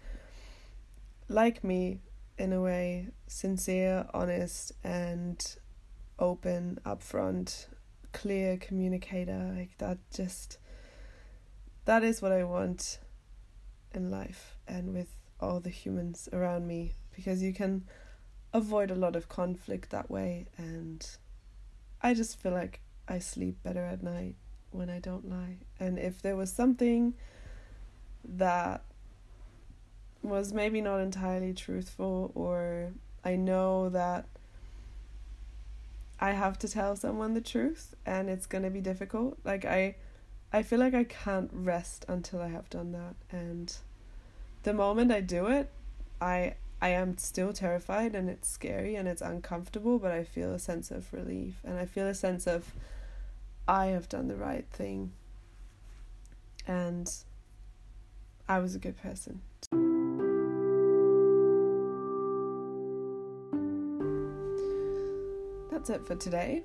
like 1.29 1.65
me 1.65 2.01
in 2.39 2.53
a 2.53 2.61
way 2.61 3.09
sincere 3.27 4.07
honest 4.15 4.73
and 4.85 5.57
open 6.19 6.79
upfront 6.85 7.67
clear 8.13 8.57
communicator. 8.57 9.55
Like 9.57 9.77
that 9.79 9.99
just 10.15 10.59
that 11.85 12.03
is 12.05 12.21
what 12.21 12.33
I 12.33 12.45
want 12.45 12.99
in 13.95 14.11
life 14.11 14.57
and 14.67 14.93
with 14.93 15.09
all 15.41 15.61
the 15.61 15.71
humans 15.71 16.29
around 16.33 16.67
me 16.67 16.95
because 17.15 17.43
you 17.43 17.53
can 17.53 17.85
avoid 18.53 18.91
a 18.91 18.95
lot 18.95 19.15
of 19.17 19.29
conflict 19.29 19.91
that 19.91 20.11
way 20.11 20.47
and 20.57 21.07
I 22.01 22.15
just 22.15 22.41
feel 22.41 22.53
like 22.53 22.81
I 23.09 23.19
sleep 23.19 23.63
better 23.63 23.85
at 23.85 24.03
night 24.03 24.37
when 24.71 24.91
I 24.91 24.99
don't 24.99 25.29
lie. 25.29 25.59
And 25.81 25.99
if 25.99 26.23
there 26.23 26.37
was 26.37 26.53
something 26.53 27.15
that 28.25 28.85
was 30.23 30.53
maybe 30.53 30.81
not 30.81 31.01
entirely 31.01 31.55
truthful 31.55 32.33
or 32.35 32.93
I 33.25 33.37
know 33.37 33.89
that 33.89 34.27
I 36.21 36.33
have 36.33 36.59
to 36.61 36.69
tell 36.69 36.97
someone 36.97 37.35
the 37.35 37.41
truth 37.41 37.95
and 38.05 38.29
it's 38.29 38.47
going 38.47 38.65
to 38.65 38.71
be 38.71 38.81
difficult. 38.81 39.39
Like 39.45 39.65
I 39.65 39.97
I 40.53 40.63
feel 40.63 40.79
like 40.79 40.95
I 40.95 41.05
can't 41.05 41.51
rest 41.53 42.07
until 42.09 42.41
I 42.41 42.49
have 42.49 42.71
done 42.71 42.93
that 42.93 43.15
and 43.31 43.75
the 44.63 44.73
moment 44.73 45.13
I 45.13 45.21
do 45.21 45.47
it, 45.47 45.71
I 46.21 46.55
I 46.81 46.91
am 46.91 47.19
still 47.19 47.53
terrified 47.53 48.15
and 48.15 48.31
it's 48.31 48.49
scary 48.49 48.95
and 48.95 49.09
it's 49.09 49.21
uncomfortable, 49.21 49.99
but 49.99 50.13
I 50.13 50.23
feel 50.23 50.53
a 50.53 50.59
sense 50.59 50.91
of 50.91 51.13
relief 51.13 51.57
and 51.65 51.77
I 51.77 51.87
feel 51.87 52.07
a 52.07 52.15
sense 52.15 52.47
of 52.47 52.73
I 53.67 53.87
have 53.87 54.09
done 54.09 54.29
the 54.29 54.37
right 54.37 54.65
thing 54.71 55.13
and 56.67 57.11
I 58.49 58.61
was 58.61 58.75
a 58.75 58.79
good 58.79 58.97
person. 58.97 59.43
That's 65.71 65.91
it 65.91 66.07
for 66.07 66.15
today. 66.15 66.63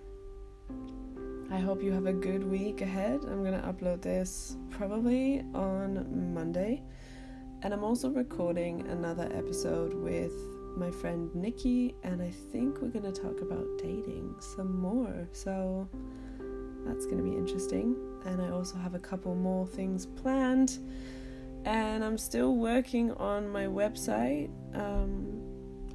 I 1.53 1.59
hope 1.59 1.83
you 1.83 1.91
have 1.91 2.07
a 2.07 2.13
good 2.13 2.43
week 2.43 2.81
ahead. 2.81 3.19
I'm 3.25 3.43
going 3.43 3.53
to 3.53 3.67
upload 3.67 4.01
this 4.01 4.57
probably 4.71 5.45
on 5.53 6.33
Monday. 6.33 6.81
And 7.61 7.71
I'm 7.71 7.83
also 7.83 8.09
recording 8.09 8.87
another 8.87 9.29
episode 9.31 9.93
with 9.93 10.33
my 10.75 10.89
friend 10.89 11.29
Nikki, 11.35 11.93
and 12.01 12.23
I 12.23 12.31
think 12.51 12.81
we're 12.81 12.87
going 12.87 13.05
to 13.05 13.11
talk 13.11 13.41
about 13.41 13.67
dating 13.77 14.33
some 14.39 14.81
more. 14.81 15.27
So 15.31 15.87
that's 16.87 17.05
going 17.05 17.17
to 17.17 17.23
be 17.23 17.37
interesting. 17.37 17.97
And 18.25 18.41
I 18.41 18.49
also 18.49 18.77
have 18.77 18.95
a 18.95 18.99
couple 18.99 19.35
more 19.35 19.67
things 19.67 20.07
planned. 20.07 20.79
And 21.65 22.03
I'm 22.03 22.17
still 22.17 22.55
working 22.55 23.11
on 23.11 23.47
my 23.47 23.65
website. 23.65 24.49
Um, 24.73 25.39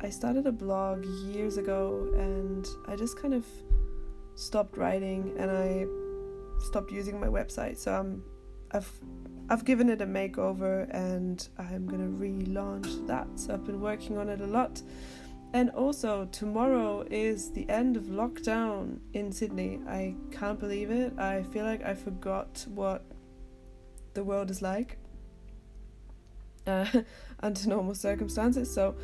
I 0.01 0.11
started 0.11 0.47
a 0.47 0.53
blog 0.53 1.05
years 1.05 1.57
ago 1.57 2.13
and 2.17 2.65
I 2.87 2.95
just 2.95 3.21
kind 3.21 3.35
of 3.35 3.45
stopped 4.39 4.77
writing 4.77 5.35
and 5.37 5.51
I 5.51 5.87
stopped 6.61 6.93
using 6.93 7.19
my 7.21 7.27
website. 7.27 7.77
So 7.77 7.93
I'm 7.93 8.23
I've 8.71 8.91
I've 9.51 9.65
given 9.65 9.89
it 9.89 10.01
a 10.01 10.07
makeover 10.07 10.89
and 10.91 11.47
I'm 11.59 11.87
gonna 11.87 12.09
relaunch 12.09 13.07
that. 13.07 13.27
So 13.37 13.55
I've 13.55 13.65
been 13.65 13.81
working 13.81 14.17
on 14.17 14.29
it 14.29 14.41
a 14.41 14.47
lot. 14.47 14.81
And 15.55 15.71
also 15.71 16.27
tomorrow 16.27 17.07
is 17.11 17.51
the 17.53 17.69
end 17.71 17.97
of 17.97 18.05
lockdown 18.05 18.99
in 19.15 19.33
Sydney. 19.33 19.81
I 19.89 20.15
can't 20.31 20.61
believe 20.61 20.91
it. 20.91 21.19
I 21.19 21.43
feel 21.43 21.65
like 21.65 21.83
I 21.83 21.95
forgot 21.95 22.67
what 22.69 23.05
the 24.13 24.23
world 24.23 24.51
is 24.51 24.61
like 24.61 24.99
uh, 26.67 26.87
under 27.41 27.69
normal 27.69 27.95
circumstances. 27.95 28.73
So 28.73 28.95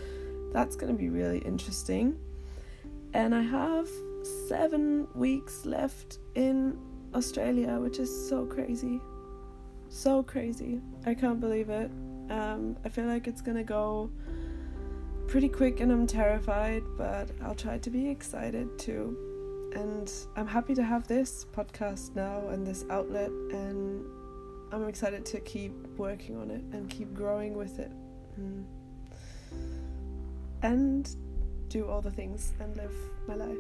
that's 0.52 0.76
going 0.76 0.92
to 0.92 0.98
be 0.98 1.08
really 1.08 1.38
interesting. 1.38 2.18
And 3.14 3.34
I 3.34 3.40
have 3.40 3.88
seven 4.24 5.06
weeks 5.14 5.64
left 5.66 6.18
in 6.34 6.78
Australia, 7.14 7.78
which 7.78 7.98
is 7.98 8.28
so 8.28 8.46
crazy. 8.46 9.00
So 9.88 10.22
crazy. 10.22 10.80
I 11.06 11.14
can't 11.14 11.40
believe 11.40 11.70
it. 11.70 11.90
Um, 12.30 12.76
I 12.84 12.88
feel 12.88 13.04
like 13.04 13.26
it's 13.26 13.42
gonna 13.42 13.64
go 13.64 14.10
pretty 15.26 15.48
quick 15.48 15.80
and 15.80 15.92
I'm 15.92 16.06
terrified, 16.06 16.82
but 16.96 17.30
I'll 17.42 17.54
try 17.54 17.78
to 17.78 17.90
be 17.90 18.08
excited 18.08 18.78
too. 18.78 19.16
And 19.74 20.10
I'm 20.36 20.46
happy 20.46 20.74
to 20.74 20.82
have 20.82 21.06
this 21.08 21.46
podcast 21.52 22.14
now 22.14 22.48
and 22.48 22.66
this 22.66 22.84
outlet, 22.90 23.30
and 23.30 24.04
I'm 24.72 24.88
excited 24.88 25.26
to 25.26 25.40
keep 25.40 25.72
working 25.96 26.36
on 26.36 26.50
it 26.50 26.62
and 26.72 26.88
keep 26.88 27.12
growing 27.12 27.54
with 27.54 27.78
it. 27.78 27.92
Mm. 28.40 28.64
And 30.62 31.16
do 31.68 31.88
all 31.88 32.00
the 32.00 32.10
things 32.10 32.52
and 32.60 32.76
live 32.76 32.94
my 33.26 33.34
life 33.34 33.58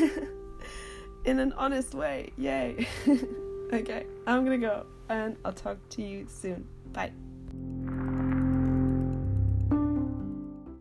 in 1.24 1.40
an 1.40 1.52
honest 1.54 1.94
way. 1.94 2.32
Yay. 2.36 2.86
okay, 3.72 4.06
I'm 4.26 4.44
gonna 4.44 4.58
go 4.58 4.86
and 5.08 5.36
I'll 5.44 5.52
talk 5.52 5.78
to 5.90 6.02
you 6.02 6.26
soon. 6.28 6.66
Bye. 6.92 7.12